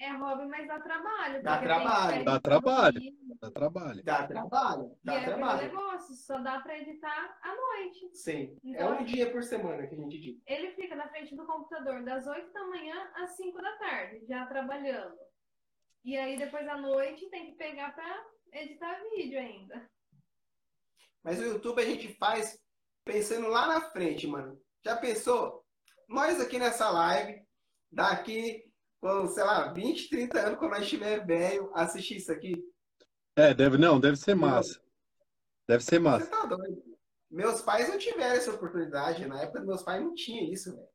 É 0.00 0.10
hobby, 0.12 0.46
mas 0.46 0.66
dá 0.68 0.78
trabalho. 0.80 1.42
Dá 1.42 1.58
trabalho. 1.58 2.24
Dá 2.24 2.40
trabalho. 2.40 3.02
Dá 3.40 3.50
trabalho. 3.50 4.02
Dá 4.04 4.26
trabalho, 4.26 4.92
E 5.02 5.06
dá 5.06 5.12
é 5.14 5.16
aquele 5.18 5.34
trabalho. 5.36 5.62
negócio, 5.62 6.14
só 6.14 6.38
dá 6.38 6.60
pra 6.60 6.78
editar 6.78 7.38
à 7.42 7.54
noite. 7.54 8.10
Sim, 8.14 8.56
é 8.64 8.70
Então, 8.70 8.98
um 8.98 9.04
dia 9.04 9.30
por 9.30 9.42
semana 9.42 9.86
que 9.86 9.94
a 9.94 9.98
gente 9.98 10.20
diz. 10.20 10.40
Ele 10.46 10.72
fica 10.72 10.94
na 10.96 11.08
frente 11.08 11.34
do 11.36 11.46
computador 11.46 12.02
das 12.04 12.26
8 12.26 12.52
da 12.52 12.64
manhã 12.66 13.10
às 13.14 13.36
5 13.36 13.60
da 13.60 13.72
tarde, 13.76 14.24
já 14.28 14.46
trabalhando. 14.46 15.16
E 16.04 16.16
aí 16.16 16.36
depois 16.36 16.66
à 16.68 16.76
noite 16.76 17.28
tem 17.30 17.46
que 17.46 17.52
pegar 17.56 17.92
pra 17.94 18.24
editar 18.52 19.00
vídeo 19.16 19.38
ainda. 19.38 19.88
Mas 21.22 21.38
o 21.40 21.44
YouTube 21.44 21.80
a 21.80 21.84
gente 21.84 22.14
faz 22.14 22.58
pensando 23.04 23.48
lá 23.48 23.66
na 23.66 23.80
frente, 23.90 24.26
mano. 24.26 24.58
Já 24.88 24.96
pensou? 24.96 25.62
Nós 26.08 26.40
aqui 26.40 26.58
nessa 26.58 26.88
live, 26.88 27.42
daqui, 27.92 28.64
com, 28.98 29.26
sei 29.26 29.44
lá, 29.44 29.70
20, 29.70 30.08
30 30.08 30.40
anos, 30.40 30.58
quando 30.58 30.70
nós 30.70 30.84
estiver 30.84 31.26
velho, 31.26 31.70
assistir 31.74 32.16
isso 32.16 32.32
aqui. 32.32 32.54
É, 33.36 33.52
deve, 33.52 33.76
não, 33.76 34.00
deve 34.00 34.16
ser 34.16 34.34
massa. 34.34 34.80
Deve 35.68 35.84
ser 35.84 35.96
Você 35.96 35.98
massa. 35.98 36.26
tá 36.28 36.46
doido. 36.46 36.82
Meus 37.30 37.60
pais 37.60 37.86
não 37.90 37.98
tiveram 37.98 38.34
essa 38.36 38.50
oportunidade. 38.50 39.26
Na 39.26 39.42
época 39.42 39.58
dos 39.58 39.68
meus 39.68 39.82
pais 39.82 40.02
não 40.02 40.14
tinha 40.14 40.50
isso, 40.50 40.74
velho. 40.74 40.88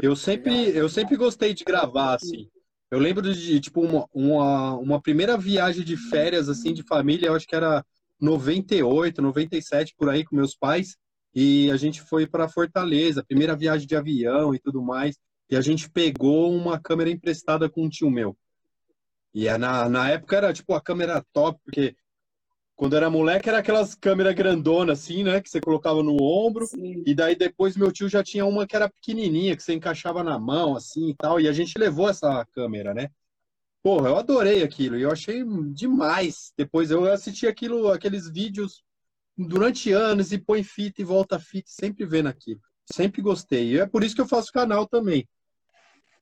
Eu 0.00 0.14
sempre, 0.14 0.68
eu 0.68 0.88
sempre 0.88 1.16
gostei 1.16 1.52
de 1.54 1.64
gravar, 1.64 2.14
assim. 2.14 2.48
Eu 2.88 3.00
lembro 3.00 3.34
de, 3.34 3.60
tipo, 3.60 3.80
uma, 3.80 4.06
uma, 4.14 4.74
uma 4.76 5.02
primeira 5.02 5.36
viagem 5.36 5.84
de 5.84 5.96
férias, 5.96 6.48
assim, 6.48 6.72
de 6.72 6.84
família, 6.84 7.26
eu 7.26 7.34
acho 7.34 7.48
que 7.48 7.56
era 7.56 7.84
98, 8.20 9.20
97, 9.20 9.92
por 9.98 10.08
aí, 10.08 10.24
com 10.24 10.36
meus 10.36 10.54
pais. 10.54 10.96
E 11.38 11.70
a 11.70 11.76
gente 11.76 12.00
foi 12.00 12.26
para 12.26 12.48
Fortaleza, 12.48 13.22
primeira 13.22 13.54
viagem 13.54 13.86
de 13.86 13.94
avião 13.94 14.54
e 14.54 14.58
tudo 14.58 14.82
mais. 14.82 15.18
E 15.50 15.54
a 15.54 15.60
gente 15.60 15.90
pegou 15.90 16.50
uma 16.50 16.80
câmera 16.80 17.10
emprestada 17.10 17.68
com 17.68 17.84
um 17.84 17.90
tio 17.90 18.10
meu. 18.10 18.34
E 19.34 19.46
é 19.46 19.58
na, 19.58 19.86
na 19.86 20.08
época 20.08 20.34
era, 20.34 20.50
tipo, 20.50 20.72
a 20.72 20.80
câmera 20.80 21.22
top, 21.34 21.60
porque 21.62 21.94
quando 22.74 22.96
era 22.96 23.10
moleque 23.10 23.50
era 23.50 23.58
aquelas 23.58 23.94
câmeras 23.94 24.34
grandonas, 24.34 24.98
assim, 24.98 25.24
né? 25.24 25.42
Que 25.42 25.50
você 25.50 25.60
colocava 25.60 26.02
no 26.02 26.16
ombro. 26.22 26.66
Sim. 26.66 27.02
E 27.06 27.14
daí 27.14 27.36
depois 27.36 27.76
meu 27.76 27.92
tio 27.92 28.08
já 28.08 28.24
tinha 28.24 28.46
uma 28.46 28.66
que 28.66 28.74
era 28.74 28.88
pequenininha, 28.88 29.54
que 29.54 29.62
você 29.62 29.74
encaixava 29.74 30.24
na 30.24 30.38
mão, 30.38 30.74
assim 30.74 31.10
e 31.10 31.14
tal. 31.14 31.38
E 31.38 31.48
a 31.48 31.52
gente 31.52 31.78
levou 31.78 32.08
essa 32.08 32.46
câmera, 32.46 32.94
né? 32.94 33.10
Porra, 33.82 34.08
eu 34.08 34.16
adorei 34.16 34.62
aquilo 34.62 34.96
e 34.96 35.02
eu 35.02 35.12
achei 35.12 35.44
demais. 35.74 36.50
Depois 36.56 36.90
eu 36.90 37.04
assisti 37.12 37.46
aquilo, 37.46 37.92
aqueles 37.92 38.26
vídeos 38.26 38.85
durante 39.36 39.92
anos 39.92 40.32
e 40.32 40.38
põe 40.38 40.62
fita 40.62 41.02
e 41.02 41.04
volta 41.04 41.38
fita, 41.38 41.68
sempre 41.70 42.06
vendo 42.06 42.28
aquilo. 42.28 42.60
Sempre 42.92 43.20
gostei. 43.20 43.72
E 43.72 43.78
é 43.80 43.86
por 43.86 44.02
isso 44.02 44.14
que 44.14 44.20
eu 44.20 44.28
faço 44.28 44.52
canal 44.52 44.86
também. 44.86 45.28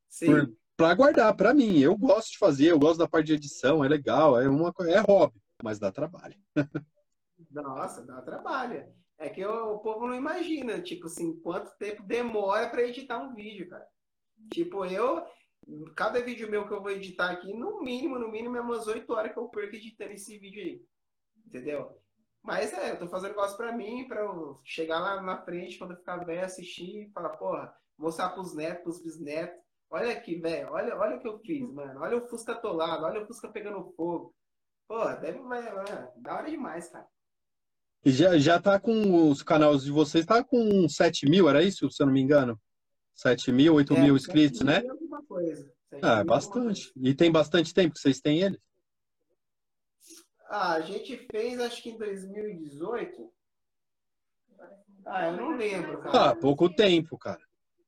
Sim. 0.09 0.55
Para 0.77 0.95
guardar, 0.95 1.35
para 1.37 1.55
mim. 1.55 1.79
Eu 1.79 1.97
gosto 1.97 2.33
de 2.33 2.39
fazer, 2.39 2.71
eu 2.71 2.79
gosto 2.79 2.99
da 2.99 3.09
parte 3.09 3.27
de 3.27 3.35
edição, 3.35 3.85
é 3.85 3.89
legal, 3.89 4.41
é 4.41 4.49
uma 4.49 4.73
é 4.81 4.99
hobby, 4.99 5.41
mas 5.63 5.79
dá 5.79 5.93
trabalho. 5.93 6.37
Nossa, 7.51 8.05
dá 8.05 8.21
trabalho. 8.23 8.85
É 9.19 9.29
que 9.29 9.45
o, 9.45 9.75
o 9.75 9.79
povo 9.79 10.07
não 10.07 10.15
imagina, 10.15 10.81
tipo 10.81 11.07
assim, 11.07 11.39
quanto 11.41 11.77
tempo 11.79 12.03
demora 12.03 12.69
para 12.69 12.83
editar 12.83 13.19
um 13.19 13.35
vídeo, 13.35 13.69
cara. 13.69 13.87
Tipo, 14.53 14.85
eu, 14.85 15.25
cada 15.95 16.21
vídeo 16.21 16.51
meu 16.51 16.67
que 16.67 16.75
eu 16.75 16.83
vou 16.83 16.91
editar 16.91 17.31
aqui, 17.31 17.55
no 17.55 17.81
mínimo, 17.81 18.19
no 18.19 18.29
mínimo, 18.29 18.57
é 18.57 18.61
umas 18.61 18.87
8 18.87 19.11
horas 19.13 19.33
que 19.33 19.39
eu 19.39 19.49
perco 19.49 19.77
editando 19.77 20.13
esse 20.13 20.37
vídeo 20.39 20.63
aí. 20.63 20.83
Entendeu? 21.47 21.97
Mas 22.45 22.75
é, 22.75 22.91
eu 22.91 22.99
tô 22.99 23.09
fazendo 23.09 23.31
negócio 23.31 23.57
pra 23.57 23.73
mim, 23.73 24.07
pra 24.07 24.21
eu 24.21 24.61
chegar 24.63 25.01
lá 25.01 25.23
na 25.23 25.43
frente, 25.43 25.79
quando 25.79 25.93
eu 25.93 25.97
ficar 25.97 26.19
velho, 26.19 26.45
assistir 26.45 27.07
e 27.07 27.11
falar, 27.11 27.31
porra, 27.31 27.75
mostrar 27.99 28.29
pros 28.29 28.55
netos, 28.55 28.83
pros 28.83 29.03
bisnetos. 29.03 29.59
Olha 29.91 30.13
aqui, 30.13 30.37
velho, 30.37 30.71
olha, 30.71 30.95
olha 30.95 31.17
o 31.17 31.21
que 31.21 31.27
eu 31.27 31.39
fiz, 31.39 31.67
mano. 31.73 32.01
Olha 32.01 32.19
o 32.19 32.29
Fusca 32.29 32.53
atolado, 32.53 33.07
olha 33.07 33.23
o 33.23 33.27
Fusca 33.27 33.49
pegando 33.49 33.91
fogo. 33.97 34.35
Pô, 34.87 35.03
deve, 35.15 35.39
mano, 35.39 35.85
da 36.17 36.35
hora 36.35 36.51
demais, 36.51 36.91
cara. 36.91 37.07
E 38.05 38.11
já, 38.11 38.37
já 38.37 38.61
tá 38.61 38.79
com 38.79 39.31
os 39.31 39.43
canais 39.43 39.83
de 39.83 39.91
vocês, 39.91 40.27
tá 40.27 40.45
com 40.45 40.87
7 40.87 41.27
mil, 41.27 41.49
era 41.49 41.63
isso, 41.63 41.91
se 41.91 42.03
eu 42.03 42.07
não 42.07 42.13
me 42.13 42.21
engano? 42.21 42.61
7 43.15 43.51
mil, 43.53 43.75
8 43.75 43.95
é, 43.95 44.01
mil 44.01 44.17
inscritos, 44.17 44.61
né? 44.61 44.83
Coisa. 45.27 45.73
Ah, 46.03 46.21
é 46.21 46.25
bastante. 46.25 46.93
E 46.95 47.15
tem 47.15 47.33
bastante 47.33 47.73
tempo 47.73 47.95
que 47.95 48.01
vocês 48.01 48.21
têm 48.21 48.43
ele? 48.43 48.61
Ah, 50.49 50.75
a 50.75 50.81
gente 50.81 51.17
fez, 51.31 51.61
acho 51.61 51.83
que 51.83 51.91
em 51.91 51.99
2018. 51.99 53.33
Ah, 55.07 55.27
eu 55.27 55.37
não 55.37 55.57
lembro, 55.57 56.01
cara. 56.01 56.31
Ah, 56.31 56.37
pouco 56.37 56.69
tempo, 56.69 57.19
cara. 57.19 57.41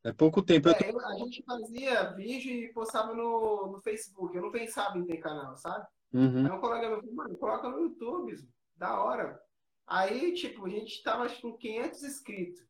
É 0.04 0.12
pouco 0.12 0.42
tempo. 0.42 0.68
É, 0.68 0.74
tô... 0.74 1.00
A 1.00 1.18
gente 1.18 1.42
fazia 1.42 2.12
vídeo 2.12 2.52
e 2.52 2.72
postava 2.72 3.14
no, 3.14 3.72
no 3.72 3.80
Facebook. 3.80 4.36
Eu 4.36 4.42
não 4.42 4.52
pensava 4.52 4.96
em 4.98 5.04
ter 5.04 5.16
canal, 5.16 5.56
sabe? 5.56 5.86
Uhum. 6.12 6.46
Aí 6.46 6.52
um 6.52 6.60
colega 6.60 6.88
meu 6.88 7.00
falou, 7.00 7.14
mano, 7.14 7.38
coloca 7.38 7.68
no 7.68 7.80
YouTube, 7.80 8.36
da 8.76 9.02
hora. 9.02 9.40
Aí, 9.86 10.32
tipo, 10.34 10.66
a 10.66 10.68
gente 10.68 11.02
tava 11.02 11.24
acho, 11.24 11.40
com 11.40 11.56
500 11.56 12.02
inscritos. 12.02 12.66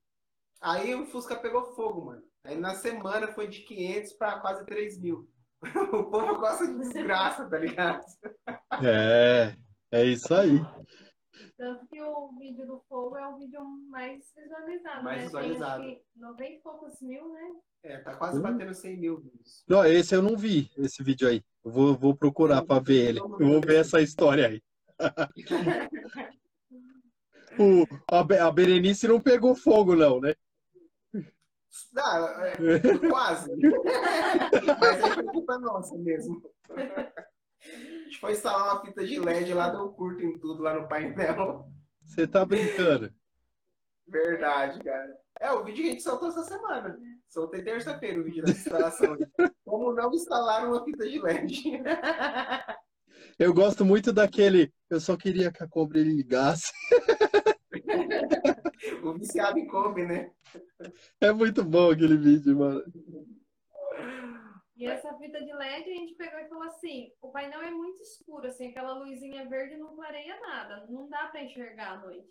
Aí 0.61 0.95
o 0.95 1.07
Fusca 1.07 1.37
pegou 1.37 1.75
fogo, 1.75 2.07
mano. 2.07 2.23
Aí 2.45 2.57
na 2.59 2.75
semana 2.75 3.29
foi 3.29 3.49
de 3.49 3.61
500 3.61 4.13
para 4.15 4.41
quase 4.41 4.65
3 4.65 4.99
mil. 5.01 5.29
o 5.93 6.05
povo 6.05 6.39
gosta 6.39 6.67
de 6.67 6.79
desgraça, 6.79 7.49
tá 7.49 7.59
ligado? 7.59 8.05
É, 8.83 9.57
é 9.97 10.05
isso 10.05 10.35
aí. 10.35 10.61
Tanto 11.57 11.87
que 11.87 12.03
o 12.03 12.33
vídeo 12.39 12.67
do 12.67 12.83
fogo 12.89 13.17
é 13.17 13.27
o 13.27 13.39
vídeo 13.39 13.61
mais 13.89 14.23
visualizado, 14.37 15.05
mais 15.05 15.19
né? 15.19 15.25
visualizado. 15.25 15.83
Tem 15.85 16.03
90 16.17 16.45
e 16.45 16.61
poucos 16.61 17.01
mil, 17.01 17.33
né? 17.33 17.51
É, 17.83 17.99
tá 17.99 18.15
quase 18.17 18.39
hum. 18.39 18.43
batendo 18.43 18.75
100 18.75 18.97
mil 18.99 19.21
views. 19.21 19.65
Não, 19.67 19.85
esse 19.87 20.15
eu 20.15 20.21
não 20.21 20.37
vi, 20.37 20.71
esse 20.77 21.03
vídeo 21.03 21.29
aí. 21.29 21.43
Eu 21.65 21.71
vou, 21.71 21.97
vou 21.97 22.15
procurar 22.15 22.63
para 22.65 22.83
ver 22.83 23.09
ele. 23.09 23.21
Eu 23.21 23.29
vou 23.39 23.61
ver 23.61 23.81
essa 23.81 24.03
história 24.03 24.49
aí. 24.49 24.63
o, 27.59 27.87
a, 28.11 28.21
a 28.47 28.53
Berenice 28.53 29.09
não 29.09 29.21
pegou 29.21 29.55
fogo, 29.55 29.95
não, 29.95 30.21
né? 30.21 30.35
Não, 31.93 32.29
é, 32.43 32.53
quase. 33.09 33.51
Mas 34.81 35.05
aí 35.05 35.15
foi 35.15 35.25
culpa 35.25 35.59
nossa 35.59 35.97
mesmo. 35.97 36.43
A 37.75 38.05
gente 38.05 38.19
foi 38.19 38.33
instalar 38.33 38.75
uma 38.75 38.85
fita 38.85 39.05
de 39.05 39.19
LED 39.19 39.53
lá, 39.55 39.71
deu 39.71 39.89
curto 39.91 40.23
em 40.23 40.39
tudo 40.39 40.63
lá 40.63 40.75
no 40.75 40.89
painel. 40.89 41.69
Você 42.03 42.27
tá 42.27 42.45
brincando? 42.45 43.13
Verdade, 44.07 44.79
cara. 44.83 45.17
É, 45.41 45.51
o 45.53 45.65
vídeo 45.65 45.83
que 45.83 45.89
a 45.89 45.93
gente 45.93 46.03
soltou 46.03 46.29
essa 46.29 46.45
semana. 46.45 46.99
Soltei 47.29 47.63
terça-feira 47.63 48.21
o 48.21 48.25
vídeo 48.25 48.45
da 48.45 48.53
instalação. 48.53 49.17
Como 49.65 49.93
não 49.93 50.13
instalar 50.13 50.67
uma 50.67 50.85
fita 50.85 51.09
de 51.09 51.21
LED. 51.21 51.83
Eu 53.39 53.53
gosto 53.53 53.85
muito 53.85 54.13
daquele. 54.13 54.73
Eu 54.89 55.01
só 55.01 55.17
queria 55.17 55.53
que 55.53 55.63
a 55.63 55.69
Kombi 55.69 56.03
ligasse. 56.03 56.73
o 59.03 59.13
viciado 59.15 59.59
em 59.59 59.67
Kombi, 59.67 60.07
né? 60.07 60.31
É 61.21 61.33
muito 61.33 61.63
bom 61.65 61.91
aquele 61.91 62.17
vídeo, 62.17 62.57
mano. 62.57 62.83
E 64.77 64.87
essa 64.87 65.17
fita 65.17 65.43
de 65.43 65.53
LED 65.53 65.91
a 65.91 65.95
gente 65.95 66.15
pegou 66.15 66.39
e 66.39 66.49
falou 66.49 66.65
assim: 66.65 67.11
o 67.23 67.31
painel 67.31 67.63
é 67.63 67.71
muito 67.71 68.03
escuro, 68.03 68.47
assim, 68.47 68.69
aquela 68.69 68.93
luzinha 68.93 69.49
verde 69.49 69.77
não 69.79 69.97
clareia 69.97 70.39
nada, 70.41 70.87
não 70.89 71.09
dá 71.09 71.29
para 71.29 71.43
enxergar 71.43 71.93
à 71.93 71.97
noite. 71.99 72.29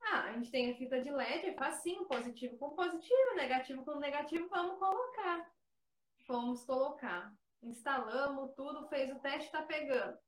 Ah, 0.00 0.24
a 0.24 0.32
gente 0.32 0.50
tem 0.50 0.70
a 0.70 0.76
fita 0.76 1.00
de 1.00 1.10
LED, 1.10 1.46
é 1.46 1.54
facinho, 1.54 2.06
positivo 2.06 2.56
com 2.58 2.74
positivo, 2.74 3.36
negativo 3.36 3.84
com 3.84 3.98
negativo, 3.98 4.48
vamos 4.48 4.78
colocar. 4.78 5.50
Vamos 6.26 6.64
colocar. 6.64 7.32
Instalamos 7.62 8.54
tudo, 8.54 8.88
fez 8.88 9.10
o 9.10 9.18
teste, 9.20 9.50
tá 9.50 9.62
pegando. 9.62 10.18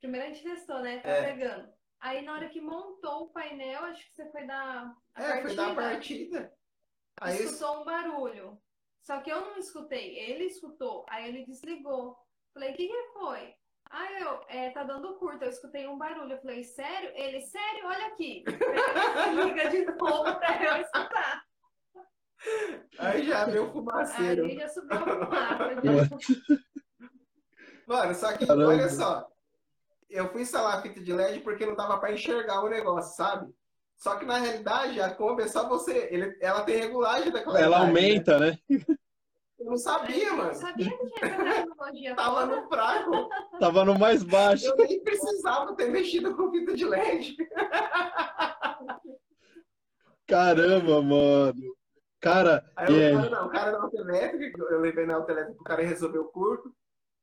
Primeiro 0.00 0.26
a 0.26 0.30
gente 0.30 0.42
testou, 0.42 0.80
né? 0.80 1.00
Tá 1.00 1.08
é. 1.08 1.32
pegando. 1.32 1.72
Aí 2.00 2.22
na 2.22 2.32
hora 2.32 2.48
que 2.48 2.60
montou 2.60 3.24
o 3.24 3.30
painel, 3.30 3.84
acho 3.84 4.04
que 4.06 4.14
você 4.14 4.30
foi 4.30 4.46
dar 4.46 4.94
a 5.14 5.22
é, 5.22 5.28
partida. 5.28 5.48
foi 5.48 5.56
dar 5.56 5.70
a 5.70 5.74
partida. 5.74 6.54
Aí 7.20 7.42
escutou 7.42 7.80
um 7.80 7.84
barulho. 7.84 8.62
Só 9.02 9.20
que 9.20 9.30
eu 9.30 9.40
não 9.40 9.58
escutei, 9.58 10.18
ele 10.18 10.44
escutou, 10.44 11.04
aí 11.08 11.28
ele 11.28 11.44
desligou. 11.44 12.16
Falei, 12.54 12.72
o 12.72 12.76
que, 12.76 12.86
que 12.86 13.12
foi? 13.12 13.54
Ah, 13.90 14.12
eu, 14.20 14.40
é, 14.48 14.70
tá 14.70 14.84
dando 14.84 15.16
curto, 15.16 15.44
eu 15.44 15.50
escutei 15.50 15.86
um 15.86 15.98
barulho. 15.98 16.32
Eu 16.32 16.40
falei, 16.40 16.64
sério? 16.64 17.10
Ele, 17.14 17.40
sério? 17.42 17.86
Olha 17.86 18.06
aqui. 18.06 18.44
Liga 19.44 19.68
de 19.68 19.84
novo 19.84 20.34
pra 20.38 20.64
eu 20.64 20.80
escutar. 20.80 21.42
Aí 22.98 23.26
já 23.26 23.44
veio 23.44 23.68
o 23.68 23.72
fumaceiro. 23.72 24.44
Aí 24.44 24.56
já 24.56 24.68
subiu 24.68 24.96
a 24.96 25.00
fumaça. 25.00 26.16
Mano, 27.86 28.14
só 28.14 28.36
que, 28.36 28.46
Caramba. 28.46 28.68
olha 28.68 28.88
só. 28.88 29.28
Eu 30.08 30.30
fui 30.30 30.42
instalar 30.42 30.78
a 30.78 30.82
fita 30.82 31.00
de 31.00 31.12
LED 31.12 31.40
porque 31.40 31.66
não 31.66 31.74
dava 31.74 31.98
para 31.98 32.12
enxergar 32.12 32.62
o 32.62 32.68
negócio, 32.68 33.16
sabe? 33.16 33.52
Só 34.02 34.16
que 34.16 34.24
na 34.24 34.36
realidade, 34.36 35.00
a 35.00 35.14
Kombi 35.14 35.44
é 35.44 35.46
só 35.46 35.68
você. 35.68 36.08
Ele, 36.10 36.36
ela 36.40 36.64
tem 36.64 36.76
regulagem 36.76 37.30
da 37.30 37.40
qualidade. 37.40 37.64
Ela 37.64 37.86
aumenta, 37.86 38.36
né? 38.36 38.58
né? 38.68 38.84
Eu 39.56 39.66
não 39.66 39.76
sabia, 39.76 40.26
eu 40.26 40.36
mano. 40.36 40.50
Eu 40.50 40.54
sabia 40.56 40.90
que 40.90 41.06
tinha 41.06 41.30
essa 41.30 41.44
tecnologia. 41.44 42.16
Tava 42.16 42.46
no 42.46 42.68
fraco. 42.68 43.28
Tava 43.60 43.84
no 43.84 43.96
mais 43.96 44.24
baixo. 44.24 44.66
Eu 44.66 44.76
nem 44.76 45.00
precisava 45.04 45.76
ter 45.76 45.88
mexido 45.88 46.34
com 46.34 46.50
fita 46.50 46.74
de 46.74 46.84
LED. 46.84 47.36
Caramba, 50.26 51.00
mano. 51.00 51.76
Cara. 52.20 52.68
Aí 52.74 53.00
é... 53.00 53.12
eu, 53.12 53.30
não, 53.30 53.46
o 53.46 53.50
cara 53.50 53.70
da 53.70 53.82
autoelétrica, 53.82 54.62
eu 54.64 54.80
levei 54.80 55.06
na 55.06 55.14
autoelétrica 55.14 55.54
pro 55.54 55.64
cara 55.64 55.82
resolver 55.84 56.18
o 56.18 56.24
curto. 56.24 56.74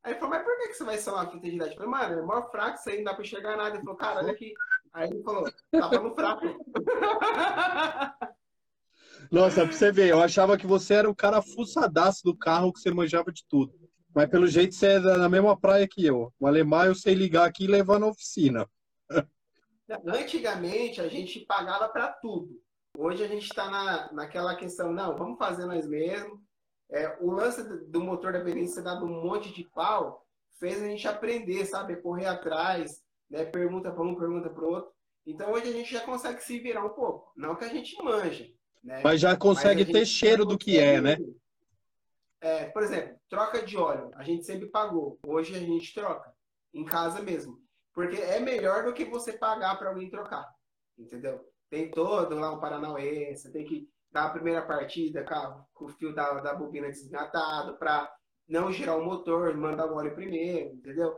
Aí 0.01 0.13
ele 0.13 0.19
falou, 0.21 0.33
mas 0.33 0.45
por 0.45 0.57
que, 0.57 0.69
que 0.69 0.73
você 0.75 0.83
vai 0.85 0.95
instalar 0.95 1.25
uma 1.25 1.31
fita 1.31 1.49
de 1.49 1.59
LED? 1.59 1.71
Eu 1.71 1.75
falei, 1.75 1.91
mano, 1.91 2.19
é 2.19 2.25
maior 2.25 2.49
fraco, 2.49 2.79
isso 2.79 2.89
aí 2.89 2.97
não 2.99 3.03
dá 3.03 3.13
pra 3.13 3.23
enxergar 3.25 3.57
nada. 3.57 3.75
Ele 3.75 3.83
falou, 3.83 3.97
cara, 3.97 4.19
olha 4.19 4.31
aqui. 4.31 4.53
Aí 4.93 5.09
ele 5.09 5.23
falou, 5.23 5.51
tava 5.71 5.99
no 5.99 6.13
fraco. 6.15 6.45
Nossa, 9.31 9.63
pra 9.63 9.71
você 9.71 9.91
ver, 9.91 10.09
eu 10.09 10.19
achava 10.21 10.57
que 10.57 10.65
você 10.65 10.95
era 10.95 11.09
o 11.09 11.15
cara 11.15 11.41
fuçadaço 11.41 12.23
do 12.23 12.35
carro, 12.35 12.73
que 12.73 12.79
você 12.79 12.89
manjava 12.91 13.31
de 13.31 13.45
tudo. 13.47 13.73
Mas 14.13 14.27
pelo 14.27 14.47
jeito 14.47 14.73
você 14.73 14.93
é 14.93 14.99
na 14.99 15.29
mesma 15.29 15.59
praia 15.59 15.87
que 15.87 16.03
eu. 16.03 16.33
O 16.39 16.47
alemão 16.47 16.85
eu 16.85 16.95
sei 16.95 17.13
ligar 17.13 17.47
aqui 17.47 17.65
e 17.65 17.67
levar 17.67 17.99
na 17.99 18.07
oficina. 18.07 18.67
Antigamente 20.05 20.99
a 20.99 21.07
gente 21.07 21.45
pagava 21.45 21.87
para 21.89 22.11
tudo. 22.13 22.59
Hoje 22.97 23.23
a 23.23 23.27
gente 23.27 23.43
está 23.43 23.69
na, 23.69 24.11
naquela 24.11 24.55
questão, 24.55 24.91
não, 24.91 25.15
vamos 25.15 25.37
fazer 25.37 25.65
nós 25.65 25.87
mesmos. 25.87 26.39
É, 26.91 27.17
o 27.21 27.29
lance 27.29 27.63
do 27.87 28.01
motor 28.01 28.33
da 28.33 28.39
Benícia 28.39 28.75
ser 28.75 28.81
dado 28.81 29.05
um 29.05 29.23
monte 29.23 29.53
de 29.53 29.63
pau 29.63 30.25
fez 30.59 30.81
a 30.81 30.87
gente 30.87 31.07
aprender, 31.07 31.65
sabe? 31.65 32.01
Correr 32.01 32.25
atrás, 32.25 33.03
né? 33.29 33.45
Pergunta 33.45 33.91
para 33.91 34.03
um, 34.03 34.15
pergunta 34.15 34.49
para 34.49 34.65
outro. 34.65 34.91
Então 35.25 35.51
hoje 35.51 35.69
a 35.69 35.73
gente 35.73 35.91
já 35.91 36.01
consegue 36.01 36.41
se 36.41 36.59
virar 36.59 36.83
um 36.83 36.89
pouco. 36.89 37.31
Não 37.35 37.55
que 37.55 37.65
a 37.65 37.69
gente 37.69 38.01
manja, 38.01 38.47
né? 38.83 39.01
Mas 39.03 39.21
já 39.21 39.35
consegue 39.35 39.83
Mas 39.83 39.93
ter 39.93 40.05
cheiro 40.05 40.45
do 40.45 40.57
que 40.57 40.77
é, 40.77 40.99
né? 40.99 41.17
É, 42.41 42.65
por 42.65 42.83
exemplo, 42.83 43.19
troca 43.29 43.61
de 43.61 43.77
óleo. 43.77 44.11
A 44.15 44.23
gente 44.23 44.45
sempre 44.45 44.67
pagou. 44.67 45.19
Hoje 45.25 45.55
a 45.55 45.59
gente 45.59 45.93
troca. 45.93 46.33
Em 46.73 46.85
casa 46.85 47.21
mesmo. 47.21 47.59
Porque 47.93 48.15
é 48.15 48.39
melhor 48.39 48.85
do 48.85 48.93
que 48.93 49.03
você 49.05 49.33
pagar 49.33 49.77
para 49.77 49.89
alguém 49.89 50.09
trocar. 50.09 50.47
Entendeu? 50.97 51.45
Tem 51.69 51.91
todo 51.91 52.35
lá 52.35 52.53
um 52.53 52.59
Paranauê. 52.59 53.35
Você 53.35 53.51
tem 53.51 53.65
que 53.65 53.89
dar 54.11 54.25
a 54.25 54.29
primeira 54.29 54.61
partida 54.61 55.23
com, 55.73 55.85
o 55.85 55.89
fio 55.89 56.13
da, 56.13 56.39
da 56.39 56.53
bobina 56.53 56.89
desgatado 56.89 57.77
para 57.77 58.11
não 58.47 58.71
girar 58.71 58.97
o 58.97 59.05
motor, 59.05 59.55
mandar 59.55 59.85
o 59.85 59.95
óleo 59.95 60.15
primeiro, 60.15 60.73
entendeu? 60.73 61.15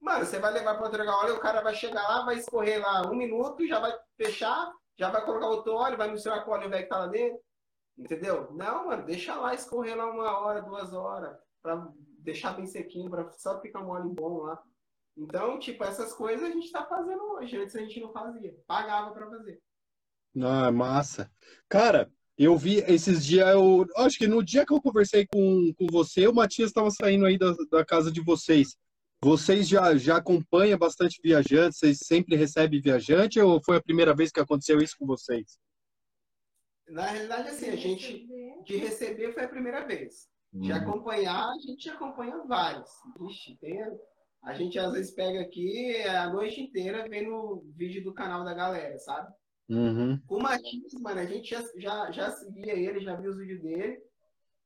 Mano, 0.00 0.24
você 0.24 0.38
vai 0.38 0.52
levar 0.52 0.76
para 0.76 0.90
trocar 0.90 1.24
óleo, 1.24 1.36
o 1.36 1.40
cara 1.40 1.60
vai 1.60 1.74
chegar 1.74 2.02
lá, 2.02 2.24
vai 2.24 2.36
escorrer 2.36 2.80
lá 2.80 3.10
um 3.10 3.16
minuto, 3.16 3.66
já 3.66 3.80
vai 3.80 3.92
fechar, 4.16 4.72
já 4.96 5.10
vai 5.10 5.24
colocar 5.24 5.48
outro 5.48 5.74
óleo, 5.74 5.96
vai 5.96 6.10
misturar 6.10 6.44
com 6.44 6.50
o 6.50 6.54
óleo 6.54 6.70
velho 6.70 6.84
que 6.84 6.88
tá 6.88 6.98
lá 6.98 7.06
dentro. 7.06 7.40
Entendeu? 7.96 8.48
Não, 8.52 8.86
mano, 8.86 9.04
deixa 9.04 9.34
lá 9.34 9.54
escorrer 9.54 9.96
lá 9.96 10.06
uma 10.08 10.38
hora, 10.38 10.62
duas 10.62 10.92
horas, 10.92 11.36
para 11.60 11.88
deixar 12.20 12.52
bem 12.52 12.66
sequinho 12.66 13.10
para 13.10 13.28
só 13.32 13.60
ficar 13.60 13.80
um 13.80 13.88
óleo 13.88 14.10
bom 14.10 14.42
lá. 14.42 14.62
Então, 15.16 15.58
tipo, 15.58 15.82
essas 15.82 16.12
coisas 16.12 16.48
a 16.48 16.52
gente 16.52 16.66
está 16.66 16.84
fazendo 16.86 17.20
hoje. 17.32 17.56
Antes 17.56 17.74
a 17.74 17.80
gente 17.80 18.00
não 18.00 18.12
fazia. 18.12 18.54
Pagava 18.68 19.10
para 19.10 19.28
fazer. 19.28 19.60
Ah, 20.40 20.70
massa. 20.70 21.28
Cara, 21.68 22.08
eu 22.36 22.56
vi 22.56 22.76
esses 22.86 23.26
dias, 23.26 23.48
eu 23.48 23.84
acho 23.96 24.16
que 24.16 24.28
no 24.28 24.44
dia 24.44 24.64
que 24.64 24.72
eu 24.72 24.80
conversei 24.80 25.26
com, 25.26 25.72
com 25.76 25.86
você, 25.90 26.28
o 26.28 26.32
Matias 26.32 26.70
estava 26.70 26.88
saindo 26.92 27.26
aí 27.26 27.36
da, 27.36 27.52
da 27.68 27.84
casa 27.84 28.12
de 28.12 28.20
vocês. 28.20 28.76
Vocês 29.20 29.68
já, 29.68 29.96
já 29.96 30.18
acompanham 30.18 30.78
bastante 30.78 31.20
viajantes? 31.22 31.78
Vocês 31.78 31.98
sempre 32.04 32.36
recebem 32.36 32.80
viajante 32.80 33.40
ou 33.40 33.60
foi 33.62 33.76
a 33.76 33.82
primeira 33.82 34.14
vez 34.14 34.30
que 34.30 34.38
aconteceu 34.38 34.78
isso 34.78 34.96
com 34.96 35.06
vocês? 35.06 35.58
Na 36.88 37.06
realidade, 37.06 37.48
assim, 37.48 37.68
a 37.68 37.76
gente 37.76 38.26
de 38.64 38.76
receber 38.76 39.32
foi 39.32 39.44
a 39.44 39.48
primeira 39.48 39.84
vez. 39.86 40.28
De 40.52 40.70
uhum. 40.70 40.78
acompanhar, 40.78 41.48
a 41.48 41.58
gente 41.58 41.90
acompanha 41.90 42.38
vários. 42.46 42.88
Ixi, 43.28 43.58
tem, 43.60 43.82
a 44.42 44.54
gente 44.54 44.78
às 44.78 44.92
vezes 44.92 45.10
pega 45.10 45.40
aqui 45.40 46.00
a 46.04 46.32
noite 46.32 46.60
inteira 46.60 47.06
vendo 47.08 47.64
vídeo 47.76 48.02
do 48.04 48.14
canal 48.14 48.44
da 48.44 48.54
galera, 48.54 48.98
sabe? 48.98 49.32
Uhum. 49.68 50.18
O 50.28 50.38
Matias, 50.38 50.94
mano, 51.00 51.20
a 51.20 51.26
gente 51.26 51.50
já, 51.50 51.62
já, 51.76 52.10
já 52.12 52.30
seguia 52.30 52.72
ele, 52.72 53.00
já 53.00 53.16
viu 53.16 53.30
os 53.30 53.36
vídeos 53.36 53.60
dele. 53.60 54.00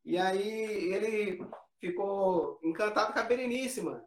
E 0.05 0.19
aí 0.19 0.93
ele 0.93 1.45
ficou 1.81 2.61
encantado 2.63 3.13
com 3.13 3.19
a 3.19 3.23
Berenice, 3.25 3.81
mano. 3.81 4.05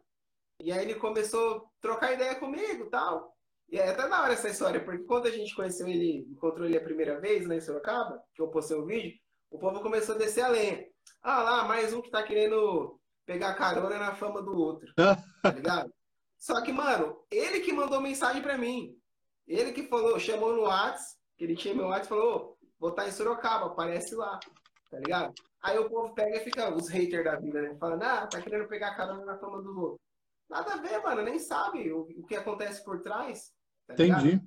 E 0.60 0.72
aí 0.72 0.84
ele 0.84 0.94
começou 0.94 1.56
a 1.56 1.62
trocar 1.80 2.12
ideia 2.12 2.34
comigo 2.36 2.88
tal. 2.90 3.34
E 3.68 3.78
é 3.78 3.90
até 3.90 4.06
na 4.06 4.22
hora 4.22 4.32
essa 4.32 4.48
história, 4.48 4.84
porque 4.84 5.04
quando 5.04 5.26
a 5.26 5.30
gente 5.30 5.54
conheceu 5.54 5.88
ele, 5.88 6.26
encontrou 6.30 6.66
ele 6.66 6.78
a 6.78 6.84
primeira 6.84 7.20
vez 7.20 7.46
né, 7.46 7.56
em 7.56 7.60
Sorocaba, 7.60 8.22
que 8.34 8.40
eu 8.40 8.48
postei 8.48 8.76
o 8.76 8.82
um 8.82 8.86
vídeo, 8.86 9.12
o 9.50 9.58
povo 9.58 9.80
começou 9.80 10.14
a 10.14 10.18
descer 10.18 10.42
a 10.42 10.48
lenha. 10.48 10.86
Ah 11.22 11.42
lá, 11.42 11.64
mais 11.64 11.92
um 11.92 12.00
que 12.00 12.10
tá 12.10 12.22
querendo 12.22 13.00
pegar 13.24 13.54
carona 13.54 13.98
na 13.98 14.14
fama 14.14 14.40
do 14.40 14.56
outro. 14.56 14.88
tá 15.42 15.50
ligado? 15.50 15.92
Só 16.38 16.62
que, 16.62 16.72
mano, 16.72 17.24
ele 17.30 17.60
que 17.60 17.72
mandou 17.72 18.00
mensagem 18.00 18.40
para 18.40 18.56
mim. 18.56 18.94
Ele 19.46 19.72
que 19.72 19.88
falou, 19.88 20.18
chamou 20.18 20.54
no 20.54 20.62
WhatsApp, 20.62 21.16
que 21.36 21.44
ele 21.44 21.56
tinha 21.56 21.74
meu 21.74 21.86
WhatsApp, 21.86 22.08
falou, 22.08 22.56
vou 22.78 22.90
estar 22.90 23.08
em 23.08 23.12
Sorocaba, 23.12 23.66
aparece 23.66 24.14
lá, 24.14 24.38
tá 24.90 24.98
ligado? 24.98 25.34
Aí 25.62 25.78
o 25.78 25.88
povo 25.88 26.14
pega 26.14 26.36
e 26.36 26.40
fica, 26.40 26.72
os 26.72 26.88
haters 26.88 27.24
da 27.24 27.36
vida, 27.36 27.60
né? 27.60 27.76
Falando, 27.78 28.02
ah, 28.02 28.26
tá 28.26 28.40
querendo 28.40 28.68
pegar 28.68 28.96
carona 28.96 29.24
na 29.24 29.38
fama 29.38 29.62
do 29.62 29.80
outro. 29.80 30.05
Nada 30.48 30.74
a 30.74 30.76
ver, 30.76 31.02
mano, 31.02 31.22
nem 31.22 31.38
sabe 31.38 31.92
o, 31.92 32.02
o 32.16 32.26
que 32.26 32.36
acontece 32.36 32.84
por 32.84 33.02
trás. 33.02 33.52
Tá 33.86 33.94
Entendi. 33.94 34.40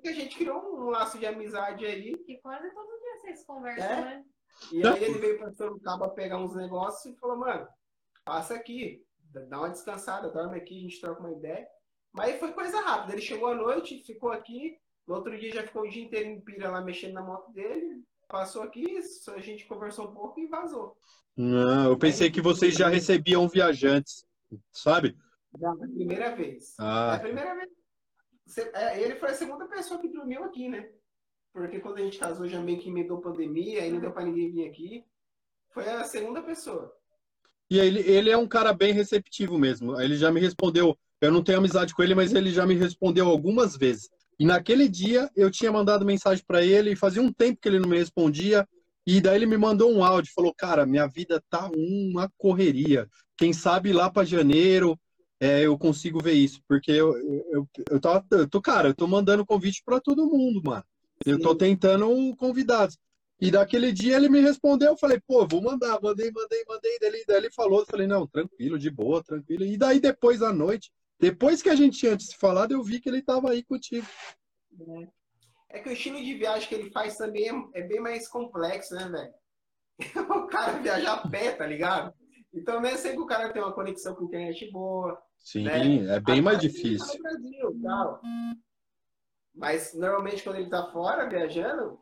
que 0.00 0.08
a 0.08 0.12
gente 0.12 0.36
criou 0.36 0.60
um 0.60 0.90
laço 0.90 1.18
de 1.18 1.26
amizade 1.26 1.84
aí. 1.86 2.16
Que 2.18 2.38
quase 2.38 2.72
todo 2.72 3.00
dia 3.00 3.20
vocês 3.20 3.44
conversam, 3.44 3.84
é? 3.84 4.04
né? 4.04 4.24
E 4.70 4.86
aí 4.86 5.04
ele 5.04 5.18
veio 5.18 5.38
pra 5.38 5.52
Sorocaba 5.52 6.10
pegar 6.10 6.38
uns 6.38 6.54
negócios 6.54 7.14
e 7.14 7.18
falou, 7.18 7.38
mano, 7.38 7.66
passa 8.24 8.54
aqui, 8.54 9.04
dá 9.48 9.58
uma 9.58 9.70
descansada, 9.70 10.30
dorme 10.30 10.56
aqui, 10.56 10.78
a 10.78 10.82
gente 10.82 11.00
troca 11.00 11.20
uma 11.20 11.32
ideia. 11.32 11.66
Mas 12.12 12.38
foi 12.38 12.52
coisa 12.52 12.80
rápida. 12.80 13.14
Ele 13.14 13.22
chegou 13.22 13.48
à 13.48 13.54
noite, 13.54 14.02
ficou 14.04 14.30
aqui. 14.30 14.76
No 15.06 15.14
outro 15.14 15.36
dia 15.38 15.52
já 15.52 15.62
ficou 15.62 15.82
o 15.82 15.88
dia 15.88 16.04
inteiro 16.04 16.28
em 16.28 16.40
Pira 16.40 16.70
lá 16.70 16.80
mexendo 16.80 17.14
na 17.14 17.22
moto 17.22 17.50
dele. 17.52 18.04
Passou 18.28 18.62
aqui, 18.62 18.98
a 19.28 19.40
gente 19.40 19.66
conversou 19.66 20.08
um 20.08 20.14
pouco 20.14 20.40
e 20.40 20.46
vazou. 20.46 20.96
Não, 21.36 21.90
eu 21.90 21.98
pensei 21.98 22.30
que 22.30 22.40
vocês 22.40 22.74
já 22.74 22.88
recebiam 22.88 23.48
viajantes, 23.48 24.24
sabe? 24.72 25.16
Não, 25.58 25.82
é 25.82 25.84
a 25.84 25.88
primeira 25.88 26.36
vez. 26.36 26.74
Ah. 26.78 27.12
É 27.12 27.16
a 27.16 27.20
primeira 27.20 27.54
vez. 27.54 27.68
É, 28.74 29.02
ele 29.02 29.16
foi 29.16 29.30
a 29.30 29.34
segunda 29.34 29.66
pessoa 29.66 30.00
que 30.00 30.08
dormiu 30.08 30.44
aqui, 30.44 30.68
né? 30.68 30.88
Porque 31.52 31.80
quando 31.80 31.98
a 31.98 32.02
gente 32.02 32.18
casou 32.18 32.48
já 32.48 32.60
meio 32.60 32.80
que 32.80 32.88
emendou 32.88 33.20
pandemia, 33.20 33.82
aí 33.82 33.92
não 33.92 34.00
deu 34.00 34.12
pra 34.12 34.24
ninguém 34.24 34.50
vir 34.50 34.68
aqui. 34.68 35.04
Foi 35.70 35.88
a 35.88 36.04
segunda 36.04 36.42
pessoa. 36.42 36.92
E 37.70 37.78
ele, 37.78 38.00
ele 38.00 38.30
é 38.30 38.36
um 38.36 38.48
cara 38.48 38.72
bem 38.72 38.92
receptivo 38.92 39.58
mesmo. 39.58 40.00
Ele 40.00 40.16
já 40.16 40.30
me 40.30 40.40
respondeu 40.40 40.96
eu 41.22 41.30
não 41.30 41.42
tenho 41.42 41.58
amizade 41.58 41.94
com 41.94 42.02
ele, 42.02 42.16
mas 42.16 42.34
ele 42.34 42.50
já 42.50 42.66
me 42.66 42.74
respondeu 42.74 43.28
algumas 43.28 43.76
vezes. 43.76 44.10
E 44.40 44.44
naquele 44.44 44.88
dia 44.88 45.30
eu 45.36 45.52
tinha 45.52 45.70
mandado 45.70 46.04
mensagem 46.04 46.44
para 46.44 46.64
ele 46.64 46.90
e 46.90 46.96
fazia 46.96 47.22
um 47.22 47.32
tempo 47.32 47.60
que 47.62 47.68
ele 47.68 47.78
não 47.78 47.88
me 47.88 47.96
respondia. 47.96 48.68
E 49.06 49.20
daí 49.20 49.36
ele 49.36 49.46
me 49.46 49.56
mandou 49.56 49.92
um 49.92 50.02
áudio, 50.02 50.32
falou: 50.34 50.52
"Cara, 50.52 50.84
minha 50.84 51.06
vida 51.06 51.40
tá 51.48 51.70
uma 51.72 52.28
correria. 52.36 53.08
Quem 53.42 53.52
sabe 53.52 53.92
lá 53.92 54.08
para 54.08 54.24
janeiro 54.24 54.96
é, 55.40 55.62
eu 55.62 55.76
consigo 55.76 56.22
ver 56.22 56.34
isso, 56.34 56.62
porque 56.68 56.92
eu 56.92 57.18
eu, 57.50 57.68
eu, 57.90 58.00
tava, 58.00 58.24
eu 58.30 58.48
tô, 58.48 58.62
cara, 58.62 58.90
eu 58.90 58.94
tô 58.94 59.04
mandando 59.08 59.44
convite 59.44 59.82
para 59.84 60.00
todo 60.00 60.30
mundo, 60.30 60.62
mano. 60.62 60.84
Eu 61.26 61.40
tô 61.40 61.52
tentando 61.52 62.36
convidados. 62.36 62.96
E 63.40 63.50
daquele 63.50 63.90
dia 63.90 64.14
ele 64.14 64.28
me 64.28 64.40
respondeu, 64.40 64.90
eu 64.90 64.96
falei, 64.96 65.20
pô, 65.26 65.44
vou 65.44 65.60
mandar, 65.60 66.00
mandei, 66.00 66.30
mandei, 66.30 66.62
mandei. 66.68 66.96
Daí, 67.00 67.24
daí 67.26 67.36
ele 67.36 67.50
falou, 67.50 67.80
eu 67.80 67.86
falei, 67.86 68.06
não, 68.06 68.28
tranquilo, 68.28 68.78
de 68.78 68.88
boa, 68.88 69.24
tranquilo. 69.24 69.64
E 69.64 69.76
daí 69.76 69.98
depois 69.98 70.40
à 70.40 70.52
noite, 70.52 70.92
depois 71.18 71.60
que 71.60 71.68
a 71.68 71.74
gente 71.74 71.98
tinha 71.98 72.16
se 72.20 72.36
falado, 72.36 72.70
eu 72.70 72.82
vi 72.84 73.00
que 73.00 73.08
ele 73.08 73.18
estava 73.18 73.50
aí 73.50 73.64
contigo. 73.64 74.06
É. 75.68 75.78
é. 75.78 75.80
que 75.80 75.88
o 75.88 75.92
estilo 75.92 76.22
de 76.22 76.34
viagem 76.34 76.68
que 76.68 76.76
ele 76.76 76.92
faz 76.92 77.16
também 77.16 77.48
é, 77.48 77.80
é 77.80 77.82
bem 77.88 77.98
mais 77.98 78.28
complexo, 78.28 78.94
né, 78.94 79.08
velho? 79.08 79.34
o 80.30 80.46
cara 80.46 80.78
viaja 80.78 81.12
a 81.14 81.28
pé, 81.28 81.50
tá 81.50 81.66
ligado? 81.66 82.14
Então 82.52 82.84
é 82.84 82.96
sempre 82.96 83.16
que 83.16 83.22
o 83.22 83.26
cara 83.26 83.52
tem 83.52 83.62
uma 83.62 83.72
conexão 83.72 84.14
com 84.14 84.24
internet 84.24 84.70
boa. 84.70 85.20
Sim, 85.38 85.64
né? 85.64 86.16
é 86.16 86.20
bem 86.20 86.40
mais 86.42 86.58
difícil. 86.58 87.06
Tá 87.06 87.30
Brasil, 87.30 87.80
tal. 87.82 88.20
Mas 89.54 89.94
normalmente 89.94 90.42
quando 90.42 90.56
ele 90.56 90.70
tá 90.70 90.90
fora 90.92 91.28
viajando, 91.28 91.98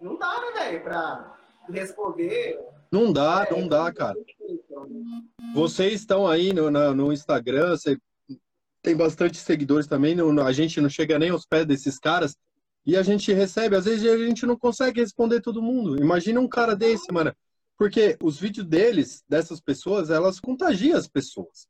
não 0.00 0.18
dá, 0.18 0.40
né, 0.40 0.52
velho, 0.52 0.82
pra 0.82 1.38
responder 1.68 2.58
não 2.90 3.12
dá, 3.12 3.46
é, 3.48 3.52
não 3.52 3.66
dá, 3.66 3.92
cara. 3.92 4.16
Vocês 5.54 6.00
estão 6.00 6.26
aí 6.26 6.52
no, 6.52 6.70
no 6.70 7.12
Instagram, 7.12 7.70
você 7.70 7.98
tem 8.82 8.96
bastante 8.96 9.38
seguidores 9.38 9.86
também, 9.86 10.14
não, 10.14 10.30
a 10.44 10.52
gente 10.52 10.80
não 10.80 10.88
chega 10.88 11.18
nem 11.18 11.30
aos 11.30 11.44
pés 11.44 11.66
desses 11.66 11.98
caras, 11.98 12.36
e 12.84 12.96
a 12.96 13.02
gente 13.02 13.32
recebe, 13.32 13.74
às 13.74 13.84
vezes 13.84 14.08
a 14.08 14.16
gente 14.16 14.46
não 14.46 14.56
consegue 14.56 15.00
responder 15.00 15.40
todo 15.40 15.62
mundo. 15.62 16.00
Imagina 16.00 16.40
um 16.40 16.48
cara 16.48 16.76
desse, 16.76 17.12
mano. 17.12 17.34
Porque 17.76 18.16
os 18.22 18.38
vídeos 18.38 18.66
deles, 18.66 19.24
dessas 19.28 19.60
pessoas, 19.60 20.10
elas 20.10 20.40
contagiam 20.40 20.98
as 20.98 21.06
pessoas. 21.06 21.68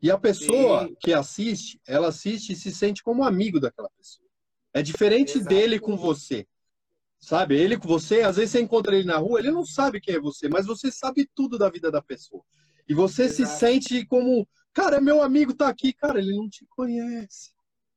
E 0.00 0.10
a 0.10 0.18
pessoa 0.18 0.86
Sim. 0.86 0.96
que 1.00 1.12
assiste, 1.12 1.80
ela 1.86 2.08
assiste 2.08 2.52
e 2.52 2.56
se 2.56 2.70
sente 2.70 3.02
como 3.02 3.24
amigo 3.24 3.58
daquela 3.58 3.90
pessoa. 3.90 4.28
É 4.72 4.80
diferente 4.82 5.38
Exato. 5.38 5.48
dele 5.48 5.80
com 5.80 5.96
você. 5.96 6.46
Sabe? 7.18 7.56
Ele 7.56 7.76
com 7.76 7.88
você, 7.88 8.20
às 8.20 8.36
vezes 8.36 8.52
você 8.52 8.60
encontra 8.60 8.94
ele 8.94 9.04
na 9.06 9.16
rua, 9.16 9.40
ele 9.40 9.50
não 9.50 9.66
sabe 9.66 10.00
quem 10.00 10.14
é 10.14 10.20
você, 10.20 10.48
mas 10.48 10.66
você 10.66 10.92
sabe 10.92 11.28
tudo 11.34 11.58
da 11.58 11.68
vida 11.68 11.90
da 11.90 12.00
pessoa. 12.00 12.44
E 12.88 12.94
você 12.94 13.24
Exato. 13.24 13.50
se 13.50 13.58
sente 13.58 14.06
como, 14.06 14.48
cara, 14.72 15.00
meu 15.00 15.20
amigo 15.20 15.52
tá 15.52 15.68
aqui, 15.68 15.92
cara, 15.92 16.20
ele 16.20 16.36
não 16.36 16.48
te 16.48 16.64
conhece. 16.70 17.50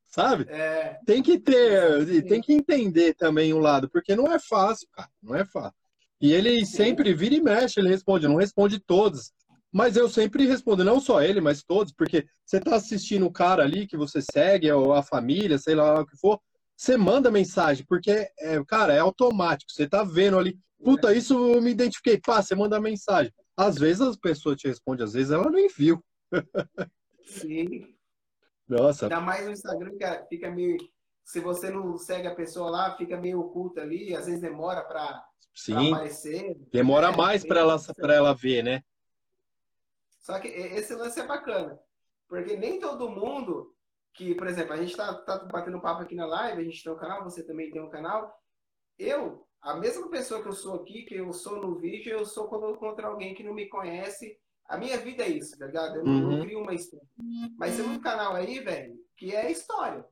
Sabe? 0.08 0.44
É... 0.48 0.98
Tem 1.06 1.22
que 1.22 1.38
ter, 1.38 2.24
tem 2.24 2.40
que 2.40 2.52
entender 2.52 3.14
também 3.14 3.52
o 3.52 3.58
um 3.58 3.60
lado, 3.60 3.88
porque 3.88 4.16
não 4.16 4.26
é 4.26 4.40
fácil, 4.40 4.88
cara, 4.92 5.08
não 5.22 5.36
é 5.36 5.44
fácil. 5.44 5.81
E 6.22 6.32
ele 6.32 6.64
sempre 6.64 7.12
vira 7.12 7.34
e 7.34 7.42
mexe, 7.42 7.80
ele 7.80 7.88
responde, 7.88 8.28
não 8.28 8.36
responde 8.36 8.78
todos. 8.78 9.32
Mas 9.72 9.96
eu 9.96 10.08
sempre 10.08 10.46
respondo, 10.46 10.84
não 10.84 11.00
só 11.00 11.20
ele, 11.20 11.40
mas 11.40 11.64
todos, 11.64 11.92
porque 11.92 12.24
você 12.46 12.60
tá 12.60 12.76
assistindo 12.76 13.26
o 13.26 13.32
cara 13.32 13.64
ali 13.64 13.88
que 13.88 13.96
você 13.96 14.20
segue, 14.22 14.70
ou 14.70 14.92
a 14.92 15.02
família, 15.02 15.58
sei 15.58 15.74
lá 15.74 16.00
o 16.00 16.06
que 16.06 16.16
for, 16.16 16.38
você 16.76 16.96
manda 16.96 17.30
mensagem, 17.30 17.84
porque, 17.88 18.28
é, 18.38 18.62
cara, 18.64 18.92
é 18.92 19.00
automático. 19.00 19.72
Você 19.72 19.88
tá 19.88 20.04
vendo 20.04 20.38
ali, 20.38 20.56
puta, 20.84 21.12
isso 21.12 21.54
eu 21.54 21.60
me 21.60 21.70
identifiquei. 21.72 22.20
Pá, 22.20 22.40
você 22.40 22.54
manda 22.54 22.80
mensagem. 22.80 23.32
Às 23.56 23.76
vezes 23.76 24.02
as 24.02 24.16
pessoas 24.16 24.56
te 24.56 24.68
respondem, 24.68 25.04
às 25.04 25.14
vezes 25.14 25.32
ela 25.32 25.50
nem 25.50 25.68
viu. 25.68 26.00
Sim. 27.26 27.94
Nossa. 28.68 29.06
Ainda 29.06 29.20
mais 29.20 29.44
no 29.44 29.52
Instagram, 29.52 29.90
que 29.96 30.28
fica 30.28 30.50
meio. 30.50 30.76
Se 31.24 31.40
você 31.40 31.70
não 31.70 31.96
segue 31.96 32.26
a 32.26 32.34
pessoa 32.34 32.70
lá, 32.70 32.96
fica 32.96 33.16
meio 33.16 33.40
oculta 33.40 33.80
ali, 33.80 34.14
às 34.14 34.26
vezes 34.26 34.40
demora 34.40 34.82
para 34.82 35.24
aparecer. 35.70 36.56
Demora 36.72 37.08
é, 37.08 37.16
mais 37.16 37.46
para 37.46 37.60
ela, 37.60 37.76
pra 37.94 38.14
ela 38.14 38.34
ver, 38.34 38.62
né? 38.62 38.82
Só 40.20 40.38
que 40.38 40.48
esse 40.48 40.94
lance 40.94 41.20
é 41.20 41.26
bacana. 41.26 41.78
Porque 42.28 42.56
nem 42.56 42.78
todo 42.78 43.10
mundo 43.10 43.74
que, 44.14 44.34
por 44.34 44.46
exemplo, 44.46 44.72
a 44.72 44.76
gente 44.76 44.90
está 44.90 45.14
tá 45.14 45.38
batendo 45.38 45.80
papo 45.80 46.02
aqui 46.02 46.14
na 46.14 46.26
live, 46.26 46.60
a 46.60 46.64
gente 46.64 46.82
tem 46.82 46.92
um 46.92 46.96
canal, 46.96 47.24
você 47.24 47.42
também 47.44 47.70
tem 47.70 47.80
um 47.80 47.90
canal. 47.90 48.32
Eu, 48.98 49.46
a 49.60 49.74
mesma 49.74 50.08
pessoa 50.10 50.42
que 50.42 50.48
eu 50.48 50.52
sou 50.52 50.76
aqui, 50.76 51.02
que 51.02 51.14
eu 51.14 51.32
sou 51.32 51.60
no 51.60 51.78
vídeo, 51.78 52.12
eu 52.12 52.24
sou 52.24 52.48
quando 52.48 52.64
eu 52.64 52.72
encontro 52.72 53.06
alguém 53.06 53.34
que 53.34 53.42
não 53.42 53.54
me 53.54 53.68
conhece. 53.68 54.38
A 54.66 54.76
minha 54.76 54.96
vida 54.98 55.24
é 55.24 55.28
isso, 55.28 55.58
tá 55.58 55.66
ligado? 55.66 55.96
Eu 55.96 56.04
não, 56.04 56.30
uhum. 56.30 56.40
crio 56.42 56.60
uma 56.60 56.74
história. 56.74 57.06
Mas 57.58 57.76
tem 57.76 57.84
um 57.84 58.00
canal 58.00 58.34
aí, 58.34 58.60
velho, 58.60 58.94
que 59.16 59.34
é 59.34 59.50
história. 59.50 60.04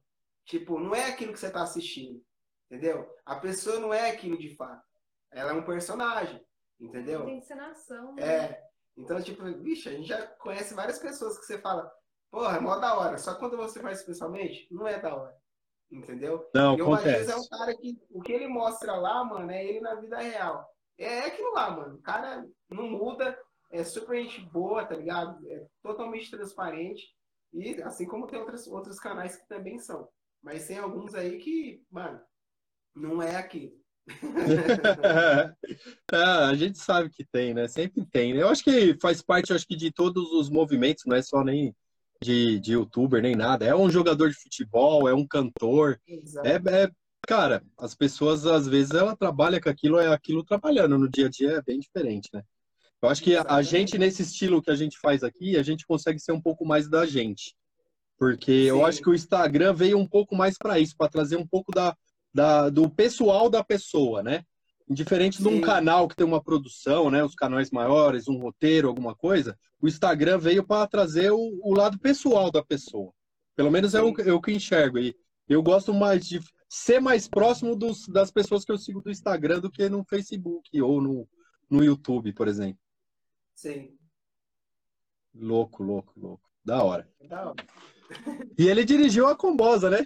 Tipo, 0.50 0.78
não 0.78 0.94
é 0.94 1.06
aquilo 1.06 1.32
que 1.32 1.40
você 1.40 1.46
está 1.46 1.62
assistindo, 1.62 2.22
entendeu? 2.70 3.08
A 3.24 3.36
pessoa 3.36 3.78
não 3.78 3.94
é 3.94 4.10
aquilo 4.10 4.36
de 4.36 4.54
fato. 4.56 4.84
Ela 5.30 5.52
é 5.52 5.54
um 5.54 5.64
personagem, 5.64 6.44
entendeu? 6.78 7.24
Tem 7.24 7.38
encenação. 7.38 8.14
Né? 8.14 8.22
É. 8.22 8.70
Então, 8.96 9.22
tipo, 9.22 9.42
bicho, 9.54 9.88
a 9.88 9.92
gente 9.92 10.08
já 10.08 10.26
conhece 10.26 10.74
várias 10.74 10.98
pessoas 10.98 11.38
que 11.38 11.46
você 11.46 11.58
fala, 11.58 11.90
Porra, 12.30 12.56
é 12.56 12.60
mó 12.60 12.76
da 12.76 12.96
hora. 12.96 13.18
Só 13.18 13.34
quando 13.34 13.56
você 13.56 13.80
faz 13.80 14.02
pessoalmente, 14.02 14.68
não 14.70 14.86
é 14.86 14.98
da 15.00 15.14
hora. 15.14 15.36
Entendeu? 15.90 16.48
Não, 16.54 16.78
e 16.78 16.82
o 16.82 16.90
Matias 16.90 17.28
é 17.28 17.34
um 17.34 17.48
cara 17.48 17.76
que 17.76 18.00
o 18.10 18.22
que 18.22 18.32
ele 18.32 18.46
mostra 18.46 18.94
lá, 18.94 19.24
mano, 19.24 19.50
é 19.50 19.64
ele 19.64 19.80
na 19.80 19.96
vida 19.96 20.18
real. 20.18 20.64
É 20.96 21.26
aquilo 21.26 21.52
lá, 21.52 21.70
mano. 21.70 21.96
O 21.96 22.02
cara 22.02 22.46
não 22.68 22.88
muda. 22.88 23.36
é 23.72 23.82
super 23.82 24.22
gente 24.22 24.40
boa, 24.40 24.86
tá 24.86 24.94
ligado? 24.94 25.44
É 25.50 25.66
totalmente 25.82 26.30
transparente. 26.30 27.12
E 27.52 27.82
assim 27.82 28.06
como 28.06 28.28
tem 28.28 28.38
outros, 28.38 28.68
outros 28.68 29.00
canais 29.00 29.34
que 29.34 29.48
também 29.48 29.78
são. 29.80 30.08
Mas 30.42 30.66
tem 30.66 30.78
alguns 30.78 31.14
aí 31.14 31.38
que, 31.38 31.82
mano, 31.90 32.20
não 32.94 33.22
é 33.22 33.36
aqui. 33.36 33.78
ah, 36.12 36.48
a 36.48 36.54
gente 36.54 36.78
sabe 36.78 37.10
que 37.10 37.24
tem, 37.24 37.54
né? 37.54 37.68
Sempre 37.68 38.04
tem. 38.06 38.34
Né? 38.34 38.42
Eu 38.42 38.48
acho 38.48 38.64
que 38.64 38.96
faz 39.00 39.22
parte, 39.22 39.52
acho 39.52 39.66
que 39.66 39.76
de 39.76 39.92
todos 39.92 40.32
os 40.32 40.48
movimentos, 40.48 41.04
não 41.06 41.16
é 41.16 41.22
só 41.22 41.44
nem 41.44 41.74
de, 42.22 42.58
de 42.60 42.72
youtuber 42.72 43.22
nem 43.22 43.34
nada. 43.34 43.64
É 43.64 43.74
um 43.74 43.90
jogador 43.90 44.28
de 44.28 44.36
futebol, 44.36 45.08
é 45.08 45.14
um 45.14 45.26
cantor. 45.26 46.00
É, 46.44 46.82
é, 46.82 46.90
cara, 47.26 47.62
as 47.78 47.94
pessoas 47.94 48.46
às 48.46 48.66
vezes 48.66 48.92
ela 48.92 49.16
trabalha 49.16 49.60
com 49.60 49.68
aquilo, 49.68 49.98
é 49.98 50.12
aquilo 50.12 50.44
trabalhando 50.44 50.98
no 50.98 51.08
dia 51.08 51.26
a 51.26 51.30
dia 51.30 51.52
é 51.52 51.62
bem 51.62 51.78
diferente, 51.78 52.28
né? 52.32 52.42
Eu 53.02 53.08
acho 53.08 53.22
que 53.22 53.34
a 53.34 53.62
gente 53.62 53.96
nesse 53.96 54.20
estilo 54.20 54.60
que 54.60 54.70
a 54.70 54.74
gente 54.74 54.98
faz 54.98 55.24
aqui, 55.24 55.56
a 55.56 55.62
gente 55.62 55.86
consegue 55.86 56.18
ser 56.18 56.32
um 56.32 56.40
pouco 56.40 56.66
mais 56.66 56.86
da 56.86 57.06
gente. 57.06 57.54
Porque 58.20 58.64
Sim. 58.64 58.68
eu 58.68 58.84
acho 58.84 59.00
que 59.00 59.08
o 59.08 59.14
Instagram 59.14 59.72
veio 59.72 59.96
um 59.96 60.06
pouco 60.06 60.36
mais 60.36 60.58
para 60.58 60.78
isso, 60.78 60.94
para 60.94 61.08
trazer 61.08 61.36
um 61.36 61.46
pouco 61.46 61.72
da, 61.72 61.96
da, 62.34 62.68
do 62.68 62.90
pessoal 62.90 63.48
da 63.48 63.64
pessoa, 63.64 64.22
né? 64.22 64.44
Diferente 64.86 65.38
Sim. 65.38 65.44
de 65.44 65.48
um 65.48 65.60
canal 65.62 66.06
que 66.06 66.14
tem 66.14 66.26
uma 66.26 66.42
produção, 66.42 67.10
né? 67.10 67.24
Os 67.24 67.34
canais 67.34 67.70
maiores, 67.70 68.28
um 68.28 68.36
roteiro, 68.36 68.88
alguma 68.88 69.14
coisa, 69.16 69.58
o 69.80 69.88
Instagram 69.88 70.36
veio 70.36 70.62
para 70.62 70.86
trazer 70.86 71.30
o, 71.30 71.60
o, 71.62 71.74
lado 71.74 71.98
pessoal 71.98 72.50
da 72.50 72.62
pessoa. 72.62 73.10
Pelo 73.56 73.70
menos 73.70 73.94
é 73.94 74.02
o, 74.02 74.12
é 74.20 74.32
o, 74.34 74.40
que 74.40 74.52
enxergo. 74.52 74.98
E 74.98 75.16
eu 75.48 75.62
gosto 75.62 75.94
mais 75.94 76.28
de 76.28 76.40
ser 76.68 77.00
mais 77.00 77.26
próximo 77.26 77.74
dos, 77.74 78.06
das 78.06 78.30
pessoas 78.30 78.66
que 78.66 78.72
eu 78.72 78.76
sigo 78.76 79.00
do 79.00 79.10
Instagram 79.10 79.60
do 79.60 79.70
que 79.70 79.88
no 79.88 80.04
Facebook 80.04 80.78
ou 80.82 81.00
no, 81.00 81.26
no 81.70 81.82
YouTube, 81.82 82.34
por 82.34 82.48
exemplo. 82.48 82.82
Sim. 83.54 83.96
Louco, 85.34 85.82
louco, 85.82 86.12
louco. 86.20 86.50
Da 86.62 86.82
hora. 86.82 87.08
Da 87.26 87.48
hora. 87.48 87.64
E 88.58 88.68
ele 88.68 88.84
dirigiu 88.84 89.26
a 89.26 89.36
Combosa, 89.36 89.88
né? 89.88 90.04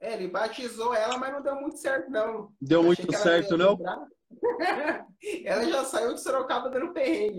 É, 0.00 0.14
ele 0.14 0.28
batizou 0.28 0.94
ela, 0.94 1.18
mas 1.18 1.32
não 1.32 1.42
deu 1.42 1.56
muito 1.56 1.76
certo, 1.76 2.10
não. 2.10 2.52
Deu 2.60 2.82
muito 2.82 3.12
certo, 3.16 3.56
não? 3.56 3.78
ela 5.44 5.64
já 5.68 5.84
saiu 5.84 6.14
de 6.14 6.22
Sorocaba 6.22 6.70
dando 6.70 6.92
perrengue. 6.92 7.38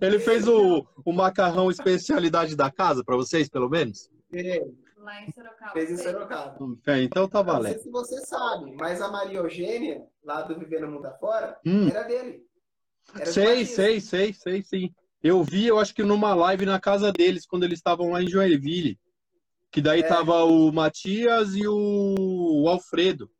ele 0.00 0.18
fez 0.18 0.48
o, 0.48 0.86
o 1.04 1.12
macarrão 1.12 1.70
especialidade 1.70 2.56
da 2.56 2.70
casa 2.70 3.04
para 3.04 3.16
vocês, 3.16 3.48
pelo 3.48 3.68
menos? 3.68 4.10
É. 4.32 4.64
Lá 4.98 5.22
em 5.22 5.30
Sorocaba. 5.30 5.72
Fez 5.72 5.90
em 5.90 5.96
Sorocaba. 5.98 6.56
É, 6.86 7.02
então 7.02 7.28
tá 7.28 7.42
valendo. 7.42 7.74
Não 7.74 7.74
sei 7.74 7.82
se 7.82 7.90
você 7.90 8.20
sabe, 8.26 8.74
mas 8.74 9.00
a 9.00 9.08
Maria 9.08 9.38
Eugênia, 9.38 10.04
lá 10.24 10.42
do 10.42 10.58
Vivendo 10.58 10.88
Mundo 10.88 11.06
Afora, 11.06 11.58
hum. 11.64 11.88
era 11.88 12.02
dele. 12.02 12.44
Era 13.14 13.26
sei, 13.26 13.66
sei, 13.66 14.00
sei, 14.00 14.32
sei, 14.32 14.62
sim. 14.62 14.94
Eu 15.24 15.42
vi, 15.42 15.66
eu 15.66 15.78
acho 15.78 15.94
que 15.94 16.02
numa 16.02 16.34
live 16.34 16.66
na 16.66 16.78
casa 16.78 17.10
deles, 17.10 17.46
quando 17.46 17.64
eles 17.64 17.78
estavam 17.78 18.10
lá 18.10 18.22
em 18.22 18.28
Joinville. 18.28 19.00
Que 19.72 19.80
daí 19.80 20.00
é. 20.00 20.06
tava 20.06 20.44
o 20.44 20.70
Matias 20.70 21.56
e 21.56 21.66
o 21.66 22.66
Alfredo 22.68 23.30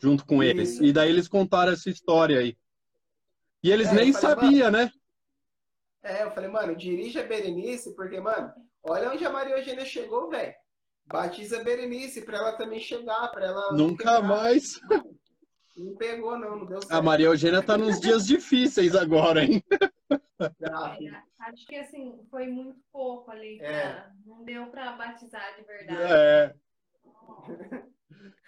junto 0.00 0.24
com 0.24 0.42
Isso. 0.42 0.50
eles. 0.50 0.80
E 0.80 0.92
daí 0.94 1.10
eles 1.10 1.28
contaram 1.28 1.72
essa 1.72 1.90
história 1.90 2.38
aí. 2.38 2.56
E 3.62 3.70
eles 3.70 3.88
é, 3.88 3.94
nem 3.94 4.12
sabiam, 4.14 4.70
né? 4.70 4.90
É, 6.02 6.22
eu 6.22 6.30
falei, 6.30 6.48
mano, 6.48 6.74
dirige 6.74 7.18
a 7.18 7.24
Berenice, 7.24 7.94
porque, 7.94 8.18
mano, 8.18 8.50
olha 8.82 9.12
onde 9.12 9.24
a 9.24 9.30
Maria 9.30 9.58
Eugênia 9.58 9.84
chegou, 9.84 10.30
velho. 10.30 10.54
Batiza 11.04 11.60
a 11.60 11.64
Berenice 11.64 12.22
pra 12.22 12.38
ela 12.38 12.52
também 12.52 12.80
chegar, 12.80 13.28
pra 13.28 13.44
ela. 13.44 13.72
Nunca 13.72 14.22
mais. 14.22 14.80
Não 15.76 15.94
pegou, 15.96 16.38
não, 16.38 16.58
não 16.58 16.66
deu 16.66 16.80
certo. 16.80 16.92
A 16.92 17.02
Maria 17.02 17.26
Eugênia 17.26 17.62
tá 17.62 17.76
nos 17.76 18.00
dias 18.00 18.26
difíceis 18.26 18.94
agora, 18.94 19.44
hein? 19.44 19.62
É, 20.38 21.48
acho 21.48 21.66
que 21.66 21.76
assim, 21.76 22.20
foi 22.30 22.46
muito 22.46 22.78
pouco 22.92 23.30
ali. 23.30 23.58
É. 23.58 24.06
Não 24.24 24.44
deu 24.44 24.66
para 24.66 24.92
batizar 24.92 25.56
de 25.56 25.64
verdade. 25.64 26.12
É. 26.12 26.54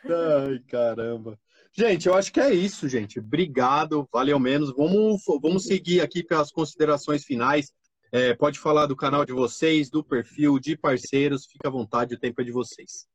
Ai, 0.05 0.59
caramba. 0.69 1.39
Gente, 1.73 2.07
eu 2.07 2.15
acho 2.15 2.33
que 2.33 2.41
é 2.41 2.53
isso, 2.53 2.89
gente. 2.89 3.21
Obrigado, 3.21 4.07
valeu 4.13 4.39
menos. 4.39 4.71
Vamos, 4.75 5.23
vamos 5.41 5.65
seguir 5.65 6.01
aqui 6.01 6.23
pelas 6.23 6.51
considerações 6.51 7.25
finais. 7.25 7.73
É, 8.11 8.35
pode 8.35 8.59
falar 8.59 8.87
do 8.87 8.97
canal 8.97 9.25
de 9.25 9.33
vocês, 9.33 9.89
do 9.89 10.03
perfil, 10.03 10.59
de 10.59 10.77
parceiros. 10.77 11.47
Fica 11.47 11.69
à 11.69 11.71
vontade, 11.71 12.15
o 12.15 12.19
tempo 12.19 12.41
é 12.41 12.45
de 12.45 12.53
vocês. 12.53 13.07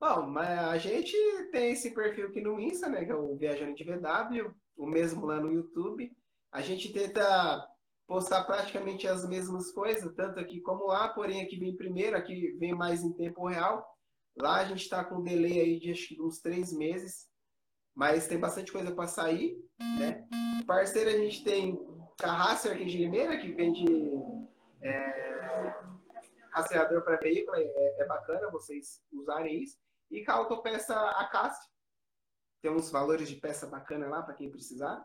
Bom, 0.00 0.26
mas 0.26 0.58
a 0.58 0.78
gente 0.78 1.14
tem 1.52 1.72
esse 1.72 1.94
perfil 1.94 2.28
aqui 2.28 2.40
no 2.40 2.58
Insta, 2.58 2.88
né? 2.88 3.04
Que 3.04 3.12
é 3.12 3.14
o 3.14 3.36
Viajante 3.36 3.84
VW, 3.84 4.50
o 4.76 4.86
mesmo 4.86 5.26
lá 5.26 5.38
no 5.38 5.52
YouTube. 5.52 6.10
A 6.50 6.62
gente 6.62 6.90
tenta 6.90 7.68
postar 8.06 8.44
praticamente 8.44 9.06
as 9.06 9.28
mesmas 9.28 9.70
coisas, 9.70 10.12
tanto 10.14 10.40
aqui 10.40 10.60
como 10.62 10.86
lá, 10.86 11.08
porém 11.08 11.42
aqui 11.42 11.56
vem 11.56 11.76
primeiro, 11.76 12.16
aqui 12.16 12.56
vem 12.58 12.74
mais 12.74 13.04
em 13.04 13.12
tempo 13.12 13.46
real. 13.46 13.86
Lá 14.40 14.56
a 14.56 14.64
gente 14.64 14.80
está 14.80 15.04
com 15.04 15.16
um 15.16 15.22
delay 15.22 15.60
aí 15.60 15.78
de 15.78 15.90
acho 15.90 16.08
que 16.08 16.22
uns 16.22 16.40
três 16.40 16.72
meses, 16.72 17.28
mas 17.94 18.26
tem 18.26 18.38
bastante 18.38 18.72
coisa 18.72 18.90
para 18.90 19.06
sair, 19.06 19.56
né? 19.98 20.26
Parceiro 20.66 21.10
a 21.10 21.18
gente 21.18 21.44
tem 21.44 21.78
Carracer 22.16 22.72
aqui 22.72 22.84
de 22.84 22.98
Limeira, 22.98 23.38
que 23.38 23.52
vende 23.52 23.84
é, 24.82 25.74
rastreador 26.52 27.02
para 27.02 27.16
veículo, 27.16 27.56
é, 27.56 28.02
é, 28.02 28.06
bacana 28.06 28.50
vocês 28.50 29.02
usarem 29.12 29.62
isso. 29.62 29.78
E 30.10 30.24
com 30.24 30.32
a 30.32 30.34
autopeça 30.34 30.94
tem 32.62 32.70
uns 32.70 32.90
valores 32.90 33.28
de 33.28 33.36
peça 33.36 33.66
bacana 33.66 34.08
lá 34.08 34.22
para 34.22 34.34
quem 34.34 34.50
precisar. 34.50 35.02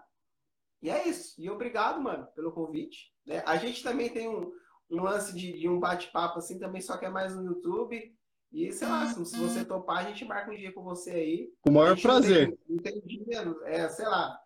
E 0.81 0.89
é 0.89 1.07
isso. 1.07 1.41
E 1.41 1.49
obrigado, 1.49 2.01
mano, 2.01 2.27
pelo 2.35 2.51
convite. 2.51 3.13
Né? 3.25 3.43
A 3.45 3.57
gente 3.57 3.81
também 3.81 4.09
tem 4.09 4.27
um, 4.27 4.51
um 4.89 5.01
lance 5.01 5.33
de, 5.33 5.53
de 5.53 5.69
um 5.69 5.79
bate-papo 5.79 6.39
assim 6.39 6.59
também, 6.59 6.81
só 6.81 6.97
que 6.97 7.05
é 7.05 7.09
mais 7.09 7.35
no 7.35 7.45
YouTube. 7.45 8.13
E 8.51 8.71
sei 8.71 8.87
lá, 8.87 9.07
se, 9.07 9.25
se 9.25 9.37
você 9.37 9.65
topar, 9.65 9.99
a 9.99 10.09
gente 10.09 10.23
marca 10.25 10.51
um 10.51 10.55
dia 10.55 10.73
com 10.73 10.83
você 10.83 11.11
aí. 11.11 11.53
Com 11.61 11.71
o 11.71 11.73
maior 11.73 11.99
prazer. 11.99 12.49
Não 12.67 12.77
tem, 12.77 12.95
não 12.95 13.01
tem 13.01 13.01
dia, 13.01 13.55
é, 13.65 13.89
sei 13.89 14.05
lá. 14.05 14.39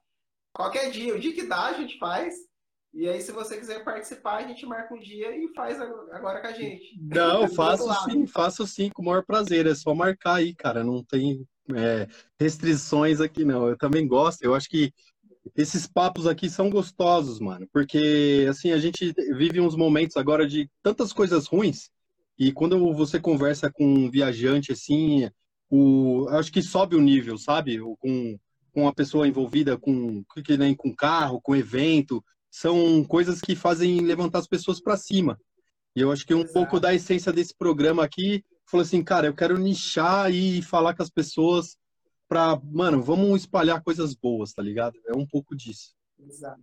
Qualquer 0.54 0.90
dia, 0.92 1.14
o 1.14 1.20
dia 1.20 1.34
que 1.34 1.44
dá, 1.44 1.66
a 1.66 1.74
gente 1.74 1.98
faz. 2.00 2.49
E 2.94 3.08
aí, 3.08 3.22
se 3.22 3.32
você 3.32 3.58
quiser 3.58 3.84
participar, 3.84 4.38
a 4.38 4.48
gente 4.48 4.66
marca 4.66 4.94
um 4.94 5.00
dia 5.00 5.36
e 5.36 5.48
faz 5.54 5.80
agora 5.80 6.42
com 6.42 6.48
a 6.48 6.52
gente. 6.52 7.00
Não, 7.00 7.48
faço 7.54 7.88
sim, 8.06 8.28
faço 8.28 8.68
sim, 8.68 8.90
com 8.90 9.02
o 9.02 9.06
maior 9.06 9.24
prazer. 9.24 9.68
É 9.68 9.76
só 9.76 9.94
marcar 9.94 10.36
aí, 10.36 10.56
cara. 10.56 10.84
Não 10.84 11.04
tem 11.04 11.46
é, 11.76 12.08
restrições 12.40 13.22
aqui, 13.22 13.46
não. 13.46 13.68
Eu 13.68 13.78
também 13.78 14.08
gosto. 14.08 14.42
Eu 14.42 14.56
acho 14.56 14.68
que 14.68 14.92
esses 15.56 15.88
papos 15.88 16.26
aqui 16.26 16.50
são 16.50 16.70
gostosos, 16.70 17.40
mano. 17.40 17.68
Porque, 17.72 18.48
assim, 18.50 18.72
a 18.72 18.80
gente 18.80 19.14
vive 19.36 19.62
uns 19.62 19.76
momentos 19.76 20.18
agora 20.18 20.48
de 20.48 20.70
tantas 20.82 21.14
coisas 21.14 21.46
ruins. 21.46 21.92
E 22.38 22.52
quando 22.52 22.94
você 22.94 23.20
conversa 23.20 23.72
com 23.72 23.86
um 23.86 24.10
viajante, 24.10 24.72
assim, 24.72 25.30
o, 25.70 26.28
acho 26.30 26.52
que 26.52 26.62
sobe 26.62 26.96
o 26.96 27.02
nível, 27.02 27.38
sabe? 27.38 27.80
Com, 28.00 28.40
com 28.74 28.88
a 28.88 28.94
pessoa 28.94 29.28
envolvida 29.28 29.78
com, 29.78 30.24
com 30.78 30.96
carro, 30.96 31.40
com 31.42 31.56
evento 31.56 32.24
são 32.50 33.04
coisas 33.04 33.42
que 33.42 33.56
fazem 33.56 34.00
levantar 34.02 34.40
as 34.40 34.48
pessoas 34.48 34.82
para 34.82 34.98
cima. 34.98 35.40
E 35.96 36.02
eu 36.02 36.12
acho 36.12 36.26
que 36.26 36.34
um 36.34 36.42
Exato. 36.42 36.54
pouco 36.54 36.80
da 36.80 36.94
essência 36.94 37.32
desse 37.32 37.56
programa 37.56 38.04
aqui 38.04 38.44
falou 38.66 38.84
assim, 38.84 39.04
cara, 39.04 39.28
eu 39.28 39.36
quero 39.36 39.58
nichar 39.58 40.32
e 40.32 40.62
falar 40.62 40.96
com 40.96 41.04
as 41.04 41.10
pessoas 41.10 41.78
para, 42.28 42.60
mano, 42.64 43.02
vamos 43.02 43.42
espalhar 43.42 43.84
coisas 43.84 44.14
boas, 44.14 44.54
tá 44.54 44.62
ligado? 44.62 45.00
É 45.08 45.16
um 45.16 45.26
pouco 45.26 45.56
disso. 45.56 45.96
Exato. 46.20 46.62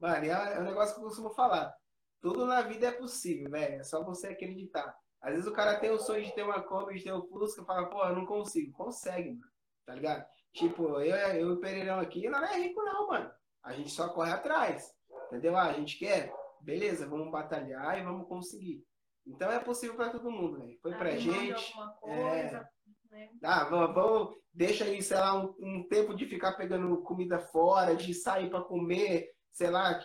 Mano, 0.00 0.24
é, 0.24 0.60
um 0.60 0.64
negócio 0.64 0.94
que 0.94 1.00
eu 1.00 1.04
costumo 1.04 1.30
falar. 1.30 1.74
Tudo 2.20 2.46
na 2.46 2.62
vida 2.62 2.86
é 2.86 2.92
possível, 2.92 3.50
velho. 3.50 3.80
É 3.80 3.84
só 3.84 4.02
você 4.02 4.28
acreditar. 4.28 4.96
Às 5.20 5.34
vezes 5.34 5.46
o 5.46 5.52
cara 5.52 5.78
tem 5.78 5.90
o 5.90 5.98
sonho 5.98 6.24
de 6.24 6.34
ter 6.34 6.42
uma 6.42 6.62
Kombi, 6.62 6.94
de 6.94 7.04
ter 7.04 7.12
um 7.12 7.22
Fusca, 7.22 7.62
e 7.62 7.64
fala, 7.66 7.88
pô, 7.88 8.02
eu 8.04 8.14
não 8.14 8.24
consigo. 8.24 8.72
Consegue, 8.72 9.30
mano. 9.30 9.52
Tá 9.84 9.94
ligado? 9.94 10.26
Tipo, 10.54 11.00
eu, 11.00 11.16
eu 11.16 11.48
e 11.48 11.52
o 11.52 11.60
Pereirão 11.60 12.00
aqui, 12.00 12.28
não 12.28 12.42
é 12.42 12.58
rico 12.58 12.82
não, 12.82 13.08
mano. 13.08 13.30
A 13.62 13.72
gente 13.74 13.90
só 13.90 14.08
corre 14.08 14.32
atrás. 14.32 14.93
Entendeu? 15.26 15.56
Ah, 15.56 15.70
a 15.70 15.72
gente 15.72 15.98
quer? 15.98 16.32
Beleza, 16.60 17.06
vamos 17.06 17.30
batalhar 17.30 17.98
e 17.98 18.04
vamos 18.04 18.26
conseguir. 18.28 18.84
Então 19.26 19.50
é 19.50 19.58
possível 19.58 19.96
para 19.96 20.10
todo 20.10 20.30
mundo, 20.30 20.58
né? 20.58 20.74
Foi 20.82 20.94
pra 20.94 21.16
gente. 21.16 21.74
É... 22.04 22.64
Né? 23.10 23.30
Ah, 23.42 23.64
vamos, 23.64 23.94
vamos, 23.94 24.36
deixa 24.52 24.84
aí, 24.84 25.02
sei 25.02 25.16
lá, 25.16 25.40
um, 25.40 25.54
um, 25.60 25.88
tempo 25.88 26.14
de 26.14 26.26
ficar 26.26 26.54
pegando 26.54 27.02
comida 27.02 27.38
fora, 27.38 27.94
de 27.94 28.12
sair 28.12 28.50
para 28.50 28.64
comer, 28.64 29.30
sei 29.52 29.70
lá, 29.70 30.00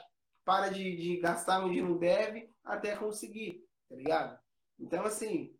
para 0.45 0.69
de, 0.69 0.95
de 0.95 1.17
gastar 1.17 1.65
onde 1.65 1.81
não 1.81 1.97
deve, 1.97 2.49
até 2.63 2.95
conseguir, 2.95 3.63
tá 3.89 3.95
ligado? 3.95 4.39
Então, 4.79 5.03
assim, 5.03 5.53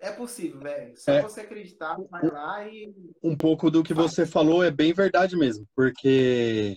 é 0.00 0.12
possível, 0.12 0.60
velho. 0.60 0.96
Só 0.96 1.12
é, 1.12 1.22
você 1.22 1.40
acreditar, 1.40 1.96
vai 2.10 2.26
lá 2.26 2.68
e. 2.68 2.94
Um 3.22 3.36
pouco 3.36 3.70
do 3.70 3.82
que 3.82 3.94
você 3.94 4.26
falou 4.26 4.62
é 4.62 4.70
bem 4.70 4.92
verdade 4.92 5.36
mesmo, 5.36 5.66
porque 5.74 6.76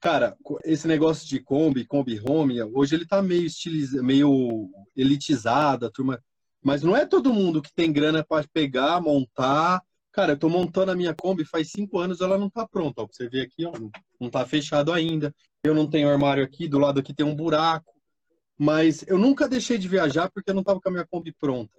Cara, 0.00 0.34
esse 0.64 0.88
negócio 0.88 1.28
de 1.28 1.38
Kombi, 1.40 1.84
Kombi 1.84 2.18
Home, 2.26 2.62
hoje 2.62 2.94
ele 2.94 3.06
tá 3.06 3.20
meio 3.20 3.44
estilizado, 3.44 4.02
meio 4.02 4.70
elitizado, 4.96 5.84
a 5.84 5.90
turma. 5.90 6.18
Mas 6.62 6.82
não 6.82 6.96
é 6.96 7.04
todo 7.04 7.34
mundo 7.34 7.60
que 7.60 7.72
tem 7.74 7.92
grana 7.92 8.24
para 8.24 8.48
pegar, 8.50 8.98
montar. 9.02 9.82
Cara, 10.10 10.32
eu 10.32 10.38
tô 10.38 10.48
montando 10.48 10.90
a 10.90 10.96
minha 10.96 11.14
Kombi 11.14 11.44
faz 11.44 11.70
cinco 11.70 11.98
anos, 11.98 12.22
ela 12.22 12.38
não 12.38 12.48
tá 12.48 12.66
pronta. 12.66 13.02
Ó, 13.02 13.06
pra 13.06 13.14
você 13.14 13.28
ver 13.28 13.42
aqui, 13.42 13.66
ó. 13.66 13.72
não 14.18 14.30
tá 14.30 14.46
fechado 14.46 14.90
ainda. 14.90 15.34
Eu 15.62 15.74
não 15.74 15.88
tenho 15.88 16.08
armário 16.08 16.42
aqui, 16.42 16.66
do 16.66 16.78
lado 16.78 16.98
aqui 16.98 17.12
tem 17.12 17.26
um 17.26 17.36
buraco. 17.36 17.92
Mas 18.56 19.04
eu 19.06 19.18
nunca 19.18 19.46
deixei 19.46 19.76
de 19.76 19.86
viajar 19.86 20.30
porque 20.30 20.50
eu 20.50 20.54
não 20.54 20.64
tava 20.64 20.80
com 20.80 20.88
a 20.88 20.92
minha 20.92 21.06
Kombi 21.06 21.32
pronta. 21.32 21.78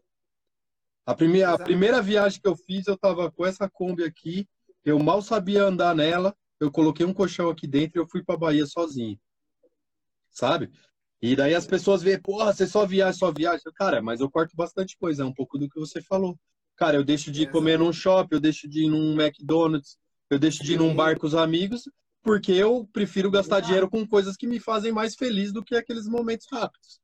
A 1.07 1.15
primeira, 1.15 1.53
a 1.53 1.57
primeira 1.57 2.01
viagem 2.03 2.39
que 2.39 2.47
eu 2.47 2.55
fiz, 2.55 2.85
eu 2.85 2.95
tava 2.95 3.31
com 3.31 3.45
essa 3.47 3.67
Kombi 3.67 4.03
aqui, 4.03 4.47
eu 4.85 4.99
mal 4.99 5.23
sabia 5.23 5.63
andar 5.63 5.95
nela, 5.95 6.35
eu 6.61 6.71
coloquei 6.71 7.05
um 7.05 7.13
colchão 7.13 7.49
aqui 7.49 7.67
dentro 7.67 7.99
e 7.99 8.01
eu 8.01 8.07
fui 8.07 8.23
pra 8.23 8.37
Bahia 8.37 8.65
sozinho. 8.67 9.19
Sabe? 10.29 10.71
E 11.19 11.35
daí 11.35 11.55
as 11.55 11.65
pessoas 11.65 12.03
veem, 12.03 12.21
porra, 12.21 12.53
você 12.53 12.67
só 12.67 12.85
viaja, 12.85 13.17
só 13.17 13.31
viaja. 13.31 13.63
Cara, 13.75 14.01
mas 14.01 14.21
eu 14.21 14.29
corto 14.29 14.55
bastante 14.55 14.95
coisa, 14.97 15.23
é 15.23 15.25
um 15.25 15.33
pouco 15.33 15.57
do 15.57 15.67
que 15.67 15.79
você 15.79 16.01
falou. 16.01 16.39
Cara, 16.75 16.97
eu 16.97 17.03
deixo 17.03 17.31
de 17.31 17.47
comer 17.47 17.79
num 17.79 17.91
shopping, 17.91 18.35
eu 18.35 18.39
deixo 18.39 18.67
de 18.69 18.85
ir 18.85 18.89
num 18.89 19.19
McDonald's, 19.19 19.97
eu 20.29 20.39
deixo 20.39 20.63
de 20.63 20.73
ir 20.73 20.77
num 20.77 20.95
bar 20.95 21.19
com 21.19 21.27
os 21.27 21.35
amigos, 21.35 21.83
porque 22.23 22.51
eu 22.51 22.87
prefiro 22.93 23.29
gastar 23.29 23.59
dinheiro 23.59 23.89
com 23.89 24.07
coisas 24.07 24.37
que 24.37 24.47
me 24.47 24.59
fazem 24.59 24.91
mais 24.91 25.15
feliz 25.15 25.51
do 25.51 25.63
que 25.63 25.75
aqueles 25.75 26.07
momentos 26.07 26.47
rápidos. 26.51 27.01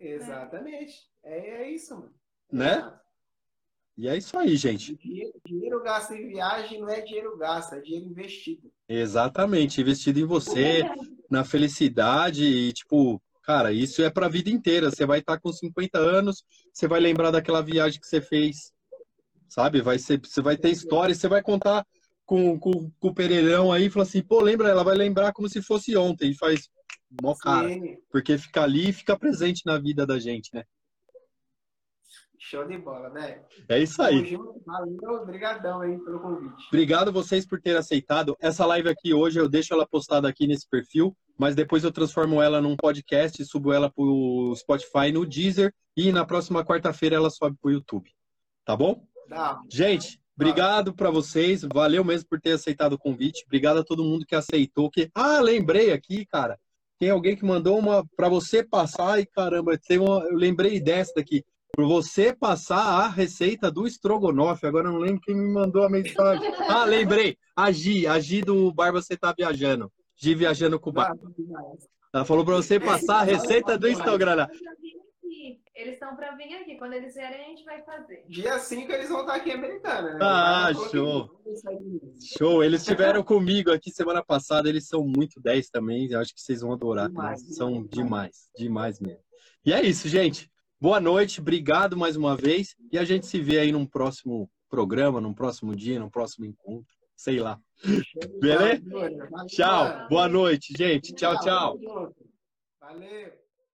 Exatamente. 0.00 1.08
É, 1.22 1.62
é 1.62 1.70
isso, 1.70 1.94
mano. 1.94 2.14
Né? 2.50 2.98
E 3.96 4.08
é 4.08 4.16
isso 4.16 4.36
aí, 4.36 4.56
gente. 4.56 4.96
Dinheiro, 4.96 5.32
dinheiro 5.46 5.82
gasto 5.82 6.12
em 6.12 6.28
viagem 6.28 6.80
não 6.80 6.88
é 6.88 7.00
dinheiro 7.00 7.36
gasto, 7.36 7.74
é 7.74 7.80
dinheiro 7.80 8.06
investido. 8.06 8.70
Exatamente, 8.88 9.80
investido 9.80 10.18
em 10.18 10.24
você, 10.24 10.82
na 11.30 11.44
felicidade 11.44 12.44
e, 12.44 12.72
tipo, 12.72 13.22
cara, 13.42 13.72
isso 13.72 14.02
é 14.02 14.10
pra 14.10 14.28
vida 14.28 14.50
inteira. 14.50 14.90
Você 14.90 15.06
vai 15.06 15.20
estar 15.20 15.38
com 15.38 15.52
50 15.52 15.98
anos, 15.98 16.44
você 16.72 16.88
vai 16.88 16.98
lembrar 16.98 17.30
daquela 17.30 17.62
viagem 17.62 18.00
que 18.00 18.06
você 18.06 18.20
fez, 18.20 18.72
sabe? 19.48 19.80
Vai 19.80 19.98
ser, 19.98 20.20
você 20.20 20.42
vai 20.42 20.56
ter 20.56 20.70
história, 20.70 21.14
você 21.14 21.28
vai 21.28 21.40
contar 21.42 21.86
com, 22.26 22.58
com, 22.58 22.90
com 22.98 23.08
o 23.08 23.14
Pereirão 23.14 23.70
aí 23.70 23.86
e 23.86 23.90
falar 23.90 24.04
assim, 24.04 24.22
pô, 24.22 24.40
lembra? 24.40 24.68
Ela 24.68 24.82
vai 24.82 24.96
lembrar 24.96 25.32
como 25.32 25.48
se 25.48 25.62
fosse 25.62 25.96
ontem 25.96 26.32
e 26.32 26.36
faz 26.36 26.68
mó 27.22 27.34
cara. 27.36 27.68
Sim. 27.68 27.96
Porque 28.10 28.36
fica 28.38 28.62
ali 28.62 28.88
e 28.88 28.92
fica 28.92 29.16
presente 29.16 29.62
na 29.64 29.78
vida 29.78 30.04
da 30.06 30.18
gente, 30.18 30.50
né? 30.52 30.64
Show 32.50 32.66
de 32.66 32.76
bola, 32.76 33.08
né? 33.08 33.40
É 33.70 33.78
isso 33.78 34.02
aí. 34.02 34.36
Valeu, 34.66 35.22
obrigadão 35.22 35.80
aí 35.80 35.98
pelo 35.98 36.20
convite. 36.20 36.66
Obrigado 36.68 37.10
vocês 37.10 37.46
por 37.46 37.58
terem 37.58 37.78
aceitado. 37.78 38.36
Essa 38.38 38.66
live 38.66 38.90
aqui 38.90 39.14
hoje 39.14 39.40
eu 39.40 39.48
deixo 39.48 39.72
ela 39.72 39.86
postada 39.86 40.28
aqui 40.28 40.46
nesse 40.46 40.68
perfil, 40.68 41.16
mas 41.38 41.54
depois 41.54 41.84
eu 41.84 41.90
transformo 41.90 42.42
ela 42.42 42.60
num 42.60 42.76
podcast, 42.76 43.42
subo 43.46 43.72
ela 43.72 43.90
pro 43.90 44.52
Spotify, 44.56 45.10
no 45.10 45.24
Deezer 45.24 45.72
e 45.96 46.12
na 46.12 46.26
próxima 46.26 46.62
quarta-feira 46.62 47.16
ela 47.16 47.30
sobe 47.30 47.56
pro 47.62 47.70
YouTube. 47.70 48.10
Tá 48.62 48.76
bom? 48.76 49.02
Dá. 49.26 49.58
Gente, 49.70 50.20
obrigado 50.36 50.94
para 50.94 51.10
vocês. 51.10 51.62
Valeu 51.72 52.04
mesmo 52.04 52.28
por 52.28 52.38
ter 52.38 52.52
aceitado 52.52 52.92
o 52.92 52.98
convite. 52.98 53.42
Obrigado 53.46 53.78
a 53.78 53.84
todo 53.84 54.04
mundo 54.04 54.26
que 54.26 54.34
aceitou. 54.34 54.90
Que 54.90 55.10
ah, 55.14 55.40
lembrei 55.40 55.92
aqui, 55.92 56.26
cara. 56.26 56.58
Tem 56.98 57.08
alguém 57.08 57.36
que 57.36 57.44
mandou 57.44 57.78
uma 57.78 58.06
para 58.14 58.28
você 58.28 58.62
passar 58.62 59.18
e 59.18 59.24
caramba, 59.24 59.78
tem 59.78 59.98
uma, 59.98 60.24
eu 60.24 60.36
lembrei 60.36 60.78
dessa 60.78 61.14
daqui. 61.16 61.42
Para 61.74 61.84
você 61.86 62.32
passar 62.32 63.04
a 63.04 63.08
receita 63.08 63.70
do 63.70 63.86
estrogonofe. 63.86 64.66
Agora 64.66 64.88
eu 64.88 64.92
não 64.92 65.00
lembro 65.00 65.20
quem 65.20 65.34
me 65.34 65.52
mandou 65.52 65.82
a 65.84 65.90
mensagem. 65.90 66.52
Ah, 66.68 66.84
lembrei. 66.84 67.36
A 67.56 67.70
Gi, 67.72 68.06
a 68.06 68.18
Gi 68.18 68.42
do 68.42 68.72
Barba 68.72 69.00
Você 69.02 69.16
Tá 69.16 69.34
Viajando. 69.36 69.90
Gi 70.16 70.34
viajando 70.34 70.78
com 70.78 70.90
o 70.90 70.92
Barba. 70.92 71.18
Ela 72.12 72.24
falou 72.24 72.44
para 72.44 72.54
você 72.54 72.78
passar 72.78 73.20
a 73.20 73.24
receita 73.24 73.76
do 73.76 73.88
estrogonofe. 73.88 74.52
Eles 75.74 75.94
estão 75.94 76.14
para 76.14 76.36
vir 76.36 76.54
aqui. 76.54 76.76
Quando 76.76 76.92
eles 76.92 77.14
vierem, 77.14 77.46
a 77.46 77.48
gente 77.48 77.64
vai 77.64 77.82
fazer. 77.82 78.24
Dia 78.28 78.60
5 78.60 78.92
eles 78.92 79.08
vão 79.08 79.22
estar 79.22 79.34
aqui 79.34 79.50
em 79.50 79.54
Americana, 79.54 80.14
né? 80.14 80.18
Ah, 80.22 80.70
show. 80.92 81.28
Show, 82.38 82.62
eles 82.62 82.82
estiveram 82.82 83.24
comigo 83.24 83.72
aqui 83.72 83.90
semana 83.90 84.24
passada, 84.24 84.68
eles 84.68 84.86
são 84.86 85.04
muito 85.04 85.40
10 85.40 85.68
também, 85.70 86.08
eu 86.10 86.20
acho 86.20 86.32
que 86.32 86.40
vocês 86.40 86.60
vão 86.60 86.72
adorar, 86.72 87.08
Demais, 87.08 87.40
são 87.56 87.72
demais. 87.72 87.90
demais, 87.90 88.50
demais 88.56 89.00
mesmo. 89.00 89.20
E 89.66 89.72
é 89.72 89.82
isso, 89.82 90.08
gente. 90.08 90.48
Boa 90.84 91.00
noite, 91.00 91.40
obrigado 91.40 91.96
mais 91.96 92.14
uma 92.14 92.36
vez 92.36 92.76
e 92.92 92.98
a 92.98 93.04
gente 93.06 93.24
se 93.24 93.40
vê 93.40 93.58
aí 93.58 93.72
num 93.72 93.86
próximo 93.86 94.50
programa, 94.68 95.18
num 95.18 95.32
próximo 95.32 95.74
dia, 95.74 95.98
num 95.98 96.10
próximo 96.10 96.44
encontro, 96.44 96.94
sei 97.16 97.40
lá. 97.40 97.58
Beleza? 98.38 98.82
Tchau, 99.46 100.08
boa 100.10 100.28
noite, 100.28 100.74
gente. 100.76 101.14
Tchau, 101.14 101.40
tchau. 101.40 101.78
Valeu. 102.78 103.43